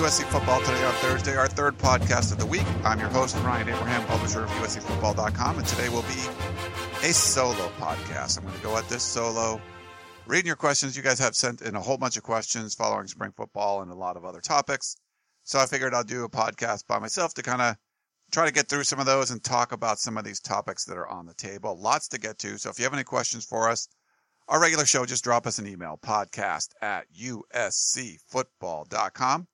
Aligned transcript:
USC 0.00 0.24
football 0.24 0.60
today 0.60 0.82
on 0.82 0.94
Thursday, 0.94 1.36
our 1.36 1.46
third 1.46 1.76
podcast 1.76 2.32
of 2.32 2.38
the 2.38 2.46
week. 2.46 2.64
I'm 2.84 2.98
your 2.98 3.10
host, 3.10 3.36
Ryan 3.44 3.68
Abraham, 3.68 4.02
publisher 4.06 4.44
of 4.44 4.48
USCFootball.com, 4.48 5.58
and 5.58 5.66
today 5.66 5.90
will 5.90 6.04
be 6.04 6.24
a 7.06 7.12
solo 7.12 7.68
podcast. 7.78 8.38
I'm 8.38 8.44
going 8.44 8.56
to 8.56 8.62
go 8.62 8.78
at 8.78 8.88
this 8.88 9.02
solo, 9.02 9.60
reading 10.26 10.46
your 10.46 10.56
questions. 10.56 10.96
You 10.96 11.02
guys 11.02 11.18
have 11.18 11.36
sent 11.36 11.60
in 11.60 11.76
a 11.76 11.82
whole 11.82 11.98
bunch 11.98 12.16
of 12.16 12.22
questions 12.22 12.74
following 12.74 13.08
spring 13.08 13.34
football 13.36 13.82
and 13.82 13.90
a 13.90 13.94
lot 13.94 14.16
of 14.16 14.24
other 14.24 14.40
topics. 14.40 14.96
So 15.42 15.58
I 15.58 15.66
figured 15.66 15.92
I'll 15.92 16.02
do 16.02 16.24
a 16.24 16.30
podcast 16.30 16.86
by 16.86 16.98
myself 16.98 17.34
to 17.34 17.42
kind 17.42 17.60
of 17.60 17.76
try 18.32 18.46
to 18.46 18.54
get 18.54 18.70
through 18.70 18.84
some 18.84 19.00
of 19.00 19.06
those 19.06 19.30
and 19.30 19.44
talk 19.44 19.72
about 19.72 19.98
some 19.98 20.16
of 20.16 20.24
these 20.24 20.40
topics 20.40 20.86
that 20.86 20.96
are 20.96 21.08
on 21.08 21.26
the 21.26 21.34
table. 21.34 21.78
Lots 21.78 22.08
to 22.08 22.18
get 22.18 22.38
to. 22.38 22.56
So 22.56 22.70
if 22.70 22.78
you 22.78 22.84
have 22.84 22.94
any 22.94 23.04
questions 23.04 23.44
for 23.44 23.68
us, 23.68 23.86
our 24.48 24.62
regular 24.62 24.86
show, 24.86 25.04
just 25.04 25.24
drop 25.24 25.46
us 25.46 25.58
an 25.58 25.66
email, 25.66 25.98
podcast 26.02 26.68
at 26.80 27.04
uscfootball.com. 27.12 29.46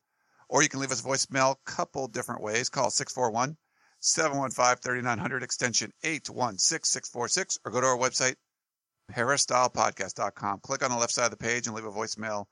Or 0.48 0.62
you 0.62 0.68
can 0.68 0.80
leave 0.80 0.92
us 0.92 1.00
a 1.00 1.04
voicemail 1.04 1.56
a 1.56 1.70
couple 1.70 2.06
different 2.08 2.42
ways. 2.42 2.68
Call 2.68 2.90
641 2.90 3.56
715 4.00 4.76
3900, 4.82 5.42
extension 5.42 5.92
816 6.02 6.58
646, 6.84 7.58
or 7.64 7.72
go 7.72 7.80
to 7.80 7.86
our 7.86 7.98
website, 7.98 8.36
peristylepodcast.com. 9.12 10.60
Click 10.60 10.84
on 10.84 10.90
the 10.90 10.96
left 10.96 11.12
side 11.12 11.24
of 11.24 11.30
the 11.30 11.36
page 11.36 11.66
and 11.66 11.74
leave 11.74 11.84
a 11.84 11.90
voicemail 11.90 12.46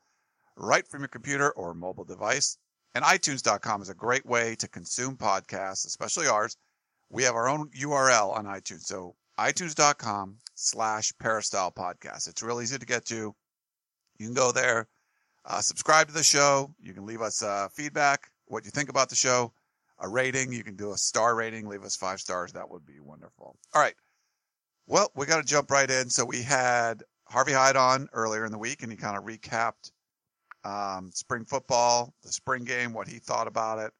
right 0.57 0.87
from 0.87 1.01
your 1.01 1.07
computer 1.07 1.51
or 1.51 1.73
mobile 1.73 2.05
device. 2.05 2.57
And 2.93 3.03
iTunes.com 3.03 3.81
is 3.81 3.89
a 3.89 3.95
great 3.95 4.25
way 4.25 4.55
to 4.55 4.67
consume 4.67 5.17
podcasts, 5.17 5.85
especially 5.85 6.27
ours. 6.27 6.55
We 7.09 7.23
have 7.23 7.35
our 7.35 7.47
own 7.47 7.69
URL 7.71 8.35
on 8.35 8.45
iTunes. 8.45 8.83
So 8.83 9.15
iTunes.com 9.37 10.37
slash 10.55 11.11
Peristyle 11.19 11.71
Podcast. 11.71 12.29
It's 12.29 12.41
real 12.41 12.61
easy 12.61 12.77
to 12.77 12.85
get 12.85 13.05
to. 13.05 13.35
You 14.17 14.27
can 14.27 14.33
go 14.33 14.51
there, 14.53 14.87
uh, 15.45 15.61
subscribe 15.61 16.07
to 16.07 16.13
the 16.13 16.23
show. 16.23 16.73
You 16.79 16.93
can 16.93 17.05
leave 17.05 17.21
us 17.21 17.41
uh, 17.41 17.67
feedback, 17.73 18.29
what 18.45 18.65
you 18.65 18.71
think 18.71 18.89
about 18.89 19.09
the 19.09 19.15
show, 19.15 19.53
a 19.99 20.09
rating. 20.09 20.51
You 20.51 20.63
can 20.63 20.75
do 20.75 20.91
a 20.91 20.97
star 20.97 21.35
rating, 21.35 21.67
leave 21.67 21.83
us 21.83 21.95
five 21.95 22.19
stars. 22.19 22.53
That 22.53 22.69
would 22.69 22.85
be 22.85 22.99
wonderful. 22.99 23.55
All 23.73 23.81
right. 23.81 23.95
Well, 24.87 25.11
we 25.15 25.25
got 25.25 25.37
to 25.37 25.43
jump 25.43 25.71
right 25.71 25.89
in. 25.89 26.09
So 26.09 26.25
we 26.25 26.41
had 26.41 27.03
Harvey 27.27 27.53
Hyde 27.53 27.75
on 27.75 28.07
earlier 28.13 28.45
in 28.45 28.51
the 28.51 28.57
week, 28.57 28.83
and 28.83 28.91
he 28.91 28.97
kind 28.97 29.17
of 29.17 29.23
recapped 29.23 29.91
um, 30.63 31.11
spring 31.13 31.45
football, 31.45 32.13
the 32.23 32.31
spring 32.31 32.63
game, 32.63 32.93
what 32.93 33.07
he 33.07 33.19
thought 33.19 33.47
about 33.47 33.79
it, 33.79 33.91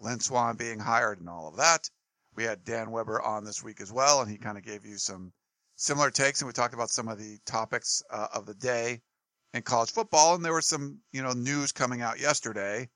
Lynn 0.00 0.20
Swann 0.20 0.56
being 0.56 0.78
hired, 0.78 1.20
and 1.20 1.28
all 1.28 1.48
of 1.48 1.56
that. 1.56 1.88
We 2.34 2.44
had 2.44 2.64
Dan 2.64 2.90
Weber 2.90 3.20
on 3.20 3.44
this 3.44 3.62
week 3.62 3.80
as 3.80 3.92
well, 3.92 4.20
and 4.20 4.30
he 4.30 4.38
kind 4.38 4.56
of 4.56 4.64
gave 4.64 4.86
you 4.86 4.98
some 4.98 5.32
similar 5.76 6.10
takes, 6.10 6.40
and 6.40 6.46
we 6.46 6.52
talked 6.52 6.74
about 6.74 6.90
some 6.90 7.08
of 7.08 7.18
the 7.18 7.38
topics 7.44 8.02
uh, 8.10 8.28
of 8.32 8.46
the 8.46 8.54
day 8.54 9.00
in 9.54 9.62
college 9.62 9.92
football. 9.92 10.34
And 10.34 10.44
there 10.44 10.54
was 10.54 10.68
some, 10.68 11.00
you 11.12 11.22
know, 11.22 11.32
news 11.32 11.72
coming 11.72 12.00
out 12.00 12.20
yesterday 12.20 12.88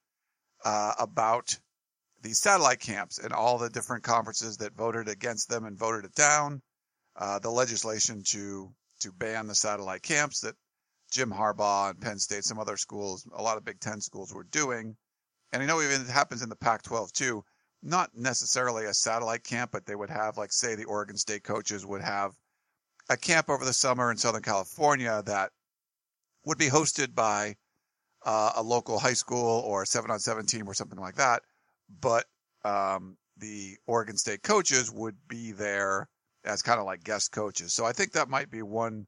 uh, 0.65 0.95
about 0.99 1.59
these 2.23 2.41
satellite 2.41 2.81
camps 2.81 3.19
and 3.19 3.33
all 3.33 3.59
the 3.59 3.71
different 3.71 4.03
conferences 4.03 4.57
that 4.59 4.77
voted 4.77 5.09
against 5.09 5.49
them 5.49 5.65
and 5.65 5.79
voted 5.79 6.05
it 6.05 6.15
down. 6.15 6.63
Uh, 7.15 7.39
the 7.39 7.51
legislation 7.51 8.23
to 8.25 8.71
to 9.01 9.13
ban 9.13 9.47
the 9.47 9.55
satellite 9.55 10.03
camps 10.03 10.41
that 10.41 10.55
Jim 11.11 11.31
Harbaugh 11.31 11.91
and 11.91 12.01
Penn 12.01 12.19
State, 12.19 12.45
some 12.45 12.59
other 12.59 12.77
schools, 12.77 13.27
a 13.35 13.43
lot 13.43 13.57
of 13.57 13.65
Big 13.65 13.81
Ten 13.81 14.01
schools 14.01 14.35
were 14.35 14.45
doing. 14.45 14.97
And 15.53 15.63
I 15.63 15.67
know 15.67 15.81
even 15.81 16.03
it 16.03 16.09
happens 16.09 16.43
in 16.43 16.49
the 16.49 16.57
Pac 16.57 16.83
12 16.83 17.13
too. 17.13 17.45
Not 17.83 18.11
necessarily 18.15 18.87
a 18.87 18.95
satellite 18.95 19.45
camp, 19.45 19.71
but 19.71 19.87
they 19.87 19.95
would 19.95 20.11
have, 20.11 20.37
like, 20.37 20.53
say, 20.53 20.75
the 20.75 20.87
Oregon 20.87 21.17
State 21.17 21.45
coaches 21.45 21.87
would 21.87 22.03
have 22.03 22.33
a 23.09 23.17
camp 23.17 23.49
over 23.49 23.65
the 23.65 23.73
summer 23.73 24.11
in 24.11 24.17
Southern 24.17 24.43
California 24.43 25.23
that 25.27 25.53
would 26.47 26.57
be 26.57 26.69
hosted 26.69 27.15
by 27.15 27.57
uh, 28.25 28.53
a 28.57 28.63
local 28.63 28.99
high 28.99 29.13
school 29.13 29.61
or 29.67 29.85
seven 29.85 30.11
on 30.11 30.19
seven 30.19 30.47
team 30.47 30.67
or 30.67 30.75
something 30.75 30.99
like 30.99 31.17
that. 31.17 31.43
But 32.01 32.25
um, 32.65 33.19
the 33.37 33.77
Oregon 33.87 34.17
State 34.17 34.43
coaches 34.43 34.91
would 34.91 35.17
be 35.29 35.53
there 35.53 36.09
as 36.45 36.63
kind 36.63 36.81
of 36.81 36.87
like 36.87 37.05
guest 37.05 37.33
coaches. 37.33 37.75
So 37.75 37.85
I 37.85 37.93
think 37.93 38.13
that 38.13 38.29
might 38.29 38.51
be 38.51 38.63
one 38.63 39.07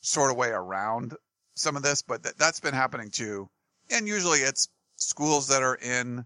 sort 0.00 0.30
of 0.30 0.36
way 0.36 0.48
around 0.48 1.14
some 1.54 1.76
of 1.76 1.82
this, 1.82 2.02
but 2.02 2.22
th- 2.22 2.36
that's 2.36 2.60
been 2.60 2.74
happening 2.74 3.10
too. 3.10 3.48
And 3.90 4.08
usually 4.08 4.40
it's 4.40 4.68
schools 4.96 5.48
that 5.48 5.62
are 5.62 5.76
in 5.76 6.24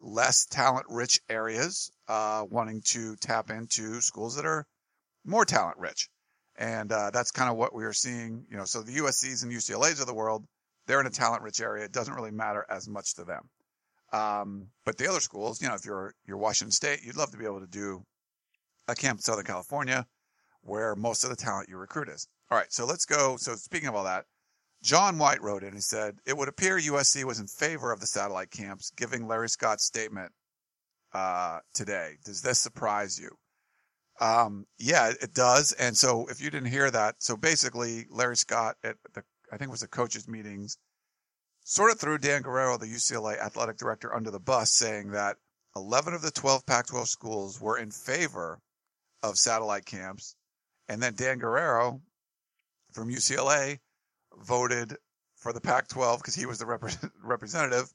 less 0.00 0.46
talent 0.46 0.86
rich 0.88 1.20
areas, 1.28 1.90
uh, 2.08 2.44
wanting 2.48 2.82
to 2.86 3.16
tap 3.16 3.50
into 3.50 4.00
schools 4.00 4.36
that 4.36 4.46
are 4.46 4.66
more 5.24 5.44
talent 5.44 5.78
rich. 5.78 6.08
And, 6.62 6.92
uh, 6.92 7.10
that's 7.10 7.32
kind 7.32 7.50
of 7.50 7.56
what 7.56 7.74
we 7.74 7.84
are 7.84 7.92
seeing, 7.92 8.46
you 8.48 8.56
know, 8.56 8.64
so 8.64 8.82
the 8.82 8.92
USC's 8.98 9.42
and 9.42 9.52
UCLA's 9.52 9.98
of 9.98 10.06
the 10.06 10.14
world, 10.14 10.46
they're 10.86 11.00
in 11.00 11.06
a 11.08 11.10
talent 11.10 11.42
rich 11.42 11.60
area. 11.60 11.84
It 11.84 11.92
doesn't 11.92 12.14
really 12.14 12.30
matter 12.30 12.64
as 12.70 12.88
much 12.88 13.16
to 13.16 13.24
them. 13.24 13.48
Um, 14.12 14.68
but 14.84 14.96
the 14.96 15.08
other 15.08 15.18
schools, 15.18 15.60
you 15.60 15.68
know, 15.68 15.74
if 15.74 15.84
you're, 15.84 16.14
you're 16.24 16.36
Washington 16.36 16.70
State, 16.70 17.00
you'd 17.04 17.16
love 17.16 17.32
to 17.32 17.36
be 17.36 17.46
able 17.46 17.60
to 17.60 17.66
do 17.66 18.04
a 18.86 18.94
camp 18.94 19.18
in 19.18 19.22
Southern 19.22 19.44
California 19.44 20.06
where 20.60 20.94
most 20.94 21.24
of 21.24 21.30
the 21.30 21.36
talent 21.36 21.68
you 21.68 21.76
recruit 21.76 22.08
is. 22.08 22.28
All 22.48 22.58
right. 22.58 22.72
So 22.72 22.86
let's 22.86 23.06
go. 23.06 23.36
So 23.38 23.56
speaking 23.56 23.88
of 23.88 23.96
all 23.96 24.04
that, 24.04 24.26
John 24.84 25.18
White 25.18 25.42
wrote 25.42 25.64
in. 25.64 25.74
He 25.74 25.80
said, 25.80 26.18
It 26.26 26.36
would 26.36 26.48
appear 26.48 26.78
USC 26.78 27.24
was 27.24 27.40
in 27.40 27.48
favor 27.48 27.90
of 27.90 27.98
the 27.98 28.06
satellite 28.06 28.50
camps, 28.52 28.92
giving 28.96 29.26
Larry 29.26 29.48
Scott's 29.48 29.84
statement 29.84 30.30
uh, 31.12 31.58
today. 31.74 32.18
Does 32.24 32.42
this 32.42 32.60
surprise 32.60 33.18
you? 33.18 33.30
Um, 34.20 34.66
yeah, 34.78 35.12
it 35.20 35.34
does. 35.34 35.72
And 35.72 35.96
so 35.96 36.26
if 36.28 36.40
you 36.40 36.50
didn't 36.50 36.70
hear 36.70 36.90
that, 36.90 37.16
so 37.18 37.36
basically 37.36 38.06
Larry 38.10 38.36
Scott 38.36 38.76
at 38.84 38.96
the, 39.14 39.22
I 39.52 39.56
think 39.56 39.68
it 39.68 39.72
was 39.72 39.80
the 39.80 39.88
coaches 39.88 40.28
meetings, 40.28 40.78
sort 41.64 41.90
of 41.90 41.98
threw 41.98 42.18
Dan 42.18 42.42
Guerrero, 42.42 42.76
the 42.76 42.86
UCLA 42.86 43.38
athletic 43.38 43.78
director, 43.78 44.14
under 44.14 44.30
the 44.30 44.40
bus, 44.40 44.70
saying 44.70 45.12
that 45.12 45.36
11 45.76 46.14
of 46.14 46.22
the 46.22 46.30
12 46.30 46.66
Pac 46.66 46.86
12 46.86 47.08
schools 47.08 47.60
were 47.60 47.78
in 47.78 47.90
favor 47.90 48.60
of 49.22 49.38
satellite 49.38 49.86
camps. 49.86 50.36
And 50.88 51.02
then 51.02 51.14
Dan 51.14 51.38
Guerrero 51.38 52.00
from 52.92 53.08
UCLA 53.08 53.78
voted 54.36 54.96
for 55.36 55.52
the 55.52 55.60
Pac 55.60 55.88
12 55.88 56.20
because 56.20 56.34
he 56.34 56.46
was 56.46 56.58
the 56.58 56.66
rep- 56.66 56.82
representative 57.22 57.92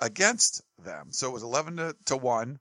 against 0.00 0.62
them. 0.78 1.08
So 1.10 1.28
it 1.28 1.32
was 1.32 1.42
11 1.42 1.76
to, 1.76 1.96
to 2.06 2.16
1. 2.16 2.58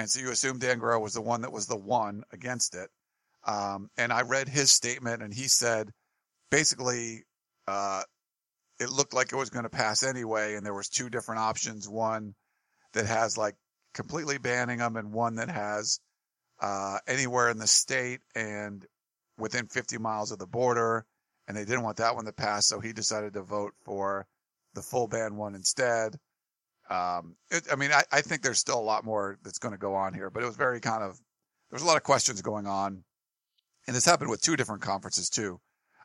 And 0.00 0.10
so 0.10 0.18
you 0.18 0.30
assume 0.30 0.58
Dan 0.58 0.78
Guerrero 0.78 0.98
was 0.98 1.12
the 1.12 1.20
one 1.20 1.42
that 1.42 1.52
was 1.52 1.66
the 1.66 1.76
one 1.76 2.22
against 2.32 2.74
it. 2.74 2.88
Um, 3.46 3.90
and 3.98 4.14
I 4.14 4.22
read 4.22 4.48
his 4.48 4.72
statement 4.72 5.22
and 5.22 5.32
he 5.32 5.46
said 5.46 5.90
basically, 6.50 7.24
uh, 7.68 8.02
it 8.78 8.90
looked 8.90 9.12
like 9.12 9.30
it 9.30 9.36
was 9.36 9.50
going 9.50 9.64
to 9.64 9.68
pass 9.68 10.02
anyway. 10.02 10.54
And 10.54 10.64
there 10.64 10.72
was 10.72 10.88
two 10.88 11.10
different 11.10 11.42
options. 11.42 11.86
One 11.86 12.34
that 12.94 13.04
has 13.04 13.36
like 13.36 13.56
completely 13.92 14.38
banning 14.38 14.78
them 14.78 14.96
and 14.96 15.12
one 15.12 15.34
that 15.34 15.50
has, 15.50 16.00
uh, 16.62 16.96
anywhere 17.06 17.50
in 17.50 17.58
the 17.58 17.66
state 17.66 18.20
and 18.34 18.86
within 19.36 19.66
50 19.66 19.98
miles 19.98 20.32
of 20.32 20.38
the 20.38 20.46
border. 20.46 21.04
And 21.46 21.54
they 21.54 21.66
didn't 21.66 21.82
want 21.82 21.98
that 21.98 22.14
one 22.14 22.24
to 22.24 22.32
pass. 22.32 22.66
So 22.66 22.80
he 22.80 22.94
decided 22.94 23.34
to 23.34 23.42
vote 23.42 23.74
for 23.84 24.26
the 24.72 24.82
full 24.82 25.08
ban 25.08 25.36
one 25.36 25.54
instead. 25.54 26.16
Um, 26.90 27.36
it, 27.50 27.64
I 27.72 27.76
mean, 27.76 27.92
I, 27.92 28.02
I 28.10 28.20
think 28.20 28.42
there's 28.42 28.58
still 28.58 28.78
a 28.78 28.82
lot 28.82 29.04
more 29.04 29.38
that's 29.44 29.60
going 29.60 29.72
to 29.72 29.78
go 29.78 29.94
on 29.94 30.12
here, 30.12 30.28
but 30.28 30.42
it 30.42 30.46
was 30.46 30.56
very 30.56 30.80
kind 30.80 31.04
of, 31.04 31.18
there's 31.70 31.82
a 31.82 31.86
lot 31.86 31.96
of 31.96 32.02
questions 32.02 32.42
going 32.42 32.66
on. 32.66 33.04
And 33.86 33.96
this 33.96 34.04
happened 34.04 34.28
with 34.28 34.42
two 34.42 34.56
different 34.56 34.82
conferences 34.82 35.30
too. 35.30 35.60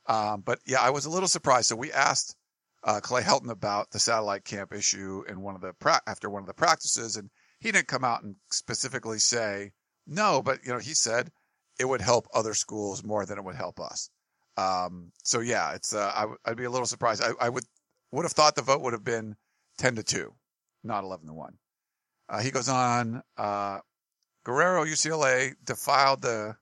Um, 0.07 0.41
but 0.45 0.59
yeah, 0.65 0.81
I 0.81 0.91
was 0.91 1.05
a 1.05 1.09
little 1.09 1.27
surprised. 1.27 1.67
So 1.67 1.75
we 1.75 1.91
asked, 1.91 2.35
uh, 2.83 2.99
Clay 3.01 3.23
Helton 3.23 3.49
about 3.49 3.89
the 3.89 3.97
satellite 3.97 4.45
camp 4.45 4.71
issue 4.71 5.23
in 5.27 5.41
one 5.41 5.55
of 5.55 5.61
the, 5.61 5.73
pra- 5.73 6.01
after 6.05 6.29
one 6.29 6.43
of 6.43 6.47
the 6.47 6.53
practices. 6.53 7.15
And 7.15 7.31
he 7.59 7.71
didn't 7.71 7.87
come 7.87 8.03
out 8.03 8.21
and 8.21 8.35
specifically 8.51 9.17
say 9.17 9.71
no, 10.05 10.43
but 10.43 10.59
you 10.63 10.71
know, 10.71 10.77
he 10.77 10.93
said 10.93 11.31
it 11.79 11.85
would 11.85 12.01
help 12.01 12.27
other 12.31 12.53
schools 12.53 13.03
more 13.03 13.25
than 13.25 13.39
it 13.39 13.43
would 13.43 13.55
help 13.55 13.79
us. 13.79 14.11
Um, 14.55 15.11
so 15.23 15.39
yeah, 15.39 15.73
it's, 15.73 15.95
uh, 15.95 16.11
I, 16.15 16.21
w- 16.21 16.37
I'd 16.45 16.57
be 16.57 16.65
a 16.65 16.69
little 16.69 16.85
surprised. 16.85 17.23
I, 17.23 17.31
I 17.41 17.49
would, 17.49 17.65
would 18.11 18.23
have 18.23 18.33
thought 18.33 18.55
the 18.55 18.61
vote 18.61 18.81
would 18.81 18.93
have 18.93 19.03
been 19.03 19.35
10 19.79 19.95
to 19.95 20.03
2 20.03 20.31
not 20.85 21.03
11 21.03 21.27
to 21.27 21.33
1. 21.33 21.57
Uh, 22.27 22.41
he 22.41 22.51
goes 22.51 22.69
on, 22.69 23.21
uh, 23.37 23.79
Guerrero 24.43 24.85
UCLA 24.85 25.53
defiled 25.63 26.21
the 26.21 26.55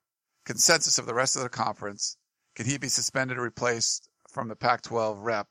consensus 0.45 0.97
of 0.97 1.05
the 1.05 1.13
rest 1.13 1.35
of 1.35 1.43
the 1.43 1.49
conference. 1.49 2.17
Can 2.55 2.65
he 2.65 2.77
be 2.77 2.87
suspended 2.89 3.37
or 3.37 3.41
replaced 3.41 4.09
from 4.29 4.47
the 4.47 4.55
Pac-12 4.55 5.17
rep 5.19 5.47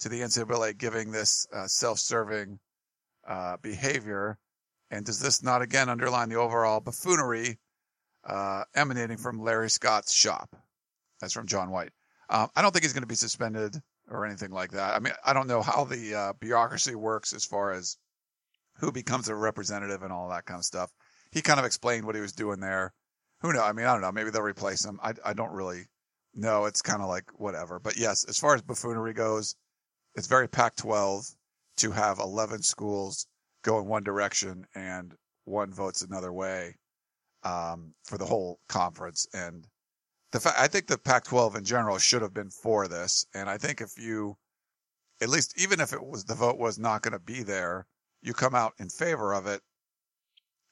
to 0.00 0.08
the 0.08 0.20
NCAA 0.20 0.76
giving 0.76 1.10
this 1.10 1.46
uh, 1.52 1.66
self-serving 1.66 2.58
uh, 3.26 3.56
behavior? 3.62 4.38
And 4.90 5.04
does 5.04 5.20
this 5.20 5.42
not 5.42 5.62
again 5.62 5.88
underline 5.88 6.28
the 6.28 6.36
overall 6.36 6.80
buffoonery 6.80 7.58
uh, 8.24 8.64
emanating 8.74 9.16
from 9.16 9.40
Larry 9.40 9.70
Scott's 9.70 10.12
shop? 10.12 10.56
That's 11.20 11.32
from 11.32 11.46
John 11.46 11.70
White. 11.70 11.92
Um, 12.28 12.48
I 12.56 12.62
don't 12.62 12.72
think 12.72 12.84
he's 12.84 12.92
going 12.92 13.02
to 13.02 13.08
be 13.08 13.14
suspended 13.14 13.80
or 14.10 14.26
anything 14.26 14.50
like 14.50 14.72
that. 14.72 14.94
I 14.94 14.98
mean, 14.98 15.14
I 15.24 15.32
don't 15.32 15.46
know 15.46 15.62
how 15.62 15.84
the 15.84 16.14
uh, 16.14 16.32
bureaucracy 16.40 16.94
works 16.94 17.32
as 17.32 17.44
far 17.44 17.72
as 17.72 17.96
who 18.76 18.92
becomes 18.92 19.28
a 19.28 19.34
representative 19.34 20.02
and 20.02 20.12
all 20.12 20.28
that 20.30 20.46
kind 20.46 20.58
of 20.58 20.64
stuff. 20.64 20.90
He 21.32 21.42
kind 21.42 21.60
of 21.60 21.66
explained 21.66 22.04
what 22.04 22.16
he 22.16 22.20
was 22.20 22.32
doing 22.32 22.60
there. 22.60 22.92
Who 23.40 23.52
knows? 23.52 23.62
I 23.62 23.72
mean, 23.72 23.86
I 23.86 23.92
don't 23.92 24.02
know. 24.02 24.12
Maybe 24.12 24.30
they'll 24.30 24.42
replace 24.42 24.84
him. 24.84 24.98
I, 25.02 25.14
I 25.24 25.32
don't 25.32 25.52
really 25.52 25.84
know. 26.34 26.64
It's 26.64 26.82
kind 26.82 27.02
of 27.02 27.08
like 27.08 27.30
whatever. 27.38 27.78
But 27.78 27.96
yes, 27.96 28.24
as 28.24 28.38
far 28.38 28.54
as 28.54 28.62
buffoonery 28.62 29.12
goes, 29.12 29.54
it's 30.16 30.26
very 30.26 30.48
Pac 30.48 30.76
12 30.76 31.26
to 31.78 31.90
have 31.92 32.18
11 32.18 32.62
schools 32.62 33.26
go 33.62 33.78
in 33.78 33.86
one 33.86 34.02
direction 34.02 34.66
and 34.74 35.14
one 35.44 35.72
votes 35.72 36.02
another 36.02 36.32
way 36.32 36.74
um, 37.42 37.94
for 38.04 38.18
the 38.18 38.26
whole 38.26 38.58
conference. 38.68 39.26
And 39.32 39.66
the 40.32 40.40
fact, 40.40 40.58
I 40.58 40.68
think 40.68 40.86
the 40.86 40.98
Pac 40.98 41.24
12 41.24 41.56
in 41.56 41.64
general 41.64 41.98
should 41.98 42.22
have 42.22 42.34
been 42.34 42.50
for 42.50 42.86
this. 42.88 43.26
And 43.34 43.48
I 43.48 43.58
think 43.58 43.80
if 43.80 43.98
you, 43.98 44.36
at 45.20 45.28
least 45.28 45.60
even 45.60 45.80
if 45.80 45.92
it 45.92 46.04
was 46.04 46.24
the 46.24 46.34
vote 46.34 46.58
was 46.58 46.78
not 46.78 47.02
going 47.02 47.12
to 47.12 47.18
be 47.18 47.42
there, 47.42 47.86
you 48.22 48.32
come 48.32 48.54
out 48.54 48.74
in 48.78 48.88
favor 48.88 49.32
of 49.32 49.46
it, 49.46 49.60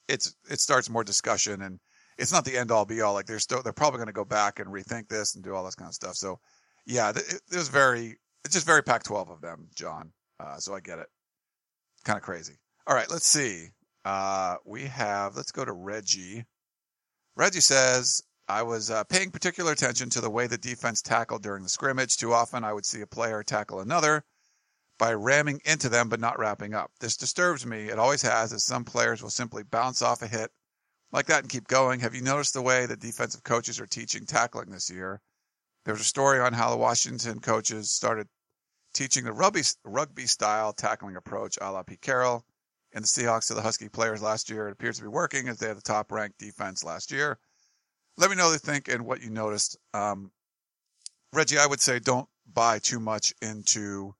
it's 0.07 0.35
it 0.49 0.59
starts 0.59 0.89
more 0.89 1.03
discussion 1.03 1.61
and 1.61 1.79
it's 2.17 2.33
not 2.33 2.43
the 2.43 2.57
end 2.57 2.71
all 2.71 2.85
be 2.85 3.01
all. 3.01 3.13
Like 3.13 3.27
they're 3.27 3.39
still 3.39 3.61
they're 3.61 3.73
probably 3.73 3.99
going 3.99 4.07
to 4.07 4.13
go 4.13 4.25
back 4.25 4.59
and 4.59 4.67
rethink 4.69 5.07
this 5.07 5.35
and 5.35 5.43
do 5.43 5.53
all 5.53 5.63
this 5.63 5.75
kind 5.75 5.89
of 5.89 5.93
stuff. 5.93 6.15
So 6.15 6.39
yeah, 6.85 7.09
it, 7.11 7.41
it 7.51 7.55
was 7.55 7.69
very 7.69 8.17
it's 8.43 8.53
just 8.53 8.65
very 8.65 8.81
Pac-12 8.81 9.29
of 9.29 9.41
them, 9.41 9.67
John. 9.75 10.11
Uh, 10.39 10.57
so 10.57 10.73
I 10.73 10.79
get 10.79 10.99
it. 10.99 11.07
Kind 12.05 12.17
of 12.17 12.23
crazy. 12.23 12.53
All 12.87 12.95
right, 12.95 13.09
let's 13.09 13.27
see. 13.27 13.67
Uh, 14.05 14.55
we 14.65 14.83
have 14.83 15.35
let's 15.35 15.51
go 15.51 15.63
to 15.63 15.73
Reggie. 15.73 16.45
Reggie 17.35 17.59
says 17.61 18.23
I 18.49 18.63
was 18.63 18.89
uh, 18.89 19.03
paying 19.03 19.29
particular 19.29 19.71
attention 19.71 20.09
to 20.09 20.21
the 20.21 20.29
way 20.29 20.47
the 20.47 20.57
defense 20.57 21.03
tackled 21.03 21.43
during 21.43 21.61
the 21.61 21.69
scrimmage. 21.69 22.17
Too 22.17 22.33
often, 22.33 22.63
I 22.63 22.73
would 22.73 22.85
see 22.85 23.01
a 23.01 23.07
player 23.07 23.43
tackle 23.43 23.79
another 23.79 24.23
by 24.97 25.13
ramming 25.13 25.61
into 25.65 25.87
them 25.87 26.09
but 26.09 26.19
not 26.19 26.39
wrapping 26.39 26.73
up. 26.73 26.89
This 26.99 27.15
disturbs 27.15 27.63
me. 27.63 27.89
It 27.89 27.99
always 27.99 28.23
has, 28.23 28.51
as 28.51 28.63
some 28.63 28.85
players 28.85 29.21
will 29.21 29.29
simply 29.29 29.61
bounce 29.61 30.01
off 30.01 30.23
a 30.23 30.27
hit 30.27 30.49
like 31.11 31.27
that 31.27 31.41
and 31.41 31.49
keep 31.49 31.67
going. 31.67 31.99
Have 31.99 32.15
you 32.15 32.23
noticed 32.23 32.55
the 32.55 32.63
way 32.63 32.87
the 32.87 32.97
defensive 32.97 33.43
coaches 33.43 33.79
are 33.79 33.85
teaching 33.85 34.25
tackling 34.25 34.71
this 34.71 34.89
year? 34.89 35.21
There's 35.85 36.01
a 36.01 36.03
story 36.03 36.39
on 36.39 36.53
how 36.53 36.71
the 36.71 36.77
Washington 36.77 37.41
coaches 37.41 37.91
started 37.91 38.27
teaching 38.95 39.25
the 39.25 39.31
rugby, 39.31 39.61
rugby 39.83 40.25
style 40.25 40.73
tackling 40.73 41.15
approach 41.15 41.59
a 41.61 41.71
la 41.71 41.83
Pete 41.83 42.01
Carroll 42.01 42.43
and 42.93 43.03
the 43.03 43.07
Seahawks 43.07 43.47
to 43.49 43.53
the 43.53 43.61
Husky 43.61 43.89
players 43.89 44.23
last 44.23 44.49
year. 44.49 44.67
It 44.67 44.71
appears 44.71 44.97
to 44.97 45.03
be 45.03 45.07
working 45.07 45.47
as 45.47 45.59
they 45.59 45.67
had 45.67 45.77
the 45.77 45.81
top 45.83 46.11
ranked 46.11 46.39
defense 46.39 46.83
last 46.83 47.11
year. 47.11 47.37
Let 48.19 48.29
me 48.29 48.35
know 48.35 48.47
what 48.47 48.51
you 48.51 48.59
think 48.59 48.89
and 48.89 49.05
what 49.05 49.21
you 49.23 49.29
noticed. 49.29 49.77
Um, 49.93 50.31
Reggie, 51.31 51.57
I 51.57 51.65
would 51.65 51.79
say 51.79 51.99
don't 51.99 52.27
buy 52.53 52.79
too 52.79 52.99
much 52.99 53.33
into 53.41 54.13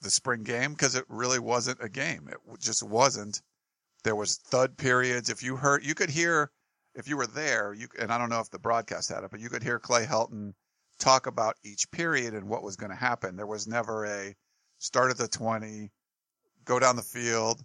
the 0.00 0.08
spring 0.08 0.44
game 0.44 0.72
because 0.72 0.94
it 0.94 1.04
really 1.10 1.38
wasn't 1.38 1.82
a 1.82 1.90
game. 1.90 2.26
It 2.30 2.38
just 2.58 2.82
wasn't. 2.82 3.42
There 4.02 4.16
was 4.16 4.36
thud 4.36 4.78
periods. 4.78 5.28
If 5.28 5.42
you 5.42 5.56
heard, 5.56 5.84
you 5.84 5.94
could 5.94 6.08
hear 6.08 6.50
if 6.94 7.06
you 7.06 7.18
were 7.18 7.26
there. 7.26 7.74
You 7.74 7.88
and 7.98 8.10
I 8.10 8.16
don't 8.16 8.30
know 8.30 8.40
if 8.40 8.48
the 8.48 8.58
broadcast 8.58 9.10
had 9.10 9.24
it, 9.24 9.30
but 9.30 9.40
you 9.40 9.50
could 9.50 9.62
hear 9.62 9.78
Clay 9.78 10.06
Helton 10.06 10.54
talk 10.98 11.26
about 11.26 11.56
each 11.64 11.90
period 11.90 12.32
and 12.32 12.48
what 12.48 12.62
was 12.62 12.76
going 12.76 12.90
to 12.90 12.96
happen. 12.96 13.36
There 13.36 13.46
was 13.46 13.66
never 13.66 14.06
a 14.06 14.34
start 14.78 15.10
at 15.10 15.18
the 15.18 15.28
twenty, 15.28 15.90
go 16.64 16.78
down 16.78 16.96
the 16.96 17.02
field, 17.02 17.62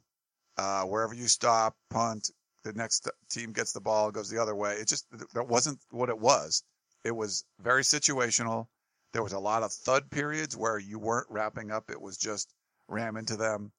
uh, 0.58 0.84
wherever 0.84 1.14
you 1.14 1.28
stop, 1.28 1.78
punt. 1.90 2.32
The 2.64 2.74
next 2.74 3.10
team 3.30 3.54
gets 3.54 3.72
the 3.74 3.82
ball, 3.82 4.12
goes 4.12 4.30
the 4.30 4.42
other 4.42 4.56
way. 4.56 4.74
It 4.76 4.88
just 4.88 5.06
that 5.34 5.48
wasn't 5.48 5.80
what 5.90 6.10
it 6.10 6.20
was. 6.20 6.64
It 7.04 7.16
was 7.16 7.44
very 7.60 7.84
situational. 7.84 8.68
There 9.14 9.24
was 9.24 9.34
a 9.34 9.40
lot 9.40 9.64
of 9.64 9.74
thud 9.74 10.10
periods 10.10 10.56
where 10.56 10.78
you 10.78 11.00
weren't 11.00 11.28
wrapping 11.30 11.72
up. 11.72 11.90
It 11.90 12.00
was 12.00 12.18
just 12.18 12.54
ram 12.88 13.18
into 13.18 13.36
them. 13.36 13.72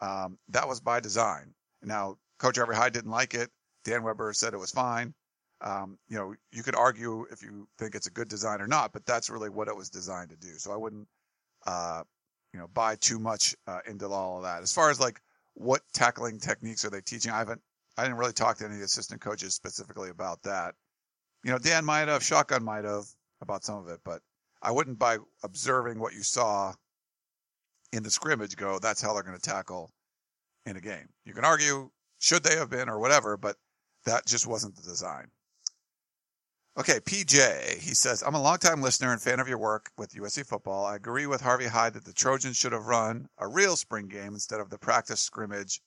Um, 0.00 0.38
that 0.48 0.66
was 0.66 0.80
by 0.80 1.00
design. 1.00 1.54
Now, 1.82 2.16
Coach 2.38 2.56
Harvey 2.56 2.74
Hyde 2.74 2.92
didn't 2.92 3.10
like 3.10 3.34
it. 3.34 3.50
Dan 3.84 4.02
Weber 4.02 4.32
said 4.32 4.54
it 4.54 4.58
was 4.58 4.70
fine. 4.70 5.14
Um, 5.60 5.98
you 6.08 6.16
know, 6.16 6.34
you 6.52 6.62
could 6.62 6.74
argue 6.74 7.26
if 7.30 7.42
you 7.42 7.68
think 7.78 7.94
it's 7.94 8.06
a 8.06 8.10
good 8.10 8.28
design 8.28 8.62
or 8.62 8.66
not, 8.66 8.92
but 8.92 9.04
that's 9.04 9.28
really 9.28 9.50
what 9.50 9.68
it 9.68 9.76
was 9.76 9.90
designed 9.90 10.30
to 10.30 10.36
do. 10.36 10.54
So 10.56 10.72
I 10.72 10.76
wouldn't, 10.76 11.06
uh, 11.66 12.02
you 12.52 12.58
know, 12.58 12.66
buy 12.68 12.96
too 12.96 13.18
much 13.18 13.54
uh, 13.66 13.80
into 13.86 14.08
all 14.08 14.38
of 14.38 14.44
that. 14.44 14.62
As 14.62 14.72
far 14.72 14.90
as 14.90 14.98
like 14.98 15.20
what 15.54 15.82
tackling 15.92 16.38
techniques 16.40 16.84
are 16.84 16.90
they 16.90 17.02
teaching, 17.02 17.30
I 17.30 17.38
haven't, 17.38 17.60
I 18.00 18.04
didn't 18.04 18.16
really 18.16 18.32
talk 18.32 18.56
to 18.56 18.64
any 18.64 18.80
assistant 18.80 19.20
coaches 19.20 19.54
specifically 19.54 20.08
about 20.08 20.42
that. 20.44 20.74
You 21.44 21.50
know, 21.50 21.58
Dan 21.58 21.84
might 21.84 22.08
have, 22.08 22.24
Shotgun 22.24 22.64
might 22.64 22.84
have 22.84 23.04
about 23.42 23.62
some 23.62 23.76
of 23.76 23.88
it, 23.88 24.00
but 24.06 24.22
I 24.62 24.70
wouldn't 24.70 24.98
by 24.98 25.18
observing 25.42 26.00
what 26.00 26.14
you 26.14 26.22
saw 26.22 26.72
in 27.92 28.02
the 28.02 28.10
scrimmage 28.10 28.56
go, 28.56 28.78
that's 28.78 29.02
how 29.02 29.12
they're 29.12 29.22
going 29.22 29.36
to 29.36 29.42
tackle 29.42 29.90
in 30.64 30.78
a 30.78 30.80
game. 30.80 31.10
You 31.26 31.34
can 31.34 31.44
argue, 31.44 31.90
should 32.18 32.42
they 32.42 32.56
have 32.56 32.70
been 32.70 32.88
or 32.88 32.98
whatever, 32.98 33.36
but 33.36 33.56
that 34.06 34.24
just 34.24 34.46
wasn't 34.46 34.76
the 34.76 34.82
design. 34.82 35.26
Okay, 36.78 37.00
PJ, 37.00 37.80
he 37.80 37.92
says, 37.92 38.22
I'm 38.26 38.34
a 38.34 38.40
longtime 38.40 38.80
listener 38.80 39.12
and 39.12 39.20
fan 39.20 39.40
of 39.40 39.48
your 39.48 39.58
work 39.58 39.90
with 39.98 40.14
USC 40.14 40.46
football. 40.46 40.86
I 40.86 40.96
agree 40.96 41.26
with 41.26 41.42
Harvey 41.42 41.66
Hyde 41.66 41.92
that 41.92 42.06
the 42.06 42.14
Trojans 42.14 42.56
should 42.56 42.72
have 42.72 42.86
run 42.86 43.28
a 43.36 43.46
real 43.46 43.76
spring 43.76 44.08
game 44.08 44.32
instead 44.32 44.60
of 44.60 44.70
the 44.70 44.78
practice 44.78 45.20
scrimmage 45.20 45.82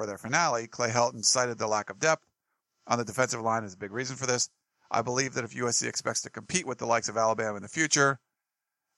for 0.00 0.06
their 0.06 0.16
finale. 0.16 0.66
Clay 0.66 0.88
Helton 0.88 1.22
cited 1.22 1.58
the 1.58 1.66
lack 1.66 1.90
of 1.90 1.98
depth 1.98 2.24
on 2.86 2.96
the 2.96 3.04
defensive 3.04 3.42
line 3.42 3.64
as 3.64 3.74
a 3.74 3.76
big 3.76 3.92
reason 3.92 4.16
for 4.16 4.26
this. 4.26 4.48
I 4.90 5.02
believe 5.02 5.34
that 5.34 5.44
if 5.44 5.52
USC 5.52 5.86
expects 5.86 6.22
to 6.22 6.30
compete 6.30 6.66
with 6.66 6.78
the 6.78 6.86
likes 6.86 7.10
of 7.10 7.18
Alabama 7.18 7.56
in 7.56 7.62
the 7.62 7.68
future, 7.68 8.18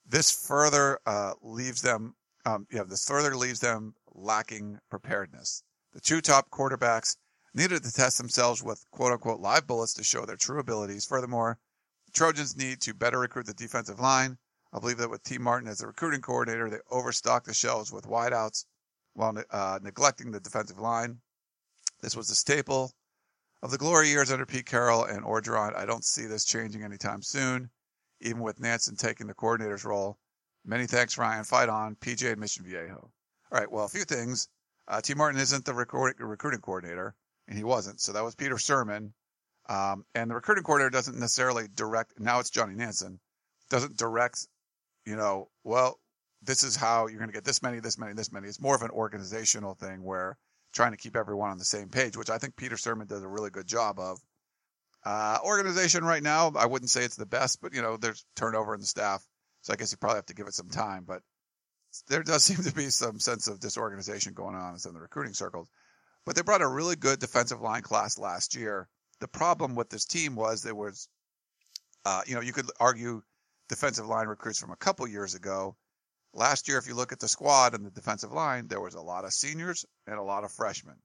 this 0.07 0.31
further 0.31 0.99
uh, 1.05 1.33
leaves 1.41 1.81
them, 1.81 2.15
um, 2.45 2.67
yeah, 2.71 2.83
this 2.87 3.05
further 3.05 3.35
leaves 3.35 3.59
them 3.59 3.95
lacking 4.13 4.79
preparedness. 4.89 5.63
The 5.91 5.99
two 5.99 6.21
top 6.21 6.49
quarterbacks 6.49 7.17
needed 7.53 7.83
to 7.83 7.91
test 7.91 8.17
themselves 8.17 8.63
with 8.63 8.85
quote 8.91 9.11
unquote 9.11 9.41
live 9.41 9.67
bullets 9.67 9.93
to 9.95 10.05
show 10.05 10.25
their 10.25 10.37
true 10.37 10.61
abilities. 10.61 11.05
Furthermore, 11.05 11.59
the 12.05 12.13
Trojans 12.13 12.55
need 12.55 12.79
to 12.81 12.93
better 12.93 13.19
recruit 13.19 13.45
the 13.45 13.53
defensive 13.53 13.99
line. 13.99 14.37
I 14.71 14.79
believe 14.79 14.97
that 14.99 15.09
with 15.09 15.23
Tee 15.23 15.37
Martin 15.37 15.67
as 15.67 15.79
the 15.79 15.87
recruiting 15.87 16.21
coordinator, 16.21 16.69
they 16.69 16.79
overstocked 16.89 17.45
the 17.45 17.53
shelves 17.53 17.91
with 17.91 18.07
wideouts 18.07 18.63
while 19.13 19.37
uh, 19.51 19.79
neglecting 19.81 20.31
the 20.31 20.39
defensive 20.39 20.79
line. 20.79 21.19
This 22.01 22.15
was 22.15 22.29
a 22.29 22.35
staple 22.35 22.91
of 23.63 23.71
the 23.71 23.77
glory 23.77 24.09
years 24.09 24.29
under 24.29 24.45
Pete 24.45 24.65
Carroll 24.65 25.05
and 25.05 25.23
Orgeron, 25.23 25.73
I 25.73 25.85
don't 25.85 26.03
see 26.03 26.25
this 26.25 26.43
changing 26.43 26.83
anytime 26.83 27.21
soon, 27.21 27.69
even 28.19 28.41
with 28.41 28.59
Nansen 28.59 28.97
taking 28.97 29.25
the 29.25 29.33
coordinator's 29.33 29.85
role. 29.85 30.19
Many 30.65 30.85
thanks, 30.85 31.17
Ryan. 31.17 31.45
Fight 31.45 31.69
on. 31.69 31.95
PJ 31.95 32.29
and 32.29 32.41
Mission 32.41 32.65
Viejo. 32.65 33.09
All 33.51 33.59
right, 33.59 33.71
well, 33.71 33.85
a 33.85 33.89
few 33.89 34.03
things. 34.03 34.49
Uh, 34.89 34.99
Tee 34.99 35.13
Martin 35.13 35.39
isn't 35.39 35.63
the 35.63 35.73
record- 35.73 36.19
recruiting 36.19 36.59
coordinator, 36.59 37.15
and 37.47 37.57
he 37.57 37.63
wasn't. 37.63 38.01
So 38.01 38.11
that 38.11 38.23
was 38.23 38.35
Peter 38.35 38.55
Sirmon. 38.55 39.13
Um, 39.69 40.05
and 40.13 40.29
the 40.29 40.35
recruiting 40.35 40.65
coordinator 40.65 40.89
doesn't 40.89 41.17
necessarily 41.17 41.69
direct, 41.73 42.19
now 42.19 42.41
it's 42.41 42.49
Johnny 42.49 42.75
Nansen, 42.75 43.21
doesn't 43.69 43.95
direct, 43.95 44.45
you 45.05 45.15
know, 45.15 45.49
well, 45.63 46.01
this 46.45 46.63
is 46.63 46.75
how 46.75 47.07
you're 47.07 47.19
going 47.19 47.29
to 47.29 47.33
get 47.33 47.43
this 47.43 47.61
many, 47.61 47.79
this 47.79 47.97
many, 47.97 48.13
this 48.13 48.31
many. 48.31 48.47
It's 48.47 48.61
more 48.61 48.75
of 48.75 48.81
an 48.81 48.91
organizational 48.91 49.75
thing 49.75 50.03
where 50.03 50.37
trying 50.73 50.91
to 50.91 50.97
keep 50.97 51.15
everyone 51.15 51.51
on 51.51 51.57
the 51.57 51.65
same 51.65 51.89
page, 51.89 52.17
which 52.17 52.29
I 52.29 52.37
think 52.37 52.55
Peter 52.55 52.75
Sirmon 52.75 53.07
does 53.07 53.23
a 53.23 53.27
really 53.27 53.49
good 53.49 53.67
job 53.67 53.99
of. 53.99 54.19
Uh, 55.05 55.37
organization 55.43 56.03
right 56.03 56.23
now, 56.23 56.51
I 56.55 56.65
wouldn't 56.65 56.89
say 56.89 57.03
it's 57.03 57.15
the 57.15 57.25
best, 57.25 57.61
but 57.61 57.73
you 57.73 57.81
know, 57.81 57.97
there's 57.97 58.25
turnover 58.35 58.73
in 58.73 58.79
the 58.79 58.85
staff. 58.85 59.23
So 59.61 59.73
I 59.73 59.75
guess 59.75 59.91
you 59.91 59.97
probably 59.97 60.17
have 60.17 60.25
to 60.27 60.35
give 60.35 60.47
it 60.47 60.53
some 60.53 60.69
time, 60.69 61.03
but 61.05 61.21
there 62.07 62.23
does 62.23 62.43
seem 62.45 62.63
to 62.63 62.73
be 62.73 62.89
some 62.89 63.19
sense 63.19 63.47
of 63.47 63.59
disorganization 63.59 64.33
going 64.33 64.55
on 64.55 64.73
in 64.73 64.79
some 64.79 64.91
of 64.91 64.95
the 64.95 65.01
recruiting 65.01 65.33
circles. 65.33 65.69
But 66.25 66.35
they 66.35 66.41
brought 66.41 66.61
a 66.61 66.67
really 66.67 66.95
good 66.95 67.19
defensive 67.19 67.61
line 67.61 67.81
class 67.81 68.17
last 68.17 68.55
year. 68.55 68.87
The 69.19 69.27
problem 69.27 69.75
with 69.75 69.89
this 69.89 70.05
team 70.05 70.35
was 70.35 70.63
there 70.63 70.73
was, 70.73 71.07
uh, 72.05 72.21
you 72.25 72.35
know, 72.35 72.41
you 72.41 72.53
could 72.53 72.69
argue 72.79 73.21
defensive 73.67 74.07
line 74.07 74.27
recruits 74.27 74.59
from 74.59 74.71
a 74.71 74.77
couple 74.77 75.07
years 75.07 75.35
ago 75.35 75.75
Last 76.33 76.67
year, 76.67 76.79
if 76.79 76.87
you 76.87 76.95
look 76.95 77.11
at 77.11 77.19
the 77.19 77.27
squad 77.27 77.75
and 77.75 77.85
the 77.85 77.91
defensive 77.91 78.31
line, 78.31 78.67
there 78.67 78.81
was 78.81 78.95
a 78.95 79.01
lot 79.01 79.23
of 79.23 79.33
seniors 79.33 79.85
and 80.07 80.17
a 80.17 80.23
lot 80.23 80.43
of 80.43 80.51
freshmen. 80.51 80.95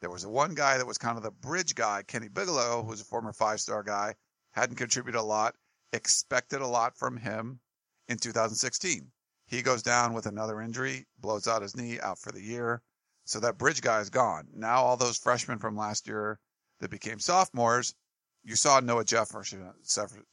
There 0.00 0.10
was 0.10 0.26
one 0.26 0.54
guy 0.54 0.78
that 0.78 0.86
was 0.86 0.98
kind 0.98 1.16
of 1.16 1.22
the 1.22 1.30
bridge 1.30 1.74
guy, 1.74 2.02
Kenny 2.02 2.28
Bigelow, 2.28 2.82
who's 2.82 3.00
a 3.00 3.04
former 3.04 3.32
five 3.32 3.60
star 3.60 3.82
guy, 3.82 4.14
hadn't 4.52 4.76
contributed 4.76 5.20
a 5.20 5.24
lot, 5.24 5.54
expected 5.92 6.62
a 6.62 6.66
lot 6.66 6.96
from 6.96 7.18
him 7.18 7.60
in 8.08 8.18
2016. 8.18 9.12
He 9.46 9.62
goes 9.62 9.82
down 9.82 10.14
with 10.14 10.26
another 10.26 10.60
injury, 10.60 11.06
blows 11.18 11.46
out 11.46 11.62
his 11.62 11.76
knee, 11.76 12.00
out 12.00 12.18
for 12.18 12.32
the 12.32 12.42
year. 12.42 12.82
So 13.24 13.40
that 13.40 13.58
bridge 13.58 13.82
guy 13.82 14.00
is 14.00 14.10
gone. 14.10 14.48
Now 14.54 14.82
all 14.82 14.96
those 14.96 15.18
freshmen 15.18 15.58
from 15.58 15.76
last 15.76 16.08
year 16.08 16.40
that 16.80 16.90
became 16.90 17.20
sophomores, 17.20 17.94
you 18.42 18.56
saw 18.56 18.80
Noah 18.80 19.04
Jefferson, 19.04 19.70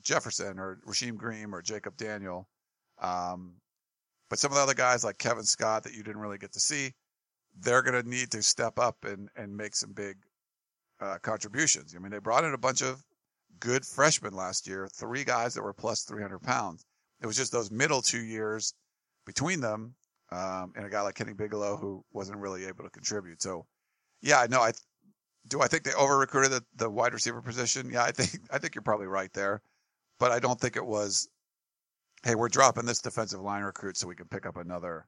Jefferson 0.01 0.57
or 0.57 0.79
Rasheem 0.87 1.17
Green 1.17 1.53
or 1.53 1.61
Jacob 1.61 1.97
Daniel. 1.97 2.47
Um, 2.99 3.55
but 4.29 4.39
some 4.39 4.51
of 4.51 4.55
the 4.55 4.63
other 4.63 4.73
guys 4.73 5.03
like 5.03 5.17
Kevin 5.17 5.43
Scott 5.43 5.83
that 5.83 5.93
you 5.93 6.03
didn't 6.03 6.21
really 6.21 6.37
get 6.37 6.53
to 6.53 6.59
see, 6.59 6.93
they're 7.59 7.81
going 7.81 8.01
to 8.01 8.07
need 8.07 8.31
to 8.31 8.41
step 8.41 8.79
up 8.79 8.97
and, 9.03 9.29
and 9.35 9.55
make 9.55 9.75
some 9.75 9.91
big 9.91 10.17
uh, 11.01 11.17
contributions. 11.21 11.95
I 11.95 11.99
mean, 11.99 12.11
they 12.11 12.19
brought 12.19 12.43
in 12.43 12.53
a 12.53 12.57
bunch 12.57 12.81
of 12.81 13.03
good 13.59 13.85
freshmen 13.85 14.33
last 14.33 14.67
year, 14.67 14.87
three 14.87 15.23
guys 15.23 15.53
that 15.53 15.63
were 15.63 15.73
plus 15.73 16.03
300 16.03 16.39
pounds. 16.39 16.85
It 17.21 17.25
was 17.25 17.35
just 17.35 17.51
those 17.51 17.71
middle 17.71 18.01
two 18.01 18.21
years 18.21 18.73
between 19.25 19.59
them 19.59 19.95
um, 20.31 20.73
and 20.75 20.85
a 20.85 20.89
guy 20.89 21.01
like 21.01 21.15
Kenny 21.15 21.33
Bigelow 21.33 21.77
who 21.77 22.03
wasn't 22.11 22.39
really 22.39 22.65
able 22.65 22.83
to 22.83 22.89
contribute. 22.89 23.41
So, 23.41 23.65
yeah, 24.21 24.45
no, 24.49 24.61
I 24.61 24.71
do. 25.47 25.61
I 25.61 25.67
think 25.67 25.83
they 25.83 25.93
over 25.93 26.17
recruited 26.17 26.51
the, 26.51 26.63
the 26.75 26.89
wide 26.89 27.13
receiver 27.13 27.41
position. 27.41 27.89
Yeah, 27.91 28.03
I 28.03 28.11
think 28.11 28.43
I 28.51 28.57
think 28.57 28.75
you're 28.75 28.81
probably 28.81 29.07
right 29.07 29.31
there, 29.33 29.61
but 30.19 30.31
I 30.31 30.39
don't 30.39 30.59
think 30.59 30.75
it 30.75 30.85
was. 30.85 31.27
Hey, 32.23 32.35
we're 32.35 32.49
dropping 32.49 32.85
this 32.85 33.01
defensive 33.01 33.39
line 33.39 33.63
recruit 33.63 33.97
so 33.97 34.07
we 34.07 34.15
can 34.15 34.27
pick 34.27 34.45
up 34.45 34.57
another 34.57 35.07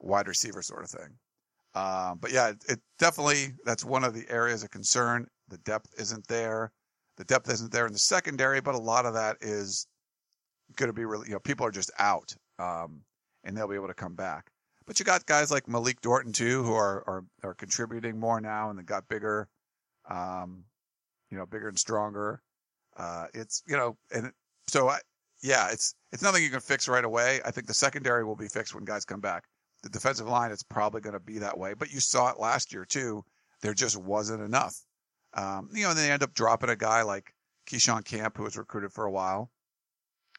wide 0.00 0.26
receiver 0.26 0.62
sort 0.62 0.82
of 0.82 0.90
thing. 0.90 1.16
Um, 1.74 2.18
but 2.20 2.32
yeah, 2.32 2.48
it, 2.48 2.64
it 2.68 2.80
definitely 2.98 3.52
that's 3.64 3.84
one 3.84 4.02
of 4.02 4.14
the 4.14 4.28
areas 4.28 4.64
of 4.64 4.70
concern. 4.70 5.26
The 5.48 5.58
depth 5.58 5.94
isn't 5.98 6.26
there. 6.26 6.72
The 7.16 7.24
depth 7.24 7.50
isn't 7.50 7.70
there 7.70 7.86
in 7.86 7.92
the 7.92 7.98
secondary, 7.98 8.60
but 8.60 8.74
a 8.74 8.78
lot 8.78 9.06
of 9.06 9.14
that 9.14 9.36
is 9.40 9.86
going 10.76 10.88
to 10.88 10.92
be 10.92 11.04
really, 11.04 11.28
you 11.28 11.34
know, 11.34 11.40
people 11.40 11.66
are 11.66 11.70
just 11.70 11.90
out, 11.98 12.34
um, 12.58 13.02
and 13.44 13.56
they'll 13.56 13.68
be 13.68 13.76
able 13.76 13.88
to 13.88 13.94
come 13.94 14.14
back. 14.14 14.50
But 14.86 14.98
you 14.98 15.04
got 15.04 15.26
guys 15.26 15.50
like 15.52 15.68
Malik 15.68 16.00
Dorton 16.00 16.32
too, 16.34 16.64
who 16.64 16.72
are 16.72 17.04
are, 17.06 17.24
are 17.44 17.54
contributing 17.54 18.18
more 18.18 18.40
now, 18.40 18.70
and 18.70 18.78
they 18.78 18.82
got 18.82 19.06
bigger, 19.08 19.48
um, 20.08 20.64
you 21.30 21.38
know, 21.38 21.46
bigger 21.46 21.68
and 21.68 21.78
stronger. 21.78 22.42
Uh, 22.96 23.26
it's 23.34 23.62
you 23.68 23.76
know, 23.76 23.96
and 24.12 24.32
so 24.66 24.88
I, 24.88 24.98
yeah, 25.42 25.68
it's 25.70 25.94
it's 26.12 26.22
nothing 26.22 26.42
you 26.42 26.50
can 26.50 26.60
fix 26.60 26.88
right 26.88 27.04
away. 27.04 27.40
I 27.44 27.50
think 27.50 27.66
the 27.66 27.74
secondary 27.74 28.24
will 28.24 28.36
be 28.36 28.48
fixed 28.48 28.74
when 28.74 28.84
guys 28.84 29.04
come 29.04 29.20
back. 29.20 29.44
The 29.82 29.88
defensive 29.88 30.28
line, 30.28 30.50
it's 30.50 30.62
probably 30.62 31.00
going 31.00 31.14
to 31.14 31.20
be 31.20 31.38
that 31.38 31.56
way. 31.56 31.74
But 31.74 31.92
you 31.92 32.00
saw 32.00 32.30
it 32.30 32.38
last 32.38 32.72
year 32.72 32.84
too. 32.84 33.24
There 33.62 33.74
just 33.74 33.96
wasn't 33.96 34.42
enough. 34.42 34.76
Um, 35.34 35.70
you 35.72 35.84
know, 35.84 35.90
and 35.90 35.98
they 35.98 36.10
end 36.10 36.22
up 36.22 36.34
dropping 36.34 36.70
a 36.70 36.76
guy 36.76 37.02
like 37.02 37.32
Keyshawn 37.70 38.04
Camp, 38.04 38.36
who 38.36 38.42
was 38.42 38.56
recruited 38.56 38.92
for 38.92 39.04
a 39.04 39.10
while. 39.10 39.50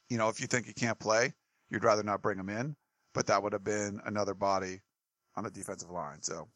You 0.09 0.17
know, 0.17 0.29
if 0.29 0.41
you 0.41 0.47
think 0.47 0.67
he 0.67 0.73
can't 0.73 0.99
play, 0.99 1.33
you'd 1.69 1.83
rather 1.83 2.03
not 2.03 2.21
bring 2.21 2.37
him 2.37 2.49
in 2.49 2.75
but 3.13 3.27
that 3.27 3.41
would 3.41 3.53
have 3.53 3.63
been 3.63 4.01
another 4.05 4.33
body 4.33 4.81
on 5.35 5.43
the 5.43 5.51
defensive 5.51 5.89
line. 5.89 6.21
So, 6.21 6.47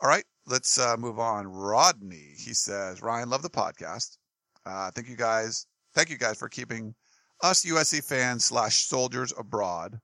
all 0.00 0.08
right, 0.08 0.24
let's 0.46 0.78
uh, 0.78 0.96
move 0.98 1.18
on. 1.18 1.46
Rodney, 1.46 2.34
he 2.36 2.54
says, 2.54 3.02
Ryan, 3.02 3.30
love 3.30 3.42
the 3.42 3.50
podcast. 3.50 4.18
Uh, 4.64 4.90
thank 4.90 5.08
you 5.08 5.16
guys. 5.16 5.66
Thank 5.94 6.10
you 6.10 6.18
guys 6.18 6.38
for 6.38 6.48
keeping 6.48 6.94
us 7.42 7.64
USC 7.64 8.04
fans 8.04 8.44
slash 8.44 8.86
soldiers 8.86 9.32
abroad 9.36 9.98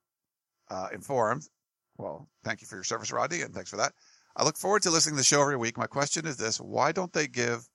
uh, 0.70 0.88
informed. 0.92 1.44
Well, 1.96 2.28
thank 2.44 2.60
you 2.60 2.66
for 2.66 2.76
your 2.76 2.84
service, 2.84 3.12
Rodney, 3.12 3.42
and 3.42 3.54
thanks 3.54 3.70
for 3.70 3.76
that. 3.76 3.92
I 4.36 4.44
look 4.44 4.56
forward 4.56 4.82
to 4.82 4.90
listening 4.90 5.14
to 5.14 5.20
the 5.20 5.24
show 5.24 5.40
every 5.40 5.56
week. 5.56 5.78
My 5.78 5.86
question 5.86 6.26
is 6.26 6.36
this: 6.36 6.60
Why 6.60 6.92
don't 6.92 7.12
they 7.12 7.26
give 7.26 7.68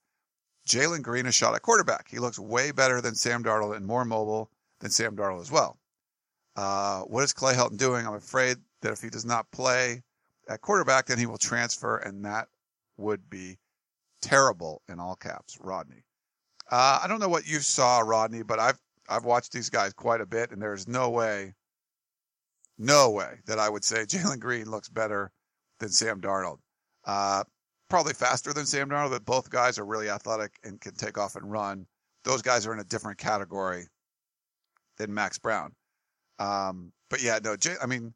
Jalen 0.68 1.02
Green 1.02 1.26
a 1.26 1.32
shot 1.32 1.54
at 1.54 1.62
quarterback? 1.62 2.08
He 2.08 2.18
looks 2.18 2.38
way 2.38 2.70
better 2.70 3.00
than 3.00 3.14
Sam 3.14 3.42
Darnold 3.42 3.76
and 3.76 3.86
more 3.86 4.04
mobile 4.04 4.50
than 4.80 4.90
Sam 4.90 5.16
Darnold 5.16 5.42
as 5.42 5.50
well. 5.50 5.78
Uh, 6.56 7.02
what 7.02 7.24
is 7.24 7.32
Clay 7.32 7.54
Helton 7.54 7.76
doing? 7.76 8.06
I'm 8.06 8.14
afraid 8.14 8.58
that 8.80 8.92
if 8.92 9.00
he 9.00 9.10
does 9.10 9.24
not 9.24 9.50
play 9.50 10.02
at 10.48 10.60
quarterback, 10.60 11.06
then 11.06 11.18
he 11.18 11.26
will 11.26 11.38
transfer, 11.38 11.98
and 11.98 12.24
that 12.24 12.48
would 12.96 13.28
be 13.28 13.58
terrible 14.22 14.82
in 14.88 15.00
all 15.00 15.16
caps. 15.16 15.58
Rodney. 15.60 16.04
Uh, 16.70 17.00
I 17.02 17.08
don't 17.08 17.20
know 17.20 17.28
what 17.28 17.46
you 17.46 17.60
saw, 17.60 17.98
Rodney, 18.00 18.42
but 18.42 18.58
I've 18.58 18.78
I've 19.08 19.24
watched 19.24 19.52
these 19.52 19.70
guys 19.70 19.92
quite 19.92 20.20
a 20.20 20.26
bit, 20.26 20.50
and 20.50 20.60
there's 20.60 20.88
no 20.88 21.10
way, 21.10 21.54
no 22.78 23.10
way 23.10 23.40
that 23.46 23.58
I 23.58 23.68
would 23.68 23.84
say 23.84 24.04
Jalen 24.04 24.40
Green 24.40 24.70
looks 24.70 24.88
better 24.88 25.30
than 25.80 25.90
Sam 25.90 26.20
Darnold. 26.20 26.58
Uh, 27.04 27.44
probably 27.88 28.14
faster 28.14 28.52
than 28.52 28.66
Sam 28.66 28.88
Darnold, 28.88 29.10
but 29.10 29.24
both 29.24 29.50
guys 29.50 29.78
are 29.78 29.84
really 29.84 30.08
athletic 30.08 30.52
and 30.64 30.80
can 30.80 30.94
take 30.94 31.18
off 31.18 31.36
and 31.36 31.50
run. 31.50 31.86
Those 32.24 32.42
guys 32.42 32.66
are 32.66 32.72
in 32.72 32.80
a 32.80 32.84
different 32.84 33.18
category 33.18 33.86
than 34.96 35.12
Max 35.12 35.38
Browne. 35.38 35.72
Um, 36.38 36.92
but 37.10 37.22
yeah, 37.22 37.38
no, 37.42 37.56
I 37.82 37.86
mean, 37.86 38.14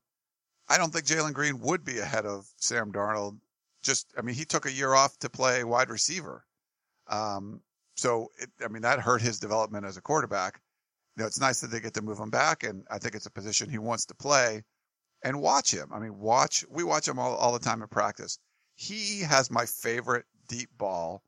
I 0.68 0.78
don't 0.78 0.92
think 0.92 1.06
Jalen 1.06 1.32
Green 1.32 1.60
would 1.60 1.84
be 1.84 1.98
ahead 1.98 2.26
of 2.26 2.46
Sam 2.56 2.92
Darnold. 2.92 3.38
Just, 3.82 4.12
I 4.18 4.22
mean, 4.22 4.34
he 4.34 4.44
took 4.44 4.66
a 4.66 4.72
year 4.72 4.94
off 4.94 5.16
to 5.18 5.30
play 5.30 5.64
wide 5.64 5.90
receiver. 5.90 6.44
Um, 7.06 7.60
so, 7.96 8.28
it, 8.38 8.50
I 8.64 8.68
mean, 8.68 8.82
that 8.82 9.00
hurt 9.00 9.22
his 9.22 9.38
development 9.38 9.86
as 9.86 9.96
a 9.96 10.02
quarterback. 10.02 10.60
You 11.18 11.24
know, 11.24 11.26
it's 11.26 11.40
nice 11.40 11.60
that 11.60 11.72
they 11.72 11.80
get 11.80 11.94
to 11.94 12.02
move 12.02 12.18
him 12.18 12.30
back, 12.30 12.62
and 12.62 12.84
I 12.88 12.98
think 12.98 13.16
it's 13.16 13.26
a 13.26 13.30
position 13.30 13.68
he 13.68 13.78
wants 13.78 14.06
to 14.06 14.14
play. 14.14 14.62
And 15.24 15.42
watch 15.42 15.72
him. 15.72 15.88
I 15.92 15.98
mean, 15.98 16.16
watch. 16.16 16.64
We 16.70 16.84
watch 16.84 17.08
him 17.08 17.18
all, 17.18 17.34
all 17.34 17.52
the 17.52 17.58
time 17.58 17.82
in 17.82 17.88
practice. 17.88 18.38
He 18.76 19.22
has 19.22 19.50
my 19.50 19.66
favorite 19.66 20.26
deep 20.46 20.70
ball 20.78 21.24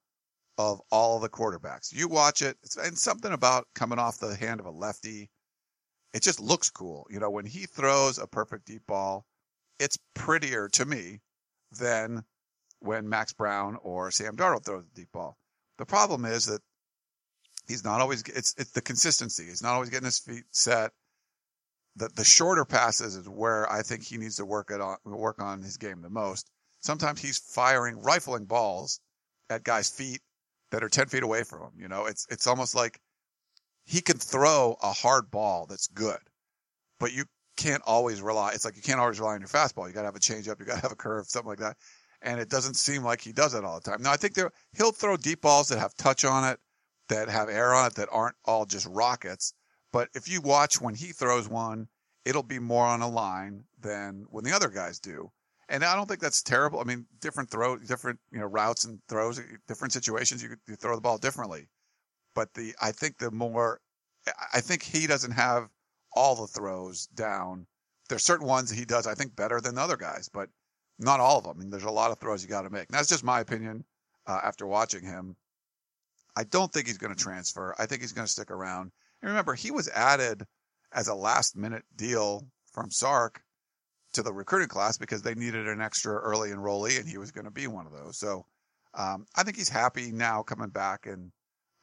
of 0.56 0.80
all 0.92 1.18
the 1.18 1.28
quarterbacks. 1.28 1.92
You 1.92 2.06
watch 2.06 2.40
it, 2.40 2.56
and 2.80 2.97
something 2.97 3.32
about 3.32 3.66
coming 3.75 3.99
off 3.99 4.18
the 4.18 4.37
hand 4.37 4.61
of 4.61 4.66
a 4.66 4.70
lefty 4.70 5.28
it 6.12 6.23
just 6.23 6.40
looks 6.40 6.70
cool. 6.70 7.06
You 7.11 7.20
know, 7.20 7.30
when 7.30 7.47
he 7.47 7.66
throws 7.66 8.18
a 8.18 8.26
perfect 8.26 8.66
deep 8.66 8.87
ball, 8.87 9.25
it's 9.78 9.99
prettier 10.14 10.68
to 10.70 10.85
me 10.85 11.20
than 11.78 12.25
when 12.80 13.09
Max 13.09 13.32
Browne 13.32 13.76
or 13.82 14.11
Sam 14.11 14.37
Darnold 14.37 14.64
throws 14.64 14.85
a 14.85 14.94
deep 14.94 15.12
ball. 15.12 15.37
The 15.78 15.87
problem 15.87 16.25
is 16.25 16.47
that 16.47 16.62
he's 17.70 17.84
not 17.84 18.00
always, 18.00 18.22
it's, 18.22 18.54
it's 18.58 18.72
the 18.72 18.80
consistency. 18.80 19.44
He's 19.44 19.62
not 19.62 19.74
always 19.74 19.90
getting 19.90 20.06
his 20.06 20.18
feet 20.18 20.44
set. 20.50 20.90
The, 21.96 22.08
the 22.14 22.24
shorter 22.24 22.64
passes 22.64 23.16
is 23.16 23.28
where 23.28 23.70
I 23.70 23.82
think 23.82 24.04
he 24.04 24.18
needs 24.18 24.36
to 24.36 24.44
work 24.44 24.70
it 24.70 24.80
on, 24.80 24.96
work 25.04 25.40
on 25.40 25.62
his 25.62 25.76
game 25.76 26.02
the 26.02 26.10
most. 26.10 26.50
Sometimes 26.80 27.20
he's 27.20 27.38
firing, 27.38 28.00
rifling 28.02 28.44
balls 28.44 29.00
at 29.48 29.64
guys' 29.64 29.90
feet 29.90 30.20
that 30.70 30.84
are 30.84 30.88
10 30.88 31.06
feet 31.06 31.22
away 31.22 31.44
from 31.44 31.62
him. 31.62 31.72
You 31.76 31.88
know, 31.88 32.06
it's, 32.06 32.26
it's 32.30 32.46
almost 32.46 32.74
like 32.74 33.00
he 33.84 34.00
can 34.00 34.18
throw 34.18 34.76
a 34.82 34.92
hard 34.92 35.30
ball 35.30 35.66
that's 35.68 35.88
good, 35.88 36.18
but 36.98 37.12
you 37.12 37.24
can't 37.56 37.82
always 37.86 38.22
rely. 38.22 38.52
It's 38.52 38.64
like 38.64 38.76
you 38.76 38.82
can't 38.82 39.00
always 39.00 39.20
rely 39.20 39.34
on 39.34 39.40
your 39.40 39.48
fastball. 39.48 39.86
You 39.86 39.92
got 39.92 40.02
to 40.02 40.06
have 40.06 40.16
a 40.16 40.20
changeup. 40.20 40.58
You 40.58 40.66
got 40.66 40.76
to 40.76 40.82
have 40.82 40.92
a 40.92 40.96
curve, 40.96 41.26
something 41.26 41.50
like 41.50 41.58
that. 41.58 41.76
And 42.22 42.40
it 42.40 42.48
doesn't 42.48 42.74
seem 42.74 43.02
like 43.02 43.20
he 43.20 43.32
does 43.32 43.54
it 43.54 43.64
all 43.64 43.80
the 43.80 43.90
time. 43.90 44.02
Now 44.02 44.12
I 44.12 44.16
think 44.16 44.34
there 44.34 44.50
he'll 44.76 44.92
throw 44.92 45.16
deep 45.16 45.42
balls 45.42 45.68
that 45.68 45.78
have 45.78 45.94
touch 45.94 46.24
on 46.24 46.44
it, 46.44 46.58
that 47.11 47.29
have 47.29 47.49
air 47.49 47.75
on 47.75 47.87
it, 47.87 47.95
that 47.95 48.09
aren't 48.11 48.37
all 48.45 48.64
just 48.64 48.87
rockets. 48.87 49.55
But 49.93 50.09
if 50.14 50.29
you 50.29 50.40
watch 50.40 50.81
when 50.81 50.95
he 50.95 51.12
throws 51.12 51.49
one, 51.49 51.87
it'll 52.25 52.43
be 52.43 52.59
more 52.59 52.87
on 52.87 53.02
a 53.02 53.09
line 53.09 53.64
than 53.79 54.25
when 54.31 54.45
the 54.45 54.52
other 54.52 54.69
guys 54.69 54.99
do. 54.99 55.31
And 55.69 55.85
I 55.85 55.95
don't 55.95 56.09
think 56.09 56.21
that's 56.21 56.43
terrible. 56.43 56.81
I 56.81 56.85
mean, 56.85 57.07
different 57.21 57.50
throw, 57.50 57.76
different 57.79 58.19
you 58.33 58.40
know 58.40 58.47
routes 58.47 58.85
and 58.85 58.99
throws, 59.09 59.40
different 59.69 59.93
situations. 59.93 60.43
You, 60.43 60.57
you 60.67 60.75
throw 60.75 60.97
the 60.97 61.00
ball 61.00 61.19
differently 61.19 61.69
but 62.35 62.55
the 62.55 62.75
I 62.81 62.93
think 62.93 63.19
the 63.19 63.31
more 63.31 63.81
I 64.52 64.61
think 64.61 64.83
he 64.83 65.07
doesn't 65.07 65.33
have 65.33 65.69
all 66.12 66.35
the 66.35 66.47
throws 66.47 67.07
down. 67.09 67.67
There's 68.09 68.25
certain 68.25 68.47
ones 68.47 68.71
he 68.71 68.85
does 68.85 69.07
I 69.07 69.14
think 69.14 69.37
better 69.37 69.61
than 69.61 69.75
the 69.75 69.83
other 69.83 69.97
guys, 69.97 70.29
but 70.29 70.49
not 70.99 71.21
all 71.21 71.38
of 71.38 71.45
them. 71.45 71.57
I 71.57 71.61
mean, 71.61 71.71
there's 71.71 71.85
a 71.85 71.90
lot 71.90 72.11
of 72.11 72.19
throws 72.19 72.43
you 72.43 72.49
got 72.49 72.62
to 72.62 72.71
make. 72.71 72.88
And 72.88 72.99
that's 72.99 73.09
just 73.09 73.25
my 73.25 73.40
opinion 73.40 73.85
uh, 74.26 74.40
after 74.43 74.67
watching 74.67 75.05
him. 75.05 75.37
I 76.40 76.44
don't 76.44 76.73
think 76.73 76.87
he's 76.87 76.97
going 76.97 77.14
to 77.14 77.23
transfer. 77.23 77.75
I 77.78 77.85
think 77.85 78.00
he's 78.00 78.12
going 78.12 78.25
to 78.25 78.32
stick 78.32 78.50
around. 78.50 78.92
And 79.20 79.28
remember, 79.28 79.52
he 79.52 79.70
was 79.70 79.90
added 79.90 80.47
as 80.94 81.09
a 81.09 81.14
last 81.14 81.54
minute 81.54 81.85
deal 81.97 82.47
from 82.73 82.90
Sark 82.90 83.42
to 84.14 84.23
the 84.23 84.32
recruiting 84.32 84.68
class 84.68 84.97
because 84.97 85.20
they 85.20 85.35
needed 85.35 85.68
an 85.68 85.82
extra 85.82 86.14
early 86.14 86.49
enrollee 86.49 86.99
and 86.99 87.06
he 87.06 87.18
was 87.18 87.30
going 87.30 87.44
to 87.44 87.50
be 87.50 87.66
one 87.66 87.85
of 87.85 87.92
those. 87.92 88.16
So 88.16 88.47
um, 88.94 89.26
I 89.37 89.42
think 89.42 89.59
he's 89.59 89.68
happy 89.68 90.12
now 90.12 90.42
coming 90.42 90.70
back 90.70 91.04
and 91.04 91.30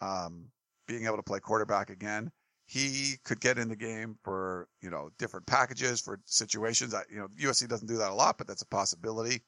um, 0.02 0.48
being 0.88 1.06
able 1.06 1.18
to 1.18 1.24
play 1.24 1.40
quarterback 1.40 1.92
again. 1.92 2.32
He 2.66 3.18
could 3.26 3.40
get 3.40 3.60
in 3.60 3.70
the 3.70 3.76
game 3.76 4.18
for, 4.24 4.68
you 4.82 4.90
know, 4.90 5.12
different 5.20 5.46
packages 5.46 6.02
for 6.02 6.20
situations. 6.26 6.96
I, 6.96 7.04
you 7.12 7.20
know, 7.20 7.28
USC 7.40 7.70
doesn't 7.70 7.88
do 7.88 7.98
that 7.98 8.10
a 8.10 8.16
lot, 8.16 8.40
but 8.40 8.48
that's 8.48 8.64
a 8.64 8.68
possibility. 8.68 9.44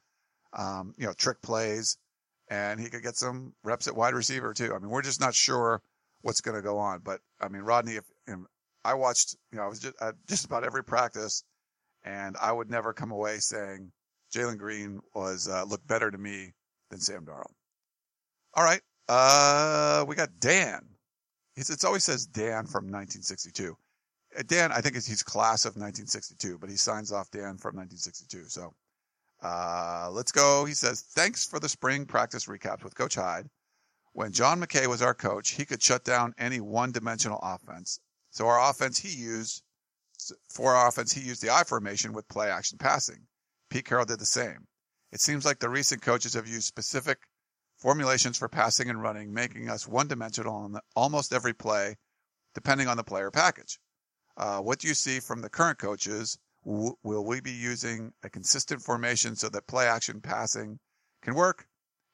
Um, 0.54 0.94
you 1.00 1.08
know, 1.08 1.14
trick 1.14 1.42
plays 1.42 1.98
and 2.50 2.80
he 2.80 2.90
could 2.90 3.04
get 3.04 3.16
some 3.16 3.54
reps 3.64 3.88
at 3.88 3.96
wide 3.96 4.14
receiver 4.14 4.54
too. 4.54 4.74
I 4.74 4.80
mean, 4.80 4.90
we're 4.90 5.02
just 5.02 5.22
not 5.22 5.36
sure 5.36 5.82
what's 6.22 6.42
going 6.42 6.56
to 6.56 6.62
go 6.62 6.78
on, 6.78 7.00
but 7.00 7.22
I 7.40 7.48
mean, 7.48 7.62
Rodney, 7.62 7.94
if, 7.94 8.06
if 8.28 8.38
I 8.84 8.94
watched, 8.96 9.36
you 9.52 9.58
know, 9.58 9.66
I 9.66 9.68
was 9.68 9.80
just 9.80 9.96
just 10.28 10.46
about 10.46 10.64
every 10.64 10.84
practice 10.84 11.44
and 12.04 12.36
I 12.42 12.52
would 12.52 12.70
never 12.70 12.94
come 12.94 13.12
away 13.12 13.38
saying 13.38 13.92
Jalen 14.34 14.58
Green 14.58 15.02
was, 15.14 15.48
uh, 15.48 15.64
looked 15.64 15.88
better 15.88 16.10
to 16.10 16.18
me 16.18 16.54
than 16.90 17.00
Sam 17.00 17.26
Darnold. 17.26 17.54
All 18.56 18.64
right. 18.64 18.82
Uh, 19.08 20.06
we 20.08 20.16
got 20.16 20.30
Dan. 20.40 20.82
It's, 21.56 21.70
it's 21.70 21.84
always 21.84 22.04
says 22.04 22.26
Dan 22.26 22.66
from 22.66 22.86
1962. 22.86 23.76
Uh, 24.38 24.44
Dan, 24.46 24.72
I 24.72 24.82
think 24.82 24.96
he's 24.96 25.24
class 25.24 25.66
of 25.66 25.72
1962, 25.72 26.58
but 26.58 26.70
he 26.70 26.78
signs 26.78 27.12
off 27.12 27.32
Dan 27.32 27.58
from 27.58 27.76
1962. 27.76 28.46
So, 28.50 28.74
uh, 29.42 30.10
let's 30.12 30.32
go. 30.32 30.66
He 30.66 30.74
says, 30.74 31.02
thanks 31.02 31.46
for 31.46 31.60
the 31.60 31.70
spring 31.70 32.06
practice 32.06 32.46
recaps 32.46 32.84
with 32.84 32.96
Coach 32.96 33.16
Hyde. 33.16 33.50
when 34.14 34.32
John 34.32 34.60
McKay 34.60 34.88
was 34.88 35.02
our 35.02 35.14
coach, 35.14 35.52
he 35.52 35.66
could 35.66 35.82
shut 35.82 36.04
down 36.04 36.34
any 36.38 36.60
one-dimensional 36.60 37.40
offense. 37.42 38.00
So 38.32 38.48
our 38.48 38.70
offense 38.70 39.00
he 39.00 39.16
used 39.16 39.64
for 40.50 40.76
our 40.76 40.90
offense 40.90 41.14
he 41.14 41.22
used 41.22 41.42
the 41.42 41.50
I 41.50 41.64
formation 41.64 42.12
with 42.12 42.28
play 42.28 42.52
action 42.52 42.78
passing. 42.78 43.26
Pete 43.70 43.86
Carroll 43.86 44.06
did 44.06 44.20
the 44.20 44.26
same. 44.26 44.68
It 45.12 45.22
seems 45.22 45.46
like 45.46 45.60
the 45.60 45.70
recent 45.70 46.02
coaches 46.02 46.34
have 46.34 46.48
used 46.48 46.64
specific 46.64 47.20
formulations 47.78 48.38
for 48.38 48.50
passing 48.50 48.90
and 48.90 49.02
running, 49.02 49.34
making 49.34 49.70
us 49.70 49.88
one-dimensional 49.88 50.54
on 50.54 50.74
the, 50.74 50.82
almost 50.96 51.34
every 51.34 51.54
play, 51.54 51.96
depending 52.54 52.88
on 52.88 52.98
the 52.98 53.04
player 53.04 53.32
package. 53.32 53.80
Uh, 54.36 54.60
what 54.60 54.80
do 54.80 54.88
you 54.88 54.94
see 54.94 55.20
from 55.20 55.42
the 55.42 55.50
current 55.50 55.80
coaches? 55.80 56.38
Will 56.70 57.26
we 57.26 57.42
be 57.42 57.52
using 57.52 58.14
a 58.24 58.30
consistent 58.30 58.80
formation 58.80 59.36
so 59.36 59.50
that 59.50 59.66
play 59.66 59.88
action 59.88 60.22
passing 60.22 60.78
can 61.24 61.34
work, 61.34 61.66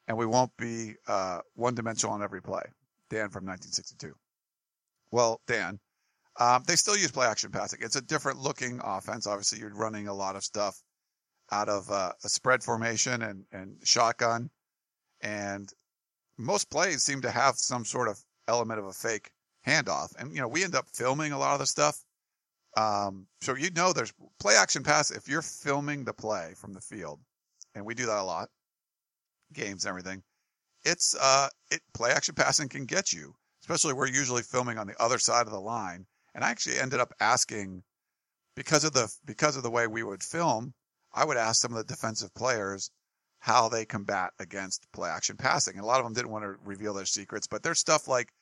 and 0.08 0.16
we 0.16 0.24
won't 0.24 0.56
be 0.56 0.94
uh, 1.06 1.40
one-dimensional 1.56 2.14
on 2.14 2.22
every 2.22 2.40
play? 2.40 2.62
Dan 3.10 3.28
from 3.28 3.44
1962. 3.44 4.14
Well, 5.10 5.42
Dan, 5.46 5.78
um, 6.40 6.62
they 6.66 6.76
still 6.76 6.96
use 6.96 7.10
play 7.10 7.26
action 7.26 7.50
passing. 7.50 7.80
It's 7.82 7.96
a 7.96 8.00
different 8.00 8.38
looking 8.38 8.80
offense. 8.82 9.26
Obviously, 9.26 9.58
you're 9.58 9.74
running 9.74 10.08
a 10.08 10.14
lot 10.14 10.36
of 10.36 10.42
stuff 10.42 10.82
out 11.52 11.68
of 11.68 11.90
uh, 11.90 12.12
a 12.24 12.28
spread 12.30 12.62
formation 12.62 13.20
and, 13.22 13.44
and 13.52 13.76
shotgun. 13.84 14.48
And 15.20 15.70
most 16.38 16.70
plays 16.70 17.02
seem 17.02 17.20
to 17.22 17.30
have 17.30 17.56
some 17.56 17.84
sort 17.84 18.08
of 18.08 18.18
element 18.48 18.80
of 18.80 18.86
a 18.86 18.92
fake 18.92 19.30
handoff. 19.66 20.14
And, 20.18 20.34
you 20.34 20.40
know, 20.40 20.48
we 20.48 20.64
end 20.64 20.74
up 20.74 20.86
filming 20.94 21.32
a 21.32 21.38
lot 21.38 21.52
of 21.52 21.58
the 21.58 21.66
stuff. 21.66 22.02
Um, 22.76 23.26
so 23.40 23.54
you 23.54 23.70
know 23.70 23.92
there's 23.92 24.12
play 24.38 24.54
action 24.54 24.82
pass. 24.82 25.10
If 25.10 25.28
you're 25.28 25.42
filming 25.42 26.04
the 26.04 26.12
play 26.12 26.52
from 26.56 26.74
the 26.74 26.80
field, 26.80 27.20
and 27.74 27.84
we 27.84 27.94
do 27.94 28.06
that 28.06 28.18
a 28.18 28.22
lot, 28.22 28.48
games 29.52 29.84
and 29.84 29.90
everything, 29.90 30.22
it's, 30.84 31.14
uh, 31.20 31.48
it, 31.70 31.80
play 31.94 32.10
action 32.12 32.34
passing 32.34 32.68
can 32.68 32.84
get 32.84 33.12
you, 33.12 33.34
especially 33.62 33.94
we're 33.94 34.08
usually 34.08 34.42
filming 34.42 34.78
on 34.78 34.86
the 34.86 35.00
other 35.02 35.18
side 35.18 35.46
of 35.46 35.52
the 35.52 35.60
line. 35.60 36.06
And 36.34 36.44
I 36.44 36.50
actually 36.50 36.78
ended 36.78 37.00
up 37.00 37.12
asking 37.18 37.82
because 38.54 38.84
of 38.84 38.92
the, 38.92 39.12
because 39.24 39.56
of 39.56 39.62
the 39.62 39.70
way 39.70 39.86
we 39.86 40.02
would 40.02 40.22
film, 40.22 40.74
I 41.12 41.24
would 41.24 41.36
ask 41.36 41.60
some 41.60 41.72
of 41.72 41.78
the 41.78 41.92
defensive 41.92 42.34
players 42.34 42.90
how 43.40 43.68
they 43.68 43.84
combat 43.84 44.30
against 44.38 44.90
play 44.92 45.08
action 45.08 45.36
passing. 45.36 45.76
And 45.76 45.84
a 45.84 45.86
lot 45.86 45.98
of 45.98 46.04
them 46.04 46.14
didn't 46.14 46.30
want 46.30 46.44
to 46.44 46.56
reveal 46.64 46.94
their 46.94 47.06
secrets, 47.06 47.46
but 47.46 47.62
there's 47.62 47.78
stuff 47.78 48.06
like 48.06 48.32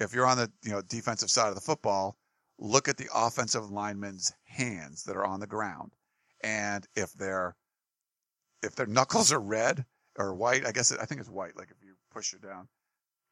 if 0.00 0.14
you're 0.14 0.26
on 0.26 0.38
the, 0.38 0.50
you 0.62 0.70
know, 0.70 0.82
defensive 0.82 1.30
side 1.30 1.48
of 1.48 1.54
the 1.54 1.60
football, 1.60 2.16
look 2.58 2.88
at 2.88 2.96
the 2.96 3.08
offensive 3.14 3.70
lineman's 3.70 4.32
hands 4.44 5.04
that 5.04 5.16
are 5.16 5.24
on 5.24 5.40
the 5.40 5.46
ground. 5.46 5.92
And 6.42 6.86
if 6.94 7.12
their, 7.12 7.56
if 8.62 8.74
their 8.74 8.86
knuckles 8.86 9.32
are 9.32 9.40
red 9.40 9.84
or 10.18 10.34
white, 10.34 10.66
I 10.66 10.72
guess 10.72 10.90
it, 10.90 10.98
I 11.00 11.04
think 11.04 11.20
it's 11.20 11.30
white. 11.30 11.56
Like 11.56 11.70
if 11.70 11.82
you 11.82 11.94
push 12.12 12.32
it 12.32 12.42
down. 12.42 12.68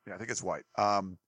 Yeah, 0.07 0.15
I 0.15 0.19
think 0.19 0.31
it's 0.31 0.43
white. 0.43 0.65
Um, 0.77 1.19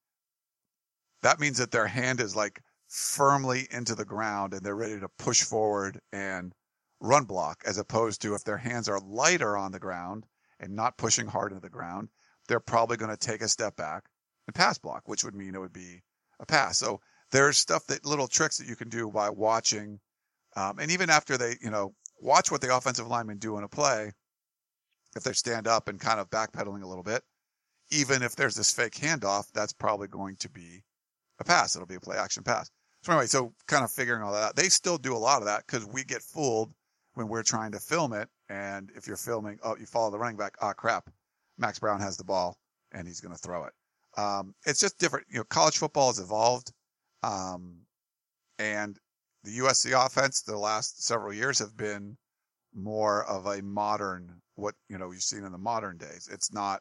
that 1.23 1.41
means 1.41 1.59
that 1.59 1.71
their 1.71 1.87
hand 1.87 2.21
is 2.21 2.35
like 2.35 2.61
firmly 2.89 3.67
into 3.71 3.95
the 3.95 4.05
ground 4.05 4.53
and 4.53 4.63
they're 4.63 4.75
ready 4.75 4.99
to 5.01 5.09
push 5.19 5.43
forward 5.43 6.01
and 6.13 6.53
run 7.01 7.25
block 7.25 7.63
as 7.67 7.79
opposed 7.79 8.23
to 8.23 8.35
if 8.35 8.45
their 8.45 8.57
hands 8.57 8.89
are 8.89 9.01
lighter 9.01 9.57
on 9.57 9.73
the 9.73 9.79
ground 9.79 10.25
and 10.61 10.75
not 10.75 10.97
pushing 10.97 11.27
hard 11.27 11.53
into 11.53 11.63
the 11.63 11.71
ground, 11.71 12.09
they're 12.49 12.61
probably 12.61 12.97
going 12.97 13.11
to 13.11 13.17
take 13.17 13.43
a 13.43 13.49
step 13.49 13.77
back 13.77 14.05
and 14.47 14.55
pass 14.55 14.79
block, 14.79 15.03
which 15.07 15.25
would 15.25 15.35
mean 15.35 15.55
it 15.55 15.61
would 15.61 15.73
be 15.73 16.03
a 16.41 16.47
pass. 16.47 16.79
So 16.79 17.01
there's 17.35 17.59
stuff 17.59 17.85
that 17.89 18.07
little 18.07 18.29
tricks 18.29 18.59
that 18.59 18.69
you 18.69 18.77
can 18.77 18.89
do 18.89 19.11
by 19.11 19.29
watching. 19.29 19.99
Um, 20.55 20.79
and 20.79 20.93
even 20.93 21.11
after 21.11 21.37
they, 21.37 21.57
you 21.61 21.69
know, 21.69 21.93
watch 22.21 22.53
what 22.53 22.61
the 22.61 22.75
offensive 22.75 23.09
linemen 23.09 23.39
do 23.39 23.59
in 23.59 23.65
a 23.65 23.69
play, 23.69 24.13
if 25.17 25.25
they 25.25 25.33
stand 25.33 25.67
up 25.67 25.89
and 25.89 25.99
kind 25.99 26.21
of 26.21 26.31
backpedaling 26.31 26.85
a 26.85 26.87
little 26.87 27.03
bit, 27.03 27.23
even 27.91 28.23
if 28.23 28.37
there's 28.37 28.55
this 28.55 28.73
fake 28.73 28.95
handoff, 28.95 29.51
that's 29.53 29.73
probably 29.73 30.07
going 30.07 30.37
to 30.37 30.49
be 30.49 30.85
a 31.41 31.45
pass. 31.45 31.75
It'll 31.75 31.89
be 31.89 31.97
a 31.97 32.01
play 32.01 32.17
action 32.17 32.45
pass. 32.45 32.71
So 33.03 33.11
anyway, 33.11 33.27
so 33.27 33.53
kind 33.67 33.83
of 33.83 33.91
figuring 33.91 34.23
all 34.23 34.33
that 34.33 34.45
out. 34.45 34.57
They 34.57 34.69
still 34.69 34.97
do 34.97 35.17
a 35.17 35.19
lot 35.19 35.43
of 35.43 35.47
that 35.47 35.67
because 35.67 35.85
we 35.87 36.05
get 36.05 36.23
fooled 36.23 36.73
when 37.15 37.27
we're 37.27 37.43
trying 37.43 37.73
to 37.73 37.81
film 37.81 38.13
it. 38.13 38.29
And 38.49 38.93
if 38.95 39.09
you're 39.09 39.17
filming, 39.17 39.59
oh, 39.65 39.77
you 39.77 39.87
follow 39.87 40.13
the 40.13 40.19
running 40.21 40.37
back. 40.37 40.55
Ah, 40.61 40.73
crap. 40.73 41.11
Max 41.59 41.81
Browne 41.81 42.01
has 42.01 42.17
the 42.17 42.25
ball 42.25 42.57
and 42.93 43.09
he's 43.09 43.21
going 43.21 43.35
to 43.35 43.41
throw 43.41 43.65
it. 43.65 43.73
Um, 44.17 44.55
it's 44.65 44.79
just 44.79 45.01
different. 45.01 45.27
You 45.29 45.39
know, 45.39 45.45
college 45.45 45.79
football 45.79 46.07
has 46.07 46.21
evolved. 46.21 46.73
Um, 47.25 47.79
and 48.59 48.99
the 49.45 49.59
USC 49.59 49.93
offense 50.07 50.43
the 50.43 50.59
last 50.59 51.05
several 51.05 51.33
years 51.33 51.59
have 51.59 51.77
been 51.77 52.17
more 52.75 53.25
of 53.25 53.47
a 53.47 53.63
modern, 53.63 54.41
what, 54.57 54.75
you 54.89 54.99
know, 54.99 55.11
you've 55.13 55.23
seen 55.23 55.45
in 55.45 55.53
the 55.53 55.59
modern 55.59 55.97
days. 55.97 56.29
It's 56.31 56.53
not, 56.53 56.81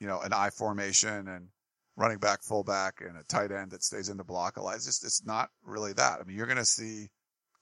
you 0.00 0.06
know, 0.06 0.20
an 0.20 0.32
I 0.32 0.50
formation 0.50 1.28
and 1.28 1.48
running 1.96 2.18
back, 2.18 2.42
fullback, 2.42 3.00
and 3.00 3.16
a 3.16 3.24
tight 3.24 3.50
end 3.50 3.72
that 3.72 3.82
stays 3.82 4.08
in 4.08 4.16
the 4.16 4.24
block 4.24 4.56
a 4.56 4.62
lot. 4.62 4.76
It's 4.76 4.86
just, 4.86 5.04
it's 5.04 5.24
not 5.26 5.50
really 5.64 5.92
that. 5.94 6.20
I 6.20 6.24
mean, 6.24 6.36
you're 6.36 6.46
going 6.46 6.58
to 6.58 6.64
see 6.64 7.08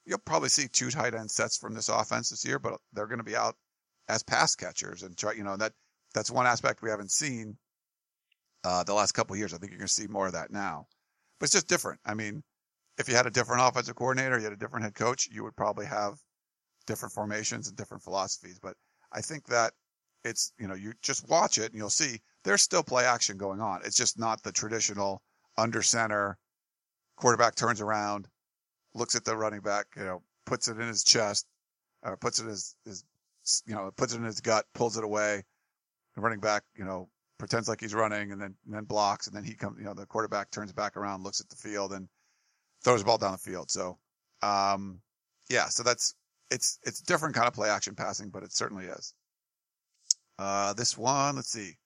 you'll 0.07 0.17
probably 0.19 0.49
see 0.49 0.67
two 0.67 0.89
tight 0.89 1.13
end 1.13 1.29
sets 1.29 1.57
from 1.57 1.73
this 1.73 1.89
offense 1.89 2.29
this 2.29 2.45
year, 2.45 2.57
but 2.57 2.79
they're 2.93 3.07
going 3.07 3.19
to 3.19 3.23
be 3.23 3.35
out 3.35 3.55
as 4.07 4.23
pass 4.23 4.55
catchers 4.55 5.03
and 5.03 5.17
try, 5.17 5.33
you 5.33 5.43
know, 5.43 5.57
that 5.57 5.73
that's 6.13 6.31
one 6.31 6.47
aspect 6.47 6.81
we 6.81 6.89
haven't 6.89 7.11
seen 7.11 7.57
uh, 8.63 8.83
the 8.85 8.93
last 8.93 9.11
couple 9.11 9.35
years. 9.35 9.53
I 9.53 9.57
think 9.57 9.71
you're 9.71 9.79
going 9.79 9.87
to 9.87 9.93
see 9.93 10.07
more 10.07 10.27
of 10.27 10.33
that 10.33 10.49
now, 10.49 10.87
but 11.39 11.45
it's 11.45 11.53
just 11.53 11.67
different. 11.67 11.99
I 12.05 12.13
mean, 12.13 12.43
if 12.97 13.07
you 13.07 13.15
had 13.15 13.27
a 13.27 13.31
different 13.31 13.61
offensive 13.61 13.95
coordinator, 13.95 14.37
you 14.37 14.43
had 14.43 14.53
a 14.53 14.57
different 14.57 14.83
head 14.83 14.95
coach, 14.95 15.27
you 15.31 15.43
would 15.43 15.55
probably 15.55 15.85
have 15.85 16.15
different 16.87 17.13
formations 17.13 17.67
and 17.67 17.77
different 17.77 18.03
philosophies. 18.03 18.59
But 18.59 18.75
I 19.11 19.21
think 19.21 19.45
that 19.47 19.73
it's, 20.23 20.51
you 20.59 20.67
know, 20.67 20.73
you 20.73 20.93
just 21.01 21.27
watch 21.29 21.57
it 21.57 21.71
and 21.71 21.75
you'll 21.75 21.89
see 21.89 22.19
there's 22.43 22.61
still 22.61 22.83
play 22.83 23.05
action 23.05 23.37
going 23.37 23.61
on. 23.61 23.81
It's 23.83 23.97
just 23.97 24.17
not 24.19 24.41
the 24.41 24.51
traditional 24.51 25.21
under 25.57 25.81
center 25.81 26.37
quarterback 27.17 27.55
turns 27.55 27.81
around, 27.81 28.27
looks 28.93 29.15
at 29.15 29.25
the 29.25 29.35
running 29.35 29.61
back, 29.61 29.85
you 29.95 30.03
know, 30.03 30.21
puts 30.45 30.67
it 30.67 30.79
in 30.79 30.87
his 30.87 31.03
chest, 31.03 31.45
or 32.03 32.17
puts 32.17 32.39
it 32.39 32.43
in 32.43 32.49
his, 32.49 32.75
his 32.85 33.03
you 33.65 33.75
know, 33.75 33.91
puts 33.95 34.13
it 34.13 34.17
in 34.17 34.23
his 34.23 34.41
gut, 34.41 34.65
pulls 34.73 34.97
it 34.97 35.03
away. 35.03 35.43
The 36.15 36.21
running 36.21 36.39
back, 36.39 36.63
you 36.75 36.85
know, 36.85 37.09
pretends 37.37 37.67
like 37.67 37.81
he's 37.81 37.93
running 37.93 38.31
and 38.31 38.41
then, 38.41 38.55
and 38.65 38.73
then 38.73 38.83
blocks. 38.85 39.27
And 39.27 39.35
then 39.35 39.43
he 39.43 39.53
comes, 39.53 39.77
you 39.79 39.85
know, 39.85 39.93
the 39.93 40.05
quarterback 40.05 40.51
turns 40.51 40.71
back 40.73 40.97
around, 40.97 41.23
looks 41.23 41.41
at 41.41 41.49
the 41.49 41.55
field 41.55 41.93
and 41.93 42.07
throws 42.83 43.01
the 43.01 43.05
ball 43.05 43.17
down 43.17 43.33
the 43.33 43.37
field. 43.37 43.71
So, 43.71 43.97
um, 44.41 44.99
yeah, 45.49 45.65
so 45.65 45.83
that's, 45.83 46.15
it's, 46.51 46.79
it's 46.83 47.01
a 47.01 47.05
different 47.05 47.35
kind 47.35 47.47
of 47.47 47.53
play 47.53 47.69
action 47.69 47.95
passing, 47.95 48.29
but 48.29 48.43
it 48.43 48.53
certainly 48.53 48.85
is. 48.85 49.13
Uh, 50.39 50.73
this 50.73 50.97
one, 50.97 51.35
let's 51.35 51.51
see. 51.51 51.77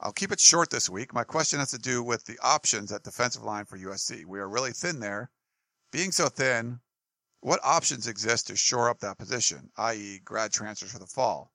I'll 0.00 0.12
keep 0.12 0.32
it 0.32 0.40
short 0.40 0.70
this 0.70 0.88
week. 0.88 1.12
My 1.12 1.24
question 1.24 1.58
has 1.58 1.72
to 1.72 1.78
do 1.78 2.02
with 2.02 2.24
the 2.24 2.38
options 2.42 2.92
at 2.92 3.02
defensive 3.02 3.42
line 3.42 3.64
for 3.64 3.76
USC. 3.76 4.24
We 4.24 4.38
are 4.38 4.48
really 4.48 4.72
thin 4.72 5.00
there 5.00 5.30
being 5.90 6.12
so 6.12 6.28
thin, 6.28 6.80
what 7.40 7.60
options 7.62 8.06
exist 8.06 8.48
to 8.48 8.56
shore 8.56 8.90
up 8.90 9.00
that 9.00 9.18
position, 9.18 9.70
i.e., 9.76 10.20
grad 10.24 10.52
transfers 10.52 10.92
for 10.92 10.98
the 10.98 11.06
fall? 11.06 11.52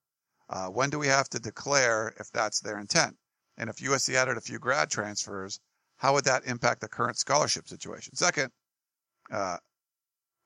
Uh, 0.54 0.68
when 0.68 0.92
do 0.92 1.00
we 1.00 1.08
have 1.08 1.28
to 1.28 1.40
declare 1.40 2.14
if 2.20 2.32
that's 2.32 2.60
their 2.60 2.78
intent? 2.78 3.18
And 3.58 3.72
if 3.72 3.78
USC 3.78 4.14
added 4.14 4.38
a 4.38 4.42
few 4.42 4.60
grad 4.60 4.92
transfers, 4.92 5.60
how 5.98 6.14
would 6.14 6.26
that 6.26 6.46
impact 6.46 6.82
the 6.82 6.88
current 6.88 7.18
scholarship 7.18 7.68
situation? 7.68 8.16
Second, 8.16 8.52
uh, 9.32 9.58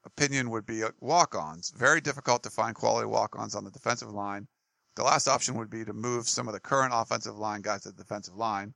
opinion 0.06 0.50
would 0.50 0.65
be 0.65 0.82
walk-ons. 1.02 1.74
Very 1.76 2.00
difficult 2.00 2.41
to 2.43 2.50
find 2.50 2.74
quality 2.74 3.06
walk-ons 3.06 3.54
on 3.54 3.65
the 3.65 3.72
defensive 3.72 4.10
line. 4.10 4.48
The 4.96 5.04
last 5.04 5.28
option 5.28 5.56
would 5.56 5.70
be 5.70 5.84
to 5.84 5.91
move 5.91 6.30
some 6.30 6.48
of 6.48 6.54
the 6.54 6.62
current 6.62 6.93
offensive 6.96 7.38
line 7.38 7.62
guys 7.62 7.82
to 7.82 7.89
the 7.89 8.02
defensive 8.02 8.36
line. 8.36 8.74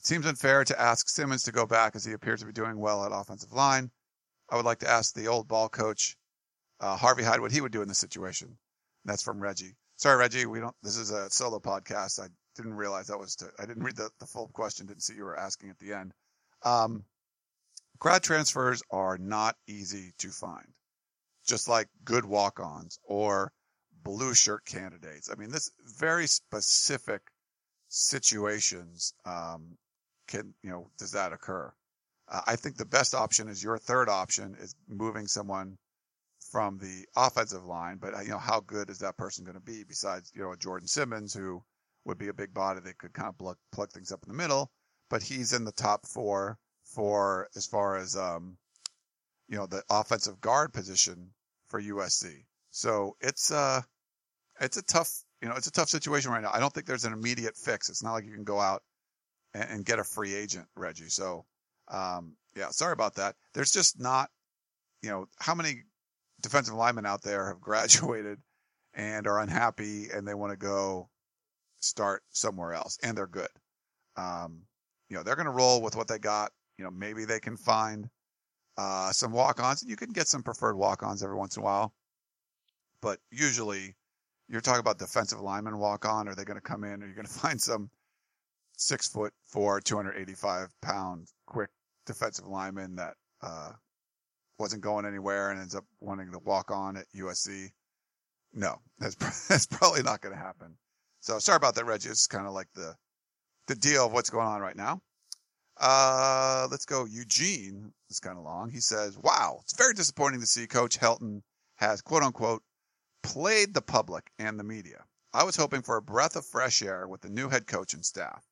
It 0.00 0.06
seems 0.06 0.26
unfair 0.26 0.64
to 0.64 0.78
ask 0.78 1.08
Simmons 1.08 1.44
to 1.44 1.52
go 1.52 1.64
back 1.64 1.96
as 1.96 2.04
he 2.04 2.12
appears 2.12 2.40
to 2.40 2.46
be 2.46 2.52
doing 2.52 2.78
well 2.78 3.06
at 3.06 3.12
offensive 3.12 3.54
line. 3.54 3.90
I 4.50 4.56
would 4.56 4.66
like 4.66 4.80
to 4.80 4.90
ask 4.90 5.14
the 5.14 5.28
old 5.28 5.48
ball 5.48 5.70
coach, 5.70 6.14
uh, 6.78 6.98
Harvey 6.98 7.22
Hyde, 7.22 7.40
what 7.40 7.52
he 7.52 7.62
would 7.62 7.72
do 7.72 7.80
in 7.80 7.88
this 7.88 7.98
situation. 7.98 8.58
That's 9.06 9.22
from 9.22 9.40
Reggie. 9.40 9.76
Sorry, 10.02 10.16
Reggie, 10.16 10.46
we 10.46 10.58
don't, 10.58 10.74
this 10.82 10.96
is 10.96 11.12
a 11.12 11.30
solo 11.30 11.60
podcast. 11.60 12.18
I 12.18 12.26
didn't 12.56 12.74
realize 12.74 13.06
that 13.06 13.20
was 13.20 13.36
to, 13.36 13.46
I 13.60 13.66
didn't 13.66 13.84
read 13.84 13.94
the, 13.94 14.10
the 14.18 14.26
full 14.26 14.48
question, 14.48 14.84
didn't 14.84 15.04
see 15.04 15.14
you 15.14 15.22
were 15.22 15.38
asking 15.38 15.70
at 15.70 15.78
the 15.78 15.92
end. 15.92 16.10
Um, 16.64 17.04
grad 18.00 18.24
transfers 18.24 18.82
are 18.90 19.16
not 19.16 19.54
easy 19.68 20.10
to 20.18 20.30
find, 20.30 20.66
just 21.46 21.68
like 21.68 21.86
good 22.04 22.24
walk-ons 22.24 22.98
or 23.04 23.52
blue 24.02 24.34
shirt 24.34 24.64
candidates. 24.64 25.30
I 25.30 25.36
mean, 25.36 25.52
this 25.52 25.70
very 26.00 26.26
specific 26.26 27.22
situations, 27.86 29.14
um, 29.24 29.78
can, 30.26 30.52
you 30.64 30.70
know, 30.70 30.90
does 30.98 31.12
that 31.12 31.32
occur? 31.32 31.72
Uh, 32.28 32.40
I 32.44 32.56
think 32.56 32.76
the 32.76 32.84
best 32.86 33.14
option 33.14 33.46
is 33.46 33.62
your 33.62 33.78
third 33.78 34.08
option 34.08 34.56
is 34.58 34.74
moving 34.88 35.28
someone 35.28 35.78
from 36.52 36.76
the 36.76 37.06
offensive 37.16 37.64
line, 37.64 37.96
but 37.96 38.14
uh, 38.14 38.20
you 38.20 38.28
know, 38.28 38.38
how 38.38 38.60
good 38.60 38.90
is 38.90 38.98
that 38.98 39.16
person 39.16 39.42
going 39.42 39.56
to 39.56 39.60
be 39.60 39.84
besides, 39.88 40.30
you 40.34 40.42
know, 40.42 40.54
Jordan 40.54 40.86
Simmons 40.86 41.32
who 41.32 41.62
would 42.04 42.18
be 42.18 42.28
a 42.28 42.34
big 42.34 42.52
body 42.52 42.78
that 42.80 42.98
could 42.98 43.14
kind 43.14 43.30
of 43.30 43.38
plug, 43.38 43.56
plug 43.72 43.90
things 43.90 44.12
up 44.12 44.22
in 44.22 44.28
the 44.28 44.36
middle, 44.36 44.70
but 45.08 45.22
he's 45.22 45.54
in 45.54 45.64
the 45.64 45.72
top 45.72 46.06
four 46.06 46.58
for 46.84 47.48
as 47.56 47.66
far 47.66 47.96
as, 47.96 48.16
um, 48.16 48.58
you 49.48 49.56
know, 49.56 49.66
the 49.66 49.82
offensive 49.88 50.40
guard 50.42 50.74
position 50.74 51.30
for 51.68 51.80
USC. 51.80 52.44
So 52.70 53.16
it's, 53.22 53.50
uh, 53.50 53.80
it's 54.60 54.76
a 54.76 54.82
tough, 54.82 55.10
you 55.40 55.48
know, 55.48 55.54
it's 55.56 55.68
a 55.68 55.72
tough 55.72 55.88
situation 55.88 56.30
right 56.32 56.42
now. 56.42 56.50
I 56.52 56.60
don't 56.60 56.72
think 56.72 56.86
there's 56.86 57.06
an 57.06 57.14
immediate 57.14 57.56
fix. 57.56 57.88
It's 57.88 58.02
not 58.02 58.12
like 58.12 58.26
you 58.26 58.34
can 58.34 58.44
go 58.44 58.60
out 58.60 58.82
and, 59.54 59.64
and 59.70 59.84
get 59.86 59.98
a 59.98 60.04
free 60.04 60.34
agent, 60.34 60.66
Reggie. 60.76 61.08
So, 61.08 61.46
um, 61.88 62.36
yeah, 62.54 62.68
sorry 62.68 62.92
about 62.92 63.14
that. 63.14 63.36
There's 63.54 63.72
just 63.72 63.98
not, 63.98 64.28
you 65.00 65.08
know, 65.08 65.26
how 65.38 65.54
many 65.54 65.82
defensive 66.42 66.74
linemen 66.74 67.06
out 67.06 67.22
there 67.22 67.48
have 67.48 67.60
graduated 67.60 68.38
and 68.94 69.26
are 69.26 69.40
unhappy 69.40 70.08
and 70.12 70.26
they 70.26 70.34
want 70.34 70.52
to 70.52 70.56
go 70.56 71.08
start 71.80 72.22
somewhere 72.30 72.74
else 72.74 72.98
and 73.02 73.16
they're 73.16 73.26
good. 73.26 73.48
Um, 74.16 74.62
you 75.08 75.16
know, 75.16 75.22
they're 75.22 75.36
going 75.36 75.46
to 75.46 75.52
roll 75.52 75.82
with 75.82 75.96
what 75.96 76.08
they 76.08 76.18
got. 76.18 76.52
You 76.78 76.84
know, 76.84 76.90
maybe 76.90 77.24
they 77.24 77.40
can 77.40 77.56
find 77.56 78.08
uh, 78.78 79.12
some 79.12 79.32
walk-ons, 79.32 79.82
and 79.82 79.90
you 79.90 79.96
can 79.96 80.10
get 80.10 80.26
some 80.26 80.42
preferred 80.42 80.76
walk-ons 80.76 81.22
every 81.22 81.36
once 81.36 81.56
in 81.56 81.62
a 81.62 81.64
while. 81.64 81.92
But 83.00 83.18
usually, 83.30 83.94
you're 84.48 84.60
talking 84.60 84.80
about 84.80 84.98
defensive 84.98 85.40
lineman 85.40 85.78
walk-on. 85.78 86.28
Are 86.28 86.34
they 86.34 86.44
going 86.44 86.56
to 86.56 86.62
come 86.62 86.84
in? 86.84 87.02
Are 87.02 87.06
you 87.06 87.14
going 87.14 87.26
to 87.26 87.32
find 87.32 87.60
some 87.60 87.90
six 88.76 89.08
foot 89.08 89.32
four, 89.46 89.80
285 89.80 90.68
pound 90.80 91.28
quick 91.46 91.70
defensive 92.06 92.46
lineman 92.46 92.96
that 92.96 93.14
uh, 93.42 93.72
wasn't 94.62 94.80
going 94.80 95.04
anywhere 95.04 95.50
and 95.50 95.60
ends 95.60 95.74
up 95.74 95.84
wanting 96.00 96.30
to 96.30 96.38
walk 96.38 96.70
on 96.70 96.96
at 96.96 97.06
USC? 97.16 97.72
No, 98.54 98.76
that's 99.00 99.16
that's 99.48 99.66
probably 99.66 100.04
not 100.04 100.20
going 100.20 100.34
to 100.34 100.40
happen. 100.40 100.76
So 101.20 101.40
sorry 101.40 101.56
about 101.56 101.74
that, 101.74 101.84
Reggie. 101.84 102.10
It's 102.10 102.28
kind 102.28 102.46
of 102.46 102.52
like 102.52 102.68
the 102.76 102.94
the 103.66 103.74
deal 103.74 104.06
of 104.06 104.12
what's 104.12 104.30
going 104.30 104.46
on 104.46 104.60
right 104.60 104.76
now. 104.76 105.02
Uh, 105.80 106.68
let's 106.70 106.84
go. 106.84 107.06
Eugene 107.06 107.92
is 108.08 108.20
kind 108.20 108.38
of 108.38 108.44
long. 108.44 108.70
He 108.70 108.78
says, 108.78 109.18
"Wow, 109.18 109.58
it's 109.62 109.76
very 109.76 109.94
disappointing 109.94 110.40
to 110.40 110.46
see 110.46 110.68
Coach 110.68 110.96
Helton 110.96 111.42
has 111.74 112.00
quote 112.00 112.22
unquote 112.22 112.62
played 113.24 113.74
the 113.74 113.82
public 113.82 114.30
and 114.38 114.60
the 114.60 114.64
media. 114.64 115.04
I 115.32 115.42
was 115.42 115.56
hoping 115.56 115.82
for 115.82 115.96
a 115.96 116.02
breath 116.02 116.36
of 116.36 116.46
fresh 116.46 116.82
air 116.82 117.08
with 117.08 117.22
the 117.22 117.30
new 117.30 117.48
head 117.48 117.66
coach 117.66 117.94
and 117.94 118.04
staff. 118.04 118.44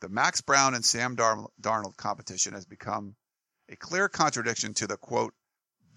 The 0.00 0.08
Max 0.08 0.42
Browne 0.42 0.74
and 0.74 0.84
Sam 0.84 1.16
Darnold 1.16 1.96
competition 1.96 2.54
has 2.54 2.66
become 2.66 3.16
a 3.68 3.76
clear 3.76 4.08
contradiction 4.08 4.74
to 4.74 4.86
the 4.86 4.96
quote 4.96 5.34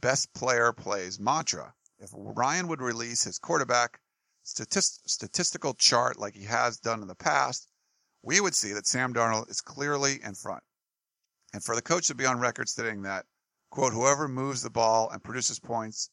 best 0.04 0.34
player 0.34 0.74
plays 0.74 1.18
mantra. 1.18 1.74
If 1.98 2.10
Ryan 2.14 2.68
would 2.68 2.82
release 2.82 3.24
his 3.24 3.40
quarterback 3.40 4.02
statist- 4.44 5.10
statistical 5.10 5.74
chart 5.76 6.20
like 6.20 6.36
he 6.36 6.44
has 6.44 6.78
done 6.78 7.02
in 7.02 7.08
the 7.08 7.16
past, 7.16 7.70
we 8.22 8.42
would 8.42 8.54
see 8.54 8.74
that 8.74 8.86
Sam 8.86 9.14
Darnold 9.14 9.50
is 9.50 9.62
clearly 9.62 10.22
in 10.22 10.36
front. 10.36 10.62
And 11.54 11.64
for 11.64 11.74
the 11.74 11.82
coach 11.82 12.08
to 12.08 12.16
be 12.16 12.26
on 12.26 12.42
record 12.42 12.68
stating 12.68 13.04
that, 13.04 13.26
quote, 13.70 13.94
whoever 13.94 14.28
moves 14.28 14.62
the 14.62 14.70
ball 14.70 15.10
and 15.10 15.24
produces 15.24 15.62
points 15.62 16.10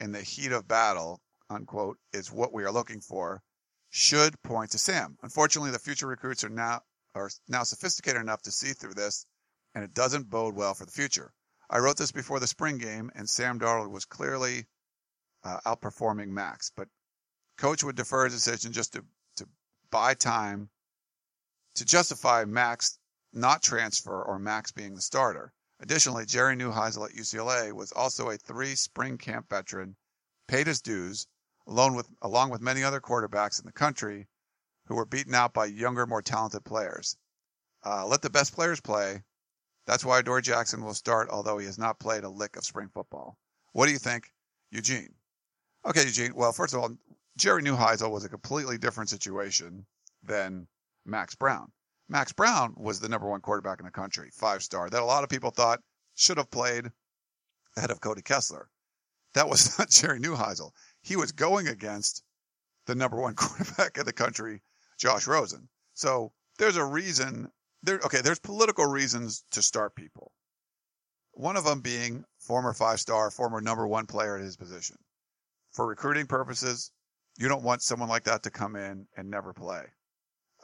in 0.00 0.10
the 0.10 0.22
heat 0.22 0.50
of 0.50 0.66
battle, 0.66 1.20
unquote, 1.48 1.98
is 2.12 2.32
what 2.32 2.52
we 2.52 2.64
are 2.64 2.72
looking 2.72 3.00
for, 3.00 3.42
should 3.90 4.42
point 4.42 4.72
to 4.72 4.78
Sam. 4.78 5.16
Unfortunately, 5.22 5.70
the 5.70 5.78
future 5.78 6.08
recruits 6.08 6.42
are 6.42 6.48
now 6.48 6.80
are 7.14 7.30
now 7.48 7.62
sophisticated 7.62 8.20
enough 8.20 8.42
to 8.42 8.50
see 8.50 8.72
through 8.72 8.94
this, 8.94 9.24
and 9.74 9.84
it 9.84 9.94
doesn't 9.94 10.30
bode 10.30 10.56
well 10.56 10.74
for 10.74 10.84
the 10.84 10.92
future. 10.92 11.32
I 11.70 11.78
wrote 11.78 11.96
this 11.96 12.10
before 12.10 12.40
the 12.40 12.48
spring 12.48 12.78
game, 12.78 13.12
and 13.14 13.30
Sam 13.30 13.60
Darnold 13.60 13.92
was 13.92 14.04
clearly 14.04 14.66
uh, 15.44 15.60
outperforming 15.64 16.28
Max, 16.28 16.72
but 16.74 16.88
coach 17.56 17.84
would 17.84 17.94
defer 17.94 18.24
his 18.24 18.34
decision 18.34 18.72
just 18.72 18.94
to, 18.94 19.04
to 19.36 19.46
buy 19.90 20.14
time 20.14 20.68
to 21.76 21.84
justify 21.84 22.44
Max 22.44 22.98
not 23.32 23.62
transfer 23.62 24.20
or 24.20 24.40
Max 24.40 24.72
being 24.72 24.94
the 24.94 25.00
starter. 25.00 25.52
Additionally, 25.78 26.26
Jerry 26.26 26.56
Neuheisel 26.56 27.08
at 27.08 27.14
UCLA 27.14 27.72
was 27.72 27.92
also 27.92 28.30
a 28.30 28.36
three 28.36 28.74
spring 28.74 29.16
camp 29.16 29.48
veteran, 29.48 29.96
paid 30.48 30.66
his 30.66 30.82
dues, 30.82 31.28
along 31.68 31.94
with, 31.94 32.08
along 32.20 32.50
with 32.50 32.60
many 32.60 32.82
other 32.82 33.00
quarterbacks 33.00 33.60
in 33.60 33.66
the 33.66 33.72
country 33.72 34.26
who 34.86 34.96
were 34.96 35.06
beaten 35.06 35.34
out 35.34 35.54
by 35.54 35.66
younger, 35.66 36.04
more 36.04 36.20
talented 36.20 36.64
players. 36.64 37.16
Uh, 37.84 38.04
let 38.06 38.22
the 38.22 38.28
best 38.28 38.52
players 38.52 38.80
play. 38.80 39.22
That's 39.90 40.04
why 40.04 40.22
Dory 40.22 40.40
Jackson 40.40 40.84
will 40.84 40.94
start, 40.94 41.30
although 41.30 41.58
he 41.58 41.66
has 41.66 41.76
not 41.76 41.98
played 41.98 42.22
a 42.22 42.28
lick 42.30 42.54
of 42.54 42.64
spring 42.64 42.88
football. 42.94 43.36
What 43.72 43.86
do 43.86 43.92
you 43.92 43.98
think, 43.98 44.30
Eugene? 44.70 45.16
Okay, 45.84 46.04
Eugene. 46.04 46.32
Well, 46.32 46.52
first 46.52 46.74
of 46.74 46.80
all, 46.80 46.96
Jerry 47.36 47.60
Neuheisel 47.64 48.08
was 48.08 48.24
a 48.24 48.28
completely 48.28 48.78
different 48.78 49.10
situation 49.10 49.84
than 50.22 50.68
Max 51.04 51.34
Browne. 51.34 51.72
Max 52.08 52.32
Browne 52.32 52.72
was 52.76 53.00
the 53.00 53.08
number 53.08 53.28
one 53.28 53.40
quarterback 53.40 53.80
in 53.80 53.84
the 53.84 53.90
country, 53.90 54.30
five 54.32 54.62
star, 54.62 54.88
that 54.88 55.02
a 55.02 55.04
lot 55.04 55.24
of 55.24 55.28
people 55.28 55.50
thought 55.50 55.82
should 56.14 56.36
have 56.36 56.52
played 56.52 56.92
ahead 57.76 57.90
of 57.90 58.00
Cody 58.00 58.22
Kessler. 58.22 58.70
That 59.34 59.48
was 59.48 59.76
not 59.80 59.90
Jerry 59.90 60.20
Neuheisel. 60.20 60.70
He 61.02 61.16
was 61.16 61.32
going 61.32 61.66
against 61.66 62.22
the 62.86 62.94
number 62.94 63.20
one 63.20 63.34
quarterback 63.34 63.98
in 63.98 64.04
the 64.04 64.12
country, 64.12 64.62
Josh 65.00 65.26
Rosen. 65.26 65.68
So 65.94 66.32
there's 66.58 66.76
a 66.76 66.84
reason 66.84 67.50
there. 67.82 68.00
Okay. 68.04 68.20
There's 68.20 68.38
political 68.38 68.86
reasons 68.86 69.44
to 69.52 69.62
start 69.62 69.94
people. 69.94 70.32
One 71.32 71.56
of 71.56 71.64
them 71.64 71.80
being 71.80 72.24
former 72.38 72.72
five 72.72 73.00
star, 73.00 73.30
former 73.30 73.60
number 73.60 73.86
one 73.86 74.06
player 74.06 74.36
at 74.36 74.42
his 74.42 74.56
position. 74.56 74.96
For 75.72 75.86
recruiting 75.86 76.26
purposes, 76.26 76.90
you 77.38 77.48
don't 77.48 77.62
want 77.62 77.82
someone 77.82 78.08
like 78.08 78.24
that 78.24 78.42
to 78.42 78.50
come 78.50 78.76
in 78.76 79.06
and 79.16 79.30
never 79.30 79.52
play. 79.52 79.84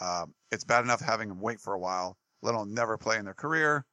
Um, 0.01 0.35
it's 0.51 0.65
bad 0.65 0.85
enough 0.85 1.01
having 1.01 1.29
them 1.29 1.41
wait 1.41 1.61
for 1.61 1.73
a 1.73 1.79
while, 1.79 2.19
let 2.43 2.55
alone 2.55 2.75
never 2.75 2.99
play 2.99 3.17
in 3.17 3.25
their 3.25 3.35
career. 3.35 3.87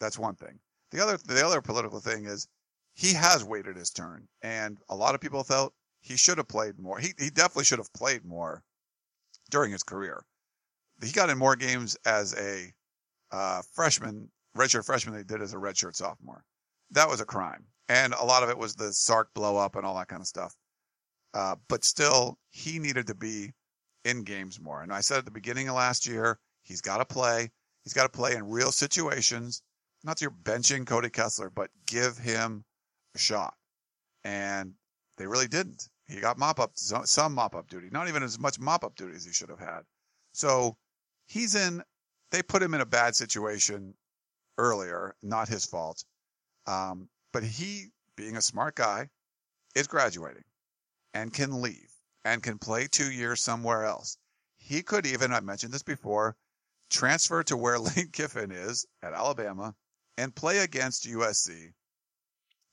That's 0.00 0.18
one 0.18 0.34
thing. 0.34 0.58
The 0.90 1.02
other, 1.02 1.18
the 1.24 1.46
other 1.46 1.62
political 1.62 2.00
thing 2.00 2.26
is 2.26 2.46
he 2.94 3.14
has 3.14 3.44
waited 3.44 3.76
his 3.76 3.90
turn, 3.90 4.28
and 4.42 4.78
a 4.88 4.94
lot 4.94 5.14
of 5.14 5.20
people 5.20 5.42
felt 5.44 5.74
he 6.00 6.16
should 6.16 6.38
have 6.38 6.48
played 6.48 6.78
more. 6.78 6.98
He 6.98 7.14
he 7.18 7.30
definitely 7.30 7.64
should 7.64 7.78
have 7.78 7.92
played 7.92 8.24
more 8.24 8.62
during 9.50 9.72
his 9.72 9.82
career. 9.82 10.24
He 11.04 11.12
got 11.12 11.30
in 11.30 11.38
more 11.38 11.56
games 11.56 11.96
as 12.06 12.34
a 12.34 12.72
uh, 13.30 13.62
freshman, 13.72 14.30
redshirt 14.56 14.86
freshman, 14.86 15.14
than 15.14 15.22
he 15.22 15.26
did 15.26 15.42
as 15.42 15.52
a 15.52 15.56
redshirt 15.56 15.96
sophomore. 15.96 16.44
That 16.90 17.08
was 17.08 17.20
a 17.20 17.24
crime, 17.24 17.64
and 17.88 18.14
a 18.14 18.24
lot 18.24 18.42
of 18.42 18.50
it 18.50 18.58
was 18.58 18.74
the 18.74 18.92
Sark 18.92 19.32
blow 19.34 19.56
up 19.56 19.76
and 19.76 19.84
all 19.84 19.96
that 19.96 20.08
kind 20.08 20.20
of 20.20 20.26
stuff. 20.26 20.54
Uh, 21.32 21.56
but 21.68 21.84
still, 21.84 22.38
he 22.50 22.78
needed 22.78 23.08
to 23.08 23.14
be 23.14 23.52
in 24.04 24.22
games 24.22 24.60
more. 24.60 24.82
And 24.82 24.92
I 24.92 25.00
said 25.00 25.18
at 25.18 25.24
the 25.24 25.30
beginning 25.30 25.68
of 25.68 25.74
last 25.74 26.06
year, 26.06 26.38
he's 26.62 26.80
got 26.80 26.98
to 26.98 27.04
play. 27.04 27.50
He's 27.82 27.92
got 27.92 28.04
to 28.04 28.16
play 28.16 28.34
in 28.34 28.48
real 28.48 28.70
situations. 28.70 29.62
Not 30.04 30.18
that 30.18 30.22
you're 30.22 30.30
benching 30.30 30.86
Cody 30.86 31.10
Kessler, 31.10 31.50
but 31.50 31.70
give 31.86 32.16
him 32.18 32.64
a 33.14 33.18
shot. 33.18 33.54
And 34.22 34.74
they 35.16 35.26
really 35.26 35.48
didn't. 35.48 35.88
He 36.06 36.20
got 36.20 36.38
mop 36.38 36.60
up, 36.60 36.72
some 36.74 37.34
mop 37.34 37.54
up 37.54 37.68
duty, 37.68 37.88
not 37.90 38.08
even 38.08 38.22
as 38.22 38.38
much 38.38 38.60
mop 38.60 38.84
up 38.84 38.94
duty 38.94 39.16
as 39.16 39.24
he 39.24 39.32
should 39.32 39.48
have 39.48 39.58
had. 39.58 39.80
So 40.32 40.76
he's 41.26 41.54
in, 41.54 41.82
they 42.30 42.42
put 42.42 42.62
him 42.62 42.74
in 42.74 42.80
a 42.80 42.86
bad 42.86 43.14
situation 43.14 43.94
earlier, 44.58 45.14
not 45.22 45.48
his 45.48 45.64
fault. 45.64 46.04
Um, 46.66 47.08
but 47.32 47.42
he, 47.42 47.86
being 48.16 48.36
a 48.36 48.42
smart 48.42 48.74
guy, 48.74 49.08
is 49.74 49.86
graduating 49.86 50.44
and 51.12 51.32
can 51.32 51.60
leave 51.60 51.90
and 52.24 52.42
can 52.42 52.58
play 52.58 52.86
two 52.86 53.10
years 53.10 53.42
somewhere 53.42 53.84
else. 53.84 54.16
He 54.56 54.82
could 54.82 55.06
even, 55.06 55.32
I 55.32 55.40
mentioned 55.40 55.72
this 55.72 55.82
before, 55.82 56.36
transfer 56.90 57.42
to 57.44 57.56
where 57.56 57.78
Lane 57.78 58.10
Kiffin 58.12 58.50
is 58.50 58.86
at 59.02 59.12
Alabama 59.12 59.74
and 60.16 60.34
play 60.34 60.58
against 60.58 61.08
USC 61.08 61.72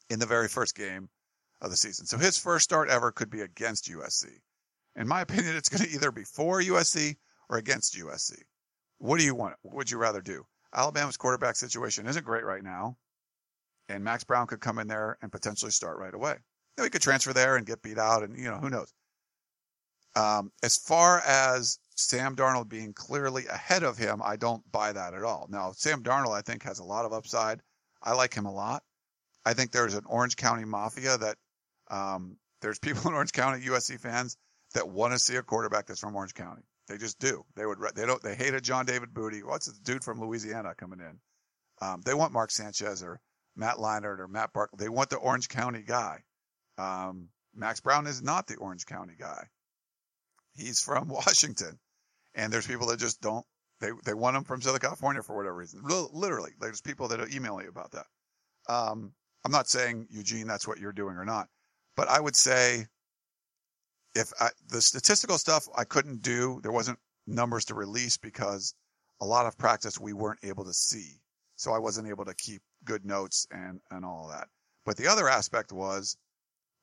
in 0.10 0.20
the 0.20 0.26
very 0.26 0.48
first 0.48 0.76
game 0.76 1.10
of 1.62 1.72
the 1.72 1.78
season. 1.78 2.06
So 2.06 2.18
his 2.18 2.38
first 2.38 2.64
start 2.64 2.90
ever 2.90 3.12
could 3.12 3.30
be 3.30 3.42
against 3.42 3.90
USC. 3.90 4.26
In 4.96 5.08
my 5.08 5.22
opinion, 5.22 5.56
it's 5.56 5.70
going 5.70 5.84
to 5.84 5.90
either 5.90 6.12
be 6.12 6.24
for 6.24 6.62
USC 6.62 7.16
or 7.52 7.58
against 7.58 7.98
USC. 7.98 8.38
What 8.98 9.20
do 9.20 9.26
you 9.26 9.36
want? 9.36 9.56
What 9.62 9.76
would 9.76 9.92
you 9.92 9.98
rather 9.98 10.22
do? 10.22 10.46
Alabama's 10.74 11.18
quarterback 11.18 11.58
situation 11.58 12.08
isn't 12.08 12.26
great 12.26 12.46
right 12.46 12.64
now, 12.64 12.98
and 13.90 14.04
Max 14.04 14.24
Browne 14.24 14.48
could 14.48 14.62
come 14.62 14.80
in 14.80 14.88
there 14.88 15.18
and 15.22 15.32
potentially 15.32 15.72
start 15.72 16.00
right 16.00 16.14
away. 16.14 16.38
Then 16.78 16.86
he 16.86 16.90
could 16.90 17.02
transfer 17.02 17.34
there 17.34 17.58
and 17.58 17.66
get 17.66 17.82
beat 17.82 17.98
out, 17.98 18.24
and 18.24 18.38
you 18.38 18.50
know 18.50 18.58
who 18.58 18.70
knows. 18.70 18.92
Um, 20.16 20.52
as 20.64 20.78
far 20.78 21.20
as 21.20 21.78
Sam 21.96 22.36
Darnold 22.36 22.70
being 22.70 22.94
clearly 22.94 23.48
ahead 23.48 23.84
of 23.84 23.98
him, 23.98 24.22
I 24.24 24.38
don't 24.38 24.64
buy 24.72 24.94
that 24.94 25.14
at 25.14 25.24
all. 25.24 25.48
Now, 25.50 25.74
Sam 25.74 26.04
Darnold, 26.04 26.34
I 26.36 26.42
think, 26.42 26.64
has 26.64 26.80
a 26.80 26.84
lot 26.84 27.06
of 27.06 27.14
upside. 27.14 27.62
I 28.02 28.14
like 28.14 28.34
him 28.34 28.46
a 28.46 28.52
lot. 28.52 28.84
I 29.46 29.54
think 29.54 29.72
there's 29.72 29.96
an 29.96 30.06
Orange 30.06 30.38
County 30.38 30.66
mafia 30.66 31.18
that 31.18 31.38
um, 31.90 32.38
there's 32.62 32.80
people 32.80 33.02
in 33.10 33.16
Orange 33.16 33.34
County, 33.34 33.66
USC 33.66 34.00
fans, 34.00 34.38
that 34.74 34.88
want 34.88 35.12
to 35.12 35.20
see 35.20 35.36
a 35.36 35.44
quarterback 35.44 35.88
that's 35.88 36.00
from 36.00 36.16
Orange 36.16 36.34
County. 36.34 36.64
They 36.92 36.98
just 36.98 37.20
do. 37.20 37.46
They 37.56 37.66
would. 37.66 37.78
They 37.96 38.06
don't. 38.06 38.22
They 38.22 38.36
hated 38.36 38.64
John 38.64 38.86
David 38.86 39.14
Booty. 39.14 39.44
What's 39.44 39.68
the 39.68 39.80
dude 39.82 40.04
from 40.04 40.20
Louisiana 40.20 40.76
coming 40.76 41.00
in? 41.00 41.20
Um, 41.82 42.02
they 42.06 42.14
want 42.14 42.34
Mark 42.34 42.52
Sanchez 42.52 43.02
or 43.02 43.22
Matt 43.56 43.78
Leinart 43.78 44.20
or 44.20 44.28
Matt 44.28 44.52
Barkley. 44.52 44.76
They 44.78 44.90
want 44.90 45.10
the 45.10 45.16
Orange 45.16 45.48
County 45.48 45.84
guy. 45.88 46.18
Um, 46.78 47.30
Max 47.56 47.80
Browne 47.80 48.08
is 48.08 48.22
not 48.22 48.48
the 48.48 48.58
Orange 48.58 48.86
County 48.86 49.14
guy. 49.18 49.48
He's 50.54 50.82
from 50.82 51.08
Washington. 51.08 51.80
And 52.36 52.52
there's 52.52 52.68
people 52.68 52.88
that 52.88 53.00
just 53.00 53.22
don't, 53.22 53.46
they, 53.80 53.92
they 54.04 54.14
want 54.14 54.36
him 54.36 54.44
from 54.44 54.62
Southern 54.62 54.82
California 54.82 55.22
for 55.22 55.36
whatever 55.36 55.56
reason. 55.56 55.84
Literally, 55.86 56.52
there's 56.60 56.82
people 56.82 57.08
that 57.10 57.34
email 57.34 57.62
you 57.62 57.70
about 57.70 57.92
that. 57.92 58.06
Um, 58.68 59.14
I'm 59.46 59.52
not 59.52 59.70
saying, 59.70 60.08
Eugene, 60.10 60.48
that's 60.48 60.68
what 60.68 60.80
you're 60.80 60.92
doing 60.92 61.16
or 61.16 61.26
not, 61.26 61.48
but 61.96 62.10
I 62.10 62.20
would 62.20 62.36
say 62.36 62.88
if 64.16 64.32
I, 64.40 64.50
the 64.70 64.82
statistical 64.82 65.38
stuff 65.38 65.68
I 65.76 65.84
couldn't 65.84 66.22
do, 66.22 66.60
there 66.64 66.72
wasn't 66.72 67.00
numbers 67.28 67.66
to 67.66 67.76
release 67.76 68.18
because 68.18 68.74
a 69.22 69.26
lot 69.26 69.46
of 69.46 69.58
practice 69.58 70.00
we 70.00 70.14
weren't 70.14 70.40
able 70.44 70.66
to 70.66 70.74
see. 70.74 71.20
So 71.56 71.72
I 71.72 71.80
wasn't 71.80 72.08
able 72.08 72.26
to 72.26 72.34
keep 72.36 72.62
good 72.86 73.06
notes 73.06 73.48
and, 73.52 73.80
and 73.92 74.04
all 74.04 74.28
that. 74.30 74.48
But 74.86 74.98
the 74.98 75.08
other 75.08 75.30
aspect 75.30 75.72
was 75.72 76.18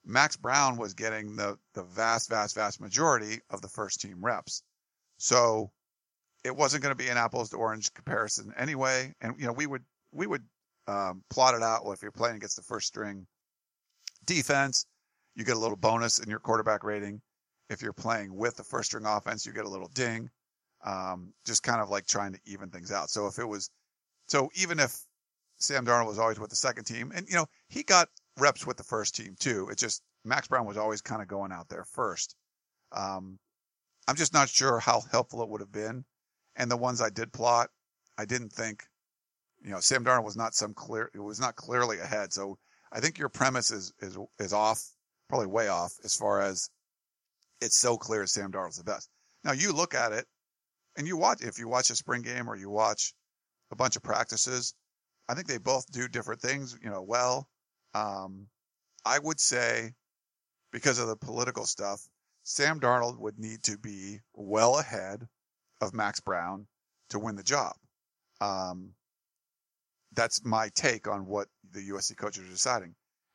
Max 0.05 0.37
Browne 0.37 0.77
was 0.77 0.95
getting 0.95 1.35
the, 1.35 1.59
the 1.75 1.83
vast, 1.83 2.31
vast, 2.31 2.55
vast 2.55 2.81
majority 2.81 3.41
of 3.51 3.61
the 3.61 3.69
first 3.69 4.01
team 4.01 4.19
reps. 4.21 4.63
So 5.19 5.73
it 6.45 6.55
wasn't 6.55 6.85
going 6.85 6.97
to 6.97 7.05
be 7.05 7.11
an 7.11 7.17
apples 7.17 7.51
to 7.51 7.57
orange 7.57 7.93
comparison 7.93 8.55
anyway. 8.57 9.13
And, 9.21 9.35
you 9.39 9.47
know, 9.47 9.53
we 9.53 9.67
would, 9.67 9.83
we 10.13 10.27
would, 10.27 10.45
um, 10.87 11.23
plot 11.29 11.55
it 11.55 11.63
out. 11.63 11.85
Well, 11.85 11.93
if 11.93 12.01
you're 12.01 12.13
playing 12.13 12.37
against 12.37 12.57
the 12.57 12.63
first 12.63 12.87
string 12.87 13.27
defense, 14.25 14.87
you 15.39 15.45
get 15.45 15.57
a 15.57 15.61
little 15.61 15.77
bonus 15.77 16.19
in 16.19 16.29
your 16.29 16.41
quarterback 16.41 16.83
rating. 16.83 17.23
If 17.71 17.81
you're 17.81 17.93
playing 17.93 18.35
with 18.35 18.57
the 18.57 18.65
first 18.65 18.89
string 18.91 19.07
offense, 19.07 19.47
you 19.47 19.53
get 19.53 19.67
a 19.67 19.71
little 19.71 19.89
ding. 19.95 20.29
Um, 20.85 21.33
just 21.47 21.63
kind 21.63 21.81
of 21.81 21.91
like 21.91 22.07
trying 22.07 22.33
to 22.33 22.41
even 22.45 22.71
things 22.71 22.91
out. 22.91 23.09
So 23.09 23.29
if 23.29 23.39
it 23.39 23.47
was, 23.47 23.71
so 24.27 24.51
even 24.57 24.81
if 24.81 24.99
Sam 25.59 25.87
Darnold 25.87 26.09
was 26.09 26.19
always 26.19 26.41
with 26.41 26.51
the 26.51 26.57
second 26.57 26.85
team, 26.85 27.13
and 27.15 27.27
you 27.29 27.37
know 27.37 27.47
he 27.69 27.85
got 27.85 28.09
reps 28.37 28.67
with 28.67 28.77
the 28.77 28.85
first 28.85 29.15
team 29.15 29.37
too. 29.39 29.69
It 29.71 29.79
just 29.79 30.03
Max 30.25 30.49
Browne 30.49 30.67
was 30.67 30.77
always 30.77 31.01
kind 31.01 31.23
of 31.23 31.29
going 31.29 31.53
out 31.53 31.69
there 31.69 31.85
first. 31.85 32.35
Um, 32.91 33.39
I'm 34.09 34.17
just 34.17 34.35
not 34.35 34.49
sure 34.49 34.81
how 34.81 35.03
helpful 35.13 35.43
it 35.43 35.49
would 35.49 35.61
have 35.61 35.73
been. 35.73 36.05
And 36.57 36.71
the 36.71 36.77
ones 36.77 37.01
I 37.01 37.11
did 37.11 37.33
plot, 37.33 37.69
I 38.17 38.25
didn't 38.25 38.53
think, 38.53 38.83
you 39.63 39.71
know, 39.71 39.81
Sam 39.81 40.05
Darnold 40.05 40.25
was 40.25 40.37
not 40.37 40.55
some 40.55 40.75
clear, 40.75 41.11
it 41.15 41.21
was 41.21 41.39
not 41.39 41.55
clearly 41.55 41.99
ahead. 42.01 42.33
So 42.33 42.59
I 42.91 43.01
think 43.01 43.19
your 43.19 43.29
premise 43.29 43.71
is, 43.71 43.93
is, 44.01 44.17
is 44.41 44.53
off, 44.53 44.83
probably 45.29 45.47
way 45.47 45.69
off 45.69 45.93
as 46.05 46.15
far 46.15 46.41
as 46.41 46.71
it's 47.61 47.79
so 47.79 47.97
clear 47.97 48.27
Sam 48.27 48.53
Darnold's 48.53 48.79
the 48.79 48.85
best. 48.85 49.09
Now 49.45 49.53
you 49.53 49.73
look 49.73 49.95
at 49.95 50.13
it 50.13 50.27
and 50.97 51.07
you 51.07 51.17
watch, 51.17 51.43
if 51.43 51.59
you 51.59 51.69
watch 51.69 51.91
a 51.91 51.97
spring 51.97 52.23
game 52.23 52.49
or 52.49 52.57
you 52.57 52.71
watch 52.71 53.13
a 53.71 53.77
bunch 53.77 53.97
of 53.97 54.03
practices, 54.03 54.75
I 55.29 55.35
think 55.35 55.47
they 55.47 55.59
both 55.59 55.91
do 55.91 56.09
different 56.09 56.41
things, 56.41 56.77
you 56.83 56.91
know, 56.91 57.03
well. 57.03 57.49
Um, 57.95 58.49
I 59.05 59.19
would 59.19 59.41
say 59.41 59.93
because 60.73 60.99
of 60.99 61.09
the 61.09 61.17
political 61.17 61.65
stuff, 61.67 62.01
Sam 62.43 62.81
Darnold 62.81 63.19
would 63.19 63.39
need 63.39 63.63
to 63.65 63.79
be 63.79 64.21
well 64.35 64.79
ahead 64.79 65.27
of 65.81 65.95
Max 65.95 66.21
Browne 66.21 66.67
to 67.11 67.19
win 67.19 67.37
the 67.37 67.43
job. 67.43 67.75
Um, 68.41 68.95
that's 70.13 70.45
my 70.45 70.71
take 70.75 71.07
on 71.09 71.27
what 71.27 71.49
the 71.71 71.91
USC 71.91 72.17
coaches 72.17 72.45
are 72.45 72.51
deciding. 72.51 72.95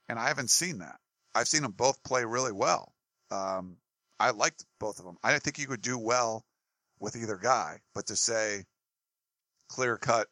And 0.09 0.19
I 0.19 0.27
haven't 0.27 0.49
seen 0.49 0.79
that. 0.79 0.95
I've 1.35 1.47
seen 1.47 1.63
them 1.63 1.71
both 1.71 2.03
play 2.03 2.25
really 2.25 2.51
well. 2.51 2.93
Um, 3.31 3.77
I 4.19 4.31
liked 4.31 4.65
both 4.79 4.99
of 4.99 5.05
them. 5.05 5.17
I 5.23 5.37
think 5.39 5.57
you 5.59 5.67
could 5.67 5.81
do 5.81 5.97
well 5.97 6.45
with 6.99 7.15
either 7.15 7.37
guy, 7.37 7.79
but 7.93 8.07
to 8.07 8.15
say 8.15 8.63
clear 9.67 9.97
cut, 9.97 10.27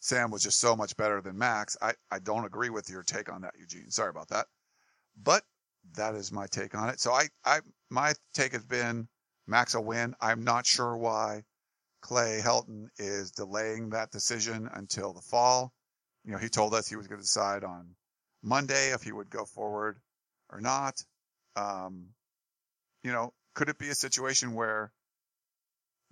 Sam 0.00 0.30
was 0.30 0.42
just 0.42 0.60
so 0.60 0.76
much 0.76 0.96
better 0.96 1.20
than 1.22 1.38
Max, 1.38 1.76
I, 1.80 1.94
I 2.10 2.18
don't 2.18 2.44
agree 2.44 2.68
with 2.68 2.90
your 2.90 3.02
take 3.02 3.32
on 3.32 3.40
that, 3.40 3.54
Eugene. 3.58 3.90
Sorry 3.90 4.10
about 4.10 4.28
that. 4.28 4.46
But 5.20 5.42
that 5.96 6.14
is 6.14 6.30
my 6.30 6.46
take 6.46 6.74
on 6.74 6.90
it. 6.90 7.00
So 7.00 7.12
I, 7.12 7.28
I, 7.44 7.60
my 7.90 8.12
take 8.34 8.52
has 8.52 8.64
been 8.64 9.08
Max 9.46 9.74
will 9.74 9.84
win. 9.84 10.14
I'm 10.20 10.44
not 10.44 10.66
sure 10.66 10.96
why 10.96 11.42
Clay 12.02 12.40
Helton 12.44 12.88
is 12.98 13.30
delaying 13.30 13.90
that 13.90 14.10
decision 14.10 14.68
until 14.74 15.14
the 15.14 15.22
fall. 15.22 15.72
You 16.24 16.32
know, 16.32 16.38
he 16.38 16.48
told 16.48 16.74
us 16.74 16.86
he 16.86 16.96
was 16.96 17.06
going 17.06 17.20
to 17.20 17.24
decide 17.24 17.64
on 17.64 17.94
Monday 18.42 18.92
if 18.92 19.02
he 19.02 19.12
would 19.12 19.30
go 19.30 19.46
forward 19.46 19.98
or 20.54 20.60
not. 20.60 21.02
Um, 21.56 22.06
you 23.02 23.12
know, 23.12 23.34
could 23.54 23.68
it 23.68 23.78
be 23.78 23.88
a 23.90 23.94
situation 23.94 24.54
where 24.54 24.92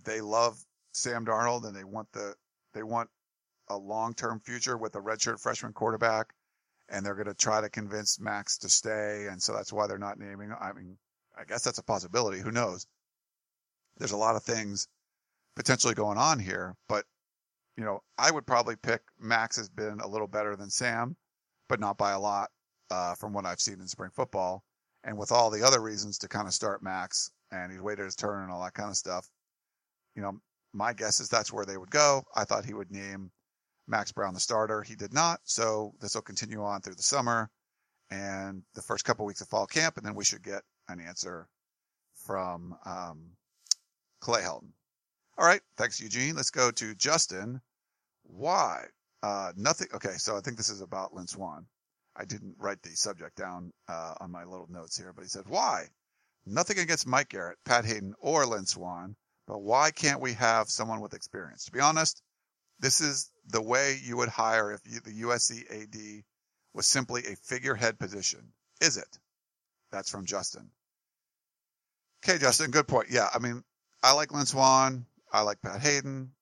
they 0.05 0.20
love 0.20 0.59
Sam 0.92 1.24
Darnold 1.24 1.66
and 1.66 1.74
they 1.74 1.85
want 1.85 2.09
the 2.12 2.35
they 2.74 2.83
want 2.83 3.09
a 3.68 3.76
long-term 3.76 4.40
future 4.40 4.76
with 4.76 4.94
a 4.96 5.00
redshirt 5.00 5.40
freshman 5.40 5.72
quarterback 5.72 6.35
and 6.88 7.07
they're 7.07 7.14
going 7.14 7.26
to 7.26 7.35
try 7.35 7.61
to 7.61 7.70
convince 7.70 8.20
Max 8.20 8.59
to 8.59 8.68
stay 8.68 9.26
and 9.31 9.40
so 9.40 9.52
that's 9.52 9.72
why 9.72 9.87
they're 9.87 9.98
not 9.98 10.18
naming 10.18 10.52
I 10.59 10.72
mean 10.72 10.98
I 11.38 11.44
guess 11.44 11.62
that's 11.62 11.78
a 11.78 11.85
possibility 11.85 12.40
who 12.40 12.50
knows 12.50 12.87
there's 13.98 14.12
a 14.12 14.16
lot 14.16 14.37
of 14.37 14.42
things 14.42 14.88
potentially 15.57 15.94
going 15.94 16.18
on 16.18 16.38
here 16.38 16.74
but 16.88 17.05
you 17.76 17.85
know 17.85 18.02
I 18.18 18.31
would 18.31 18.46
probably 18.46 18.76
pick 18.76 19.02
Max 19.18 19.57
has 19.57 19.68
been 19.68 20.00
a 20.00 20.09
little 20.09 20.26
better 20.28 20.57
than 20.57 20.70
Sam 20.70 21.16
but 21.68 21.81
not 21.81 21.96
by 21.96 22.12
a 22.12 22.20
lot 22.20 22.50
uh, 22.92 23.14
from 23.16 23.33
what 23.33 23.46
I've 23.46 23.61
seen 23.61 23.81
in 23.81 23.88
spring 23.88 24.11
football 24.14 24.62
and 25.05 25.18
with 25.18 25.33
all 25.33 25.50
the 25.50 25.66
other 25.66 25.81
reasons 25.81 26.18
to 26.18 26.28
kind 26.28 26.46
of 26.46 26.55
start 26.55 26.83
Max 26.83 27.33
and 27.50 27.72
he's 27.72 27.81
waited 27.81 28.05
his 28.05 28.16
turn 28.16 28.44
and 28.44 28.52
all 28.52 28.62
that 28.62 28.74
kind 28.74 28.90
of 28.90 28.96
stuff 28.96 29.28
you 30.14 30.22
know, 30.22 30.40
my 30.72 30.92
guess 30.92 31.20
is 31.20 31.28
that's 31.28 31.52
where 31.52 31.64
they 31.64 31.76
would 31.76 31.90
go. 31.90 32.24
I 32.35 32.44
thought 32.44 32.64
he 32.64 32.74
would 32.74 32.90
name 32.90 33.31
Max 33.88 34.12
Browne 34.12 34.35
the 34.35 34.40
starter. 34.40 34.83
He 34.83 34.94
did 34.94 35.12
not. 35.12 35.40
So 35.44 35.94
this 36.00 36.14
will 36.14 36.22
continue 36.22 36.62
on 36.62 36.81
through 36.81 36.94
the 36.94 37.02
summer 37.02 37.50
and 38.11 38.62
the 38.74 38.83
first 38.83 39.05
couple 39.05 39.24
of 39.24 39.28
weeks 39.28 39.40
of 39.40 39.48
fall 39.48 39.66
camp. 39.66 39.96
And 39.96 40.07
then 40.07 40.14
we 40.14 40.24
should 40.24 40.42
get 40.42 40.62
an 40.88 41.00
answer 41.00 41.48
from, 42.14 42.76
um, 42.85 43.37
Clay 44.20 44.42
Helton. 44.42 44.72
All 45.38 45.46
right. 45.46 45.62
Thanks, 45.76 46.00
Eugene. 46.00 46.37
Let's 46.37 46.50
go 46.50 46.70
to 46.70 46.94
Justin. 46.94 47.61
Why? 48.24 48.85
Uh, 49.22 49.52
nothing. 49.57 49.88
Okay. 49.94 50.16
So 50.16 50.37
I 50.37 50.40
think 50.40 50.57
this 50.57 50.68
is 50.68 50.81
about 50.81 51.14
Lynn 51.14 51.26
Swann. 51.26 51.66
I 52.16 52.25
didn't 52.25 52.57
write 52.59 52.83
the 52.83 52.90
subject 52.90 53.37
down, 53.37 53.72
uh, 53.88 54.14
on 54.20 54.31
my 54.31 54.44
little 54.44 54.68
notes 54.68 54.98
here, 54.98 55.12
but 55.14 55.22
he 55.22 55.29
said, 55.29 55.44
why? 55.48 55.87
Nothing 56.44 56.79
against 56.79 57.07
Mike 57.07 57.31
Garrett, 57.31 57.59
Pat 57.64 57.85
Haden, 57.85 58.14
or 58.20 58.44
Lynn 58.46 58.66
Swann 58.66 59.16
but 59.46 59.59
why 59.59 59.90
can't 59.90 60.20
we 60.20 60.35
have 60.35 60.70
someone 60.70 61.01
with 61.01 61.14
experience? 61.14 61.64
To 61.64 61.72
be 61.72 61.81
honest, 61.81 62.22
this 62.79 63.01
is 63.01 63.31
the 63.48 63.62
way 63.62 63.98
you 64.03 64.16
would 64.16 64.29
hire 64.29 64.72
if 64.72 64.81
you, 64.87 65.01
the 65.01 65.22
USC 65.22 65.70
AD 65.70 66.25
was 66.75 66.87
simply 66.87 67.22
a 67.27 67.37
figurehead 67.37 67.98
position. 67.98 68.53
Is 68.81 68.96
it? 68.96 69.18
That's 69.90 70.11
from 70.11 70.27
Justin. 70.27 70.70
Okay, 72.25 72.38
Justin, 72.38 72.70
good 72.70 72.87
point. 72.88 73.09
Yeah, 73.11 73.29
I 73.35 73.40
mean, 73.40 73.62
I 74.03 74.12
like 74.12 74.33
Lynn 74.33 74.46
Swann. 74.46 75.07
I 75.33 75.42
like 75.42 75.61
Pat 75.61 75.81
Haden. 75.81 76.33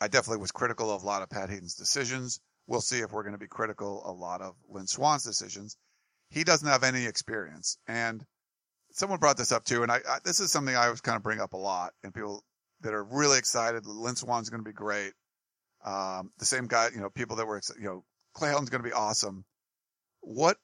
I 0.00 0.08
definitely 0.08 0.40
was 0.40 0.52
critical 0.52 0.90
of 0.90 1.04
a 1.04 1.06
lot 1.06 1.22
of 1.22 1.30
Pat 1.30 1.48
Haden's 1.48 1.76
decisions. 1.76 2.40
We'll 2.66 2.80
see 2.80 3.00
if 3.00 3.12
we're 3.12 3.22
going 3.22 3.34
to 3.34 3.38
be 3.38 3.46
critical 3.46 4.02
a 4.06 4.12
lot 4.12 4.40
of 4.40 4.54
Lynn 4.68 4.86
Swann's 4.86 5.24
decisions. 5.24 5.76
He 6.30 6.44
doesn't 6.44 6.68
have 6.68 6.82
any 6.82 7.04
experience. 7.04 7.78
And 7.86 8.24
someone 8.90 9.18
brought 9.18 9.36
this 9.36 9.52
up 9.52 9.64
too, 9.64 9.82
and 9.82 9.92
I, 9.92 9.96
I, 10.08 10.18
this 10.24 10.40
is 10.40 10.50
something 10.50 10.74
I 10.74 10.84
always 10.86 11.00
kind 11.00 11.16
of 11.16 11.22
bring 11.22 11.40
up 11.40 11.52
a 11.52 11.58
lot, 11.58 11.92
and 12.02 12.14
people 12.14 12.42
that 12.80 12.94
are 12.94 13.04
really 13.04 13.38
excited. 13.38 13.86
Lynn 13.86 14.16
Swann's 14.16 14.50
going 14.50 14.62
to 14.62 14.68
be 14.68 14.74
great. 14.74 15.12
Um, 15.84 16.30
the 16.38 16.46
same 16.46 16.66
guy, 16.66 16.88
you 16.94 17.00
know, 17.00 17.10
people 17.10 17.36
that 17.36 17.46
were, 17.46 17.60
you 17.78 17.84
know, 17.84 18.04
Clay 18.32 18.48
Helton's 18.48 18.70
going 18.70 18.82
to 18.82 18.88
be 18.88 18.94
awesome. 18.94 19.44
What 20.20 20.56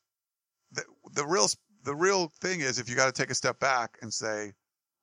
the, 0.72 0.82
the 1.12 1.26
real 1.26 1.46
the 1.84 1.94
real 1.94 2.32
thing 2.40 2.60
is, 2.60 2.78
if 2.78 2.88
you 2.88 2.96
got 2.96 3.06
to 3.06 3.22
take 3.22 3.30
a 3.30 3.34
step 3.34 3.58
back 3.60 3.98
and 4.00 4.12
say, 4.12 4.52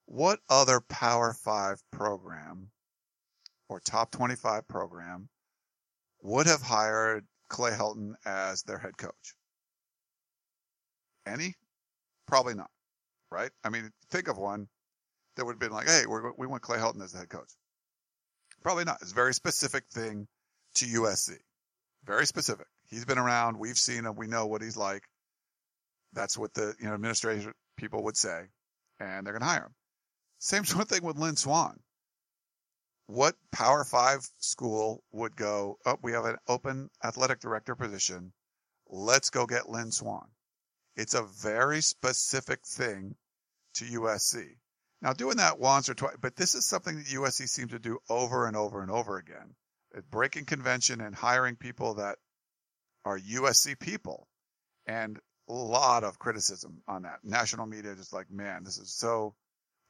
what 0.06 0.40
other 0.50 0.82
Power 0.82 1.34
Five 1.34 1.82
program 1.92 2.72
or 3.70 3.80
top 3.80 4.10
twenty 4.12 4.36
five 4.36 4.68
program 4.68 5.30
would 6.22 6.48
have 6.48 6.62
hired 6.62 7.26
Clay 7.50 7.72
Helton 7.72 8.14
as 8.26 8.64
their 8.64 8.78
head 8.78 8.98
coach? 8.98 9.36
Any? 11.26 11.56
Probably 12.28 12.54
not 12.54 12.70
right? 13.32 13.52
I 13.64 13.70
mean, 13.70 13.90
think 14.12 14.28
of 14.28 14.38
one 14.38 14.68
that 15.36 15.46
would 15.46 15.54
have 15.54 15.60
been 15.60 15.72
like, 15.72 15.88
hey, 15.88 16.04
we 16.38 16.48
want 16.48 16.62
Clay 16.62 16.78
Helton 16.78 17.04
as 17.04 17.12
the 17.12 17.20
head 17.20 17.30
coach. 17.30 17.52
Probably 18.64 18.86
not. 18.86 18.98
It's 19.02 19.12
a 19.12 19.16
very 19.16 19.34
specific 19.34 19.84
thing 19.92 20.28
to 20.76 20.86
USC. 20.86 21.34
Very 22.06 22.26
specific. 22.26 22.66
He's 22.90 23.06
been 23.06 23.18
around. 23.18 23.60
We've 23.60 23.78
seen 23.78 24.06
him. 24.06 24.16
We 24.16 24.28
know 24.28 24.48
what 24.48 24.62
he's 24.62 24.78
like. 24.78 25.04
That's 26.14 26.38
what 26.38 26.54
the 26.54 26.74
you 26.80 26.88
know 26.88 26.94
administration 26.94 27.54
people 27.76 28.04
would 28.06 28.18
say, 28.18 28.46
and 29.00 29.26
they're 29.26 29.34
going 29.34 29.42
to 29.42 29.48
hire 29.48 29.66
him. 29.66 29.76
Same 30.40 30.66
sort 30.66 30.84
of 30.84 30.90
thing 30.90 31.04
with 31.04 31.18
Lynn 31.18 31.36
Swann. 31.36 31.78
What 33.08 33.36
Power 33.52 33.86
Five 33.86 34.30
school 34.38 35.04
would 35.12 35.36
go? 35.36 35.80
Oh, 35.86 35.98
we 36.02 36.12
have 36.12 36.26
an 36.26 36.38
open 36.48 36.90
athletic 37.04 37.40
director 37.40 37.74
position. 37.74 38.34
Let's 38.90 39.30
go 39.30 39.46
get 39.46 39.70
Lynn 39.70 39.92
Swann. 39.92 40.28
It's 40.96 41.14
a 41.14 41.24
very 41.24 41.82
specific 41.82 42.66
thing 42.66 43.16
to 43.76 43.86
USC. 43.86 44.58
Now, 45.02 45.14
doing 45.14 45.38
that 45.38 45.60
once 45.60 45.90
or 45.90 45.94
twice, 45.94 46.18
but 46.20 46.36
this 46.36 46.56
is 46.56 46.66
something 46.66 46.98
that 46.98 47.06
USC 47.06 47.48
seems 47.48 47.72
to 47.72 47.80
do 47.80 48.00
over 48.10 48.48
and 48.48 48.58
over 48.58 48.82
and 48.82 48.92
over 48.92 49.18
again. 49.18 49.56
Breaking 50.12 50.46
convention 50.46 51.00
and 51.02 51.16
hiring 51.16 51.56
people 51.56 51.96
that 51.96 52.18
are 53.06 53.18
USC 53.18 53.80
people. 53.80 54.28
And 54.86 55.18
a 55.48 55.54
lot 55.54 56.04
of 56.04 56.20
criticism 56.20 56.82
on 56.88 57.04
that. 57.04 57.20
National 57.24 57.68
media 57.68 57.96
just 57.96 58.12
like, 58.12 58.30
man, 58.30 58.64
this 58.64 58.78
is 58.78 58.94
so, 58.94 59.36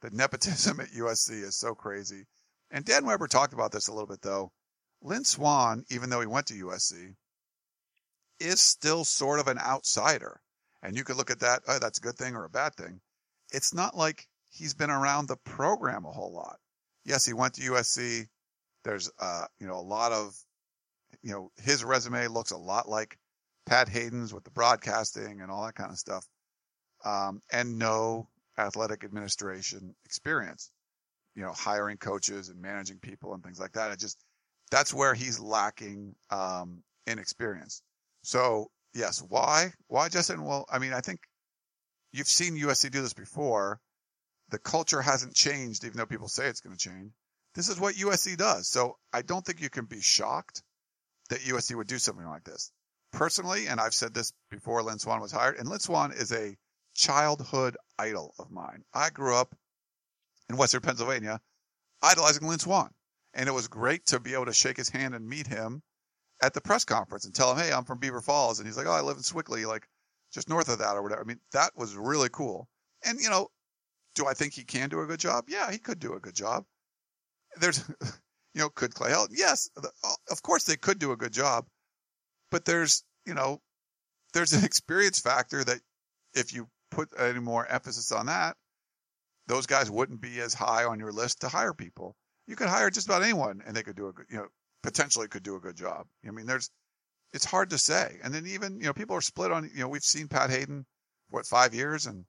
the 0.02 0.10
nepotism 0.10 0.78
at 0.78 0.90
USC 0.90 1.42
is 1.42 1.56
so 1.58 1.74
crazy. 1.74 2.26
And 2.70 2.84
Dan 2.84 3.04
Weber 3.06 3.28
talked 3.28 3.52
about 3.52 3.72
this 3.72 3.88
a 3.88 3.92
little 3.92 4.06
bit 4.06 4.22
though. 4.22 4.52
Lynn 5.00 5.24
Swann, 5.24 5.84
even 5.90 6.10
though 6.10 6.20
he 6.20 6.26
went 6.26 6.46
to 6.48 6.66
USC, 6.66 7.14
is 8.40 8.60
still 8.60 9.04
sort 9.04 9.40
of 9.40 9.48
an 9.48 9.58
outsider. 9.58 10.40
And 10.82 10.96
you 10.96 11.04
could 11.04 11.16
look 11.16 11.30
at 11.30 11.40
that, 11.40 11.62
oh, 11.68 11.78
that's 11.78 11.98
a 11.98 12.02
good 12.02 12.16
thing 12.16 12.34
or 12.36 12.44
a 12.44 12.50
bad 12.50 12.74
thing. 12.74 13.00
it's 13.52 13.72
not 13.72 13.96
like 13.96 14.28
he's 14.50 14.74
been 14.74 14.90
around 14.90 15.26
the 15.26 15.36
program 15.36 16.04
a 16.04 16.12
whole 16.12 16.32
lot. 16.32 16.58
Yes, 17.04 17.24
he 17.24 17.32
went 17.32 17.54
to 17.54 17.62
USC. 17.72 18.26
There's, 18.84 19.10
uh, 19.18 19.46
you 19.58 19.66
know, 19.66 19.76
a 19.76 19.80
lot 19.80 20.12
of, 20.12 20.36
you 21.22 21.32
know, 21.32 21.50
his 21.56 21.84
resume 21.84 22.26
looks 22.28 22.50
a 22.50 22.56
lot 22.56 22.88
like 22.88 23.18
Pat 23.66 23.88
Haden's 23.88 24.34
with 24.34 24.44
the 24.44 24.50
broadcasting 24.50 25.40
and 25.40 25.50
all 25.50 25.64
that 25.64 25.74
kind 25.74 25.90
of 25.90 25.98
stuff. 25.98 26.26
Um, 27.04 27.40
and 27.52 27.78
no 27.78 28.28
athletic 28.58 29.04
administration 29.04 29.94
experience, 30.04 30.70
you 31.38 31.44
know, 31.44 31.52
hiring 31.52 31.96
coaches 31.96 32.48
and 32.48 32.60
managing 32.60 32.98
people 32.98 33.32
and 33.32 33.44
things 33.44 33.60
like 33.60 33.70
that. 33.72 33.92
It 33.92 34.00
just, 34.00 34.18
that's 34.72 34.92
where 34.92 35.14
he's 35.14 35.38
lacking, 35.38 36.16
um, 36.30 36.82
in 37.06 37.20
experience. 37.20 37.80
So 38.24 38.72
yes, 38.92 39.22
why? 39.28 39.70
Why, 39.86 40.08
Justin? 40.08 40.42
Well, 40.42 40.64
I 40.68 40.80
mean, 40.80 40.92
I 40.92 41.00
think 41.00 41.20
you've 42.10 42.26
seen 42.26 42.58
USC 42.58 42.90
do 42.90 43.02
this 43.02 43.14
before. 43.14 43.78
The 44.50 44.58
culture 44.58 45.00
hasn't 45.00 45.36
changed, 45.36 45.84
even 45.84 45.96
though 45.96 46.06
people 46.06 46.26
say 46.26 46.48
it's 46.48 46.60
going 46.60 46.76
to 46.76 46.88
change. 46.90 47.12
This 47.54 47.68
is 47.68 47.78
what 47.78 47.94
USC 47.94 48.36
does. 48.36 48.68
So 48.68 48.96
I 49.12 49.22
don't 49.22 49.46
think 49.46 49.60
you 49.60 49.70
can 49.70 49.84
be 49.84 50.00
shocked 50.00 50.64
that 51.30 51.42
USC 51.42 51.76
would 51.76 51.86
do 51.86 51.98
something 51.98 52.26
like 52.26 52.42
this. 52.42 52.72
Personally, 53.12 53.68
and 53.68 53.78
I've 53.78 53.94
said 53.94 54.12
this 54.12 54.32
before 54.50 54.82
Lynn 54.82 54.98
Swann 54.98 55.20
was 55.20 55.30
hired, 55.30 55.56
and 55.58 55.68
Lynn 55.68 55.78
Swann 55.78 56.10
is 56.10 56.32
a 56.32 56.56
childhood 56.96 57.76
idol 57.96 58.34
of 58.40 58.50
mine. 58.50 58.82
I 58.92 59.10
grew 59.10 59.36
up 59.36 59.54
in 60.48 60.56
Western 60.56 60.80
Pennsylvania 60.80 61.40
idolizing 62.02 62.46
Lynn 62.46 62.58
Swann. 62.58 62.90
And 63.34 63.48
it 63.48 63.52
was 63.52 63.68
great 63.68 64.06
to 64.06 64.20
be 64.20 64.34
able 64.34 64.46
to 64.46 64.52
shake 64.52 64.76
his 64.76 64.88
hand 64.88 65.14
and 65.14 65.28
meet 65.28 65.46
him 65.46 65.82
at 66.42 66.54
the 66.54 66.60
press 66.60 66.84
conference 66.84 67.24
and 67.24 67.34
tell 67.34 67.52
him, 67.52 67.58
Hey, 67.58 67.72
I'm 67.72 67.84
from 67.84 67.98
Beaver 67.98 68.20
Falls. 68.20 68.58
And 68.58 68.66
he's 68.66 68.76
like, 68.76 68.86
Oh, 68.86 68.92
I 68.92 69.00
live 69.00 69.16
in 69.16 69.22
Sewickley, 69.22 69.66
like 69.66 69.86
just 70.32 70.48
north 70.48 70.68
of 70.68 70.78
that 70.78 70.96
or 70.96 71.02
whatever. 71.02 71.20
I 71.20 71.24
mean, 71.24 71.40
that 71.52 71.72
was 71.76 71.96
really 71.96 72.28
cool. 72.30 72.68
And, 73.04 73.20
you 73.20 73.30
know, 73.30 73.48
do 74.14 74.26
I 74.26 74.34
think 74.34 74.54
he 74.54 74.64
can 74.64 74.88
do 74.88 75.00
a 75.00 75.06
good 75.06 75.20
job? 75.20 75.44
Yeah, 75.48 75.70
he 75.70 75.78
could 75.78 76.00
do 76.00 76.14
a 76.14 76.20
good 76.20 76.34
job. 76.34 76.64
There's, 77.60 77.86
you 78.54 78.60
know, 78.60 78.70
could 78.70 78.94
Clay 78.94 79.10
Helton? 79.10 79.32
Yes, 79.32 79.68
uh, 79.76 79.88
of 80.30 80.42
course 80.42 80.64
they 80.64 80.76
could 80.76 80.98
do 80.98 81.12
a 81.12 81.16
good 81.16 81.32
job. 81.32 81.66
But 82.50 82.64
there's, 82.64 83.04
you 83.26 83.34
know, 83.34 83.60
there's 84.32 84.52
an 84.52 84.64
experience 84.64 85.20
factor 85.20 85.62
that 85.62 85.80
if 86.34 86.52
you 86.52 86.68
put 86.90 87.10
any 87.18 87.40
more 87.40 87.66
emphasis 87.66 88.10
on 88.10 88.26
that, 88.26 88.56
those 89.48 89.66
guys 89.66 89.90
wouldn't 89.90 90.20
be 90.20 90.40
as 90.40 90.54
high 90.54 90.84
on 90.84 91.00
your 91.00 91.10
list 91.10 91.40
to 91.40 91.48
hire 91.48 91.74
people. 91.74 92.14
You 92.46 92.54
could 92.54 92.68
hire 92.68 92.90
just 92.90 93.06
about 93.06 93.22
anyone 93.22 93.62
and 93.66 93.74
they 93.74 93.82
could 93.82 93.96
do 93.96 94.08
a 94.08 94.12
good, 94.12 94.26
you 94.30 94.36
know, 94.36 94.46
potentially 94.82 95.26
could 95.26 95.42
do 95.42 95.56
a 95.56 95.60
good 95.60 95.76
job. 95.76 96.06
I 96.26 96.30
mean, 96.30 96.46
there's, 96.46 96.70
it's 97.32 97.44
hard 97.44 97.70
to 97.70 97.78
say. 97.78 98.18
And 98.22 98.32
then 98.32 98.46
even, 98.46 98.78
you 98.78 98.86
know, 98.86 98.92
people 98.92 99.16
are 99.16 99.22
split 99.22 99.50
on, 99.50 99.70
you 99.74 99.80
know, 99.80 99.88
we've 99.88 100.02
seen 100.02 100.28
Pat 100.28 100.50
Haden, 100.50 100.86
what, 101.30 101.46
five 101.46 101.74
years 101.74 102.06
and 102.06 102.24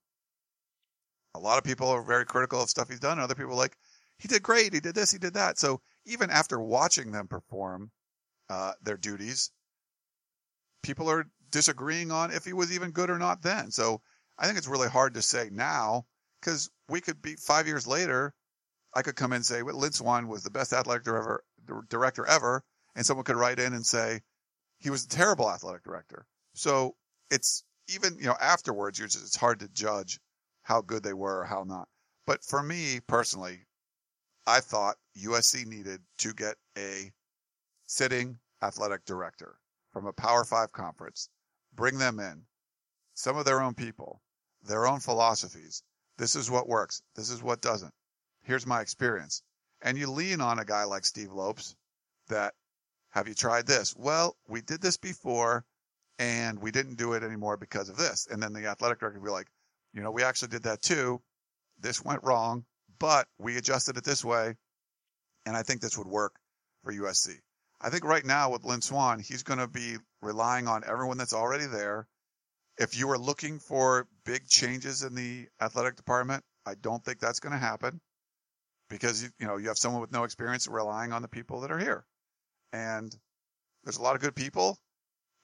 a 1.36 1.40
lot 1.40 1.58
of 1.58 1.64
people 1.64 1.88
are 1.90 2.04
very 2.04 2.26
critical 2.26 2.62
of 2.62 2.70
stuff 2.70 2.90
he's 2.90 3.00
done. 3.00 3.20
Other 3.20 3.36
people 3.36 3.52
are 3.52 3.56
like, 3.56 3.78
he 4.18 4.28
did 4.28 4.42
great. 4.42 4.74
He 4.74 4.80
did 4.80 4.96
this. 4.96 5.12
He 5.12 5.20
did 5.20 5.36
that. 5.36 5.60
So 5.60 5.82
even 6.06 6.30
after 6.30 6.60
watching 6.60 7.12
them 7.12 7.28
perform, 7.28 7.92
uh, 8.50 8.74
their 8.82 8.98
duties, 8.98 9.52
people 10.84 11.10
are 11.10 11.28
disagreeing 11.52 12.12
on 12.12 12.32
if 12.32 12.46
he 12.46 12.54
was 12.54 12.74
even 12.74 12.92
good 12.92 13.10
or 13.10 13.20
not 13.20 13.42
then. 13.42 13.72
So 13.72 14.02
I 14.38 14.46
think 14.46 14.58
it's 14.58 14.68
really 14.68 14.90
hard 14.90 15.14
to 15.14 15.22
say 15.22 15.50
now 15.52 16.06
because 16.40 16.70
we 16.88 17.02
could 17.02 17.22
be 17.22 17.36
five 17.36 17.68
years 17.68 17.88
later. 17.88 18.34
I 18.94 19.04
could 19.04 19.16
come 19.16 19.34
in 19.34 19.38
and 19.38 19.46
say, 19.46 19.62
well, 19.62 19.78
Lynn 19.78 19.92
Swann 19.92 20.28
was 20.28 20.44
the 20.44 20.50
best 20.50 20.74
athletic 20.74 21.04
director, 21.04 21.44
director 21.90 22.26
ever. 22.26 22.64
And 22.96 23.06
someone 23.06 23.24
could 23.24 23.36
write 23.36 23.60
in 23.60 23.74
and 23.74 23.86
say, 23.86 24.22
he 24.80 24.90
was 24.90 25.06
a 25.06 25.10
terrible 25.10 25.50
athletic 25.50 25.84
director. 25.84 26.26
So 26.56 26.96
it's 27.30 27.64
even, 27.88 28.18
you 28.18 28.26
know, 28.26 28.36
afterwards, 28.40 28.98
you're 28.98 29.08
just, 29.08 29.24
it's 29.24 29.36
hard 29.36 29.60
to 29.60 29.68
judge 29.70 30.20
how 30.64 30.82
good 30.82 31.04
they 31.04 31.14
were 31.14 31.42
or 31.42 31.46
how 31.46 31.64
not. 31.64 31.88
But 32.26 32.44
for 32.44 32.62
me 32.64 33.00
personally, 33.08 33.66
I 34.48 34.60
thought 34.60 34.98
USC 35.18 35.66
needed 35.66 36.02
to 36.20 36.34
get 36.34 36.56
a 36.78 37.12
sitting 37.86 38.40
athletic 38.62 39.06
director 39.06 39.60
from 39.92 40.06
a 40.06 40.14
Power 40.14 40.44
Five 40.44 40.72
conference, 40.72 41.30
bring 41.74 41.98
them 41.98 42.20
in, 42.20 42.44
some 43.14 43.38
of 43.38 43.46
their 43.46 43.62
own 43.62 43.74
people, 43.74 44.22
their 44.64 44.88
own 44.88 45.00
philosophies. 45.00 45.84
This 46.20 46.36
is 46.36 46.52
what 46.52 46.68
works. 46.68 47.02
This 47.16 47.30
is 47.30 47.42
what 47.42 47.62
doesn't. 47.62 47.94
Here's 48.44 48.68
my 48.68 48.82
experience. 48.82 49.42
And 49.82 49.98
you 49.98 50.12
lean 50.12 50.42
on 50.42 50.60
a 50.60 50.66
guy 50.66 50.84
like 50.84 51.06
Steve 51.06 51.32
Lopes 51.32 51.78
that, 52.28 52.54
have 53.12 53.30
you 53.30 53.34
tried 53.34 53.66
this? 53.66 53.96
Well, 53.96 54.36
we 54.48 54.62
did 54.62 54.82
this 54.82 54.98
before 54.98 55.64
and 56.20 56.62
we 56.62 56.72
didn't 56.72 56.98
do 56.98 57.14
it 57.14 57.24
anymore 57.24 57.56
because 57.56 57.88
of 57.88 57.96
this. 57.96 58.28
And 58.30 58.44
then 58.44 58.52
the 58.52 58.68
athletic 58.68 59.00
director 59.00 59.18
would 59.18 59.26
be 59.26 59.32
like, 59.32 59.48
you 59.94 60.02
know, 60.02 60.12
we 60.12 60.24
actually 60.24 60.50
did 60.50 60.64
that 60.64 60.82
too. 60.82 61.22
This 61.80 62.04
went 62.04 62.26
wrong, 62.26 62.66
but 63.00 63.26
we 63.38 63.56
adjusted 63.56 63.96
it 63.96 64.04
this 64.04 64.24
way. 64.24 64.56
And 65.46 65.56
I 65.56 65.64
think 65.64 65.80
this 65.80 65.98
would 65.98 66.08
work 66.08 66.36
for 66.84 66.92
USC. 66.92 67.36
I 67.80 67.90
think 67.90 68.04
right 68.04 68.26
now 68.26 68.52
with 68.52 68.66
Lynn 68.66 68.82
Swann, 68.82 69.20
he's 69.22 69.44
going 69.44 69.60
to 69.60 69.68
be 69.70 69.96
relying 70.22 70.68
on 70.68 70.84
everyone 70.86 71.18
that's 71.18 71.34
already 71.34 71.66
there. 71.66 72.08
If 72.80 72.98
you 72.98 73.10
are 73.12 73.18
looking 73.18 73.60
for 73.60 74.08
big 74.26 74.48
changes 74.48 75.04
in 75.04 75.14
the 75.14 75.48
athletic 75.62 75.98
department, 75.98 76.44
I 76.66 76.76
don't 76.76 77.04
think 77.04 77.20
that's 77.20 77.42
going 77.42 77.52
to 77.52 77.60
happen 77.60 78.00
because 78.90 79.22
you, 79.22 79.30
you 79.38 79.48
know, 79.48 79.58
you 79.58 79.68
have 79.68 79.78
someone 79.78 80.02
with 80.02 80.14
no 80.14 80.24
experience 80.24 80.66
relying 80.68 81.12
on 81.12 81.22
the 81.22 81.28
people 81.28 81.62
that 81.62 81.72
are 81.72 81.78
here. 81.78 82.06
And 82.72 83.14
there's 83.84 83.98
a 83.98 84.02
lot 84.02 84.16
of 84.16 84.22
good 84.22 84.36
people, 84.36 84.78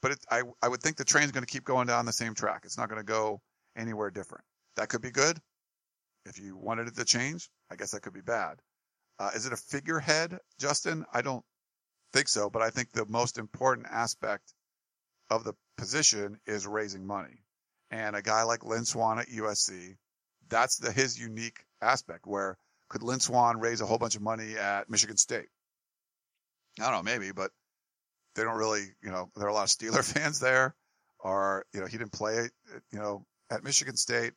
but 0.02 0.12
it, 0.12 0.20
I, 0.32 0.44
I 0.62 0.70
would 0.70 0.82
think 0.82 0.96
the 0.96 1.04
train's 1.04 1.34
going 1.34 1.46
to 1.46 1.52
keep 1.52 1.66
going 1.66 1.88
down 1.88 2.06
the 2.06 2.14
same 2.14 2.36
track. 2.36 2.62
It's 2.64 2.78
not 2.78 2.88
going 2.88 3.02
to 3.02 3.06
go 3.06 3.42
anywhere 3.76 4.12
different. 4.12 4.46
That 4.78 4.88
could 4.88 5.02
be 5.02 5.12
good. 5.12 5.38
If 6.26 6.40
you 6.40 6.56
wanted 6.56 6.88
it 6.88 6.96
to 6.96 7.06
change, 7.06 7.50
I 7.70 7.76
guess 7.76 7.92
that 7.92 8.02
could 8.02 8.14
be 8.14 8.22
bad. 8.22 8.60
Uh, 9.20 9.32
is 9.36 9.46
it 9.46 9.54
a 9.54 9.58
figurehead, 9.58 10.38
Justin? 10.60 11.06
I 11.14 11.22
don't 11.22 11.44
think 12.14 12.30
so, 12.30 12.50
but 12.50 12.62
I 12.62 12.70
think 12.70 12.92
the 12.92 13.06
most 13.08 13.38
important 13.38 13.88
aspect 13.92 14.54
of 15.30 15.44
the 15.44 15.54
position 15.78 16.40
is 16.46 16.68
raising 16.68 17.06
money. 17.06 17.44
And 17.92 18.16
a 18.16 18.22
guy 18.22 18.44
like 18.44 18.64
Lynn 18.64 18.86
Swann 18.86 19.20
at 19.20 19.28
USC, 19.28 19.96
that's 20.50 20.78
the, 20.78 20.92
his 20.92 21.20
unique 21.20 21.64
aspect 21.82 22.26
where 22.26 22.58
could 22.90 23.04
Lynn 23.04 23.20
Swann 23.20 23.60
raise 23.60 23.82
a 23.82 23.86
whole 23.86 23.98
bunch 23.98 24.16
of 24.16 24.22
money 24.22 24.58
at 24.58 24.90
Michigan 24.90 25.18
State? 25.18 25.48
I 26.80 26.84
don't 26.84 26.94
know, 26.94 27.04
maybe, 27.04 27.32
but 27.32 27.52
they 28.36 28.44
don't 28.44 28.58
really, 28.58 28.86
you 29.02 29.12
know, 29.12 29.30
there 29.36 29.46
are 29.46 29.50
a 29.50 29.54
lot 29.54 29.64
of 29.64 29.70
Steeler 29.70 30.04
fans 30.14 30.40
there 30.40 30.76
or, 31.20 31.66
you 31.74 31.80
know, 31.80 31.88
he 31.88 31.98
didn't 31.98 32.12
play, 32.12 32.50
you 32.92 33.00
know, 33.00 33.26
at 33.50 33.64
Michigan 33.64 33.96
State, 33.96 34.34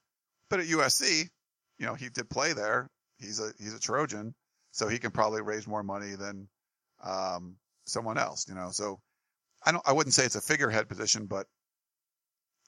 but 0.49 0.61
at 0.61 0.67
USC, 0.67 1.29
you 1.79 1.87
know, 1.87 1.95
he 1.95 2.09
did 2.09 2.31
play 2.31 2.53
there. 2.53 2.89
He's 3.19 3.41
a, 3.41 3.53
he's 3.59 3.75
a 3.75 3.81
Trojan, 3.81 4.35
so 4.71 4.89
he 4.89 4.99
can 4.99 5.11
probably 5.11 5.43
raise 5.43 5.67
more 5.67 5.83
money 5.83 6.15
than, 6.15 6.49
um, 7.03 7.57
someone 7.87 8.19
else, 8.19 8.47
you 8.49 8.55
know, 8.55 8.71
so 8.71 9.01
I 9.65 9.73
don't, 9.73 9.87
I 9.87 9.93
wouldn't 9.93 10.15
say 10.15 10.25
it's 10.25 10.37
a 10.37 10.41
figurehead 10.41 10.89
position, 10.89 11.27
but 11.27 11.47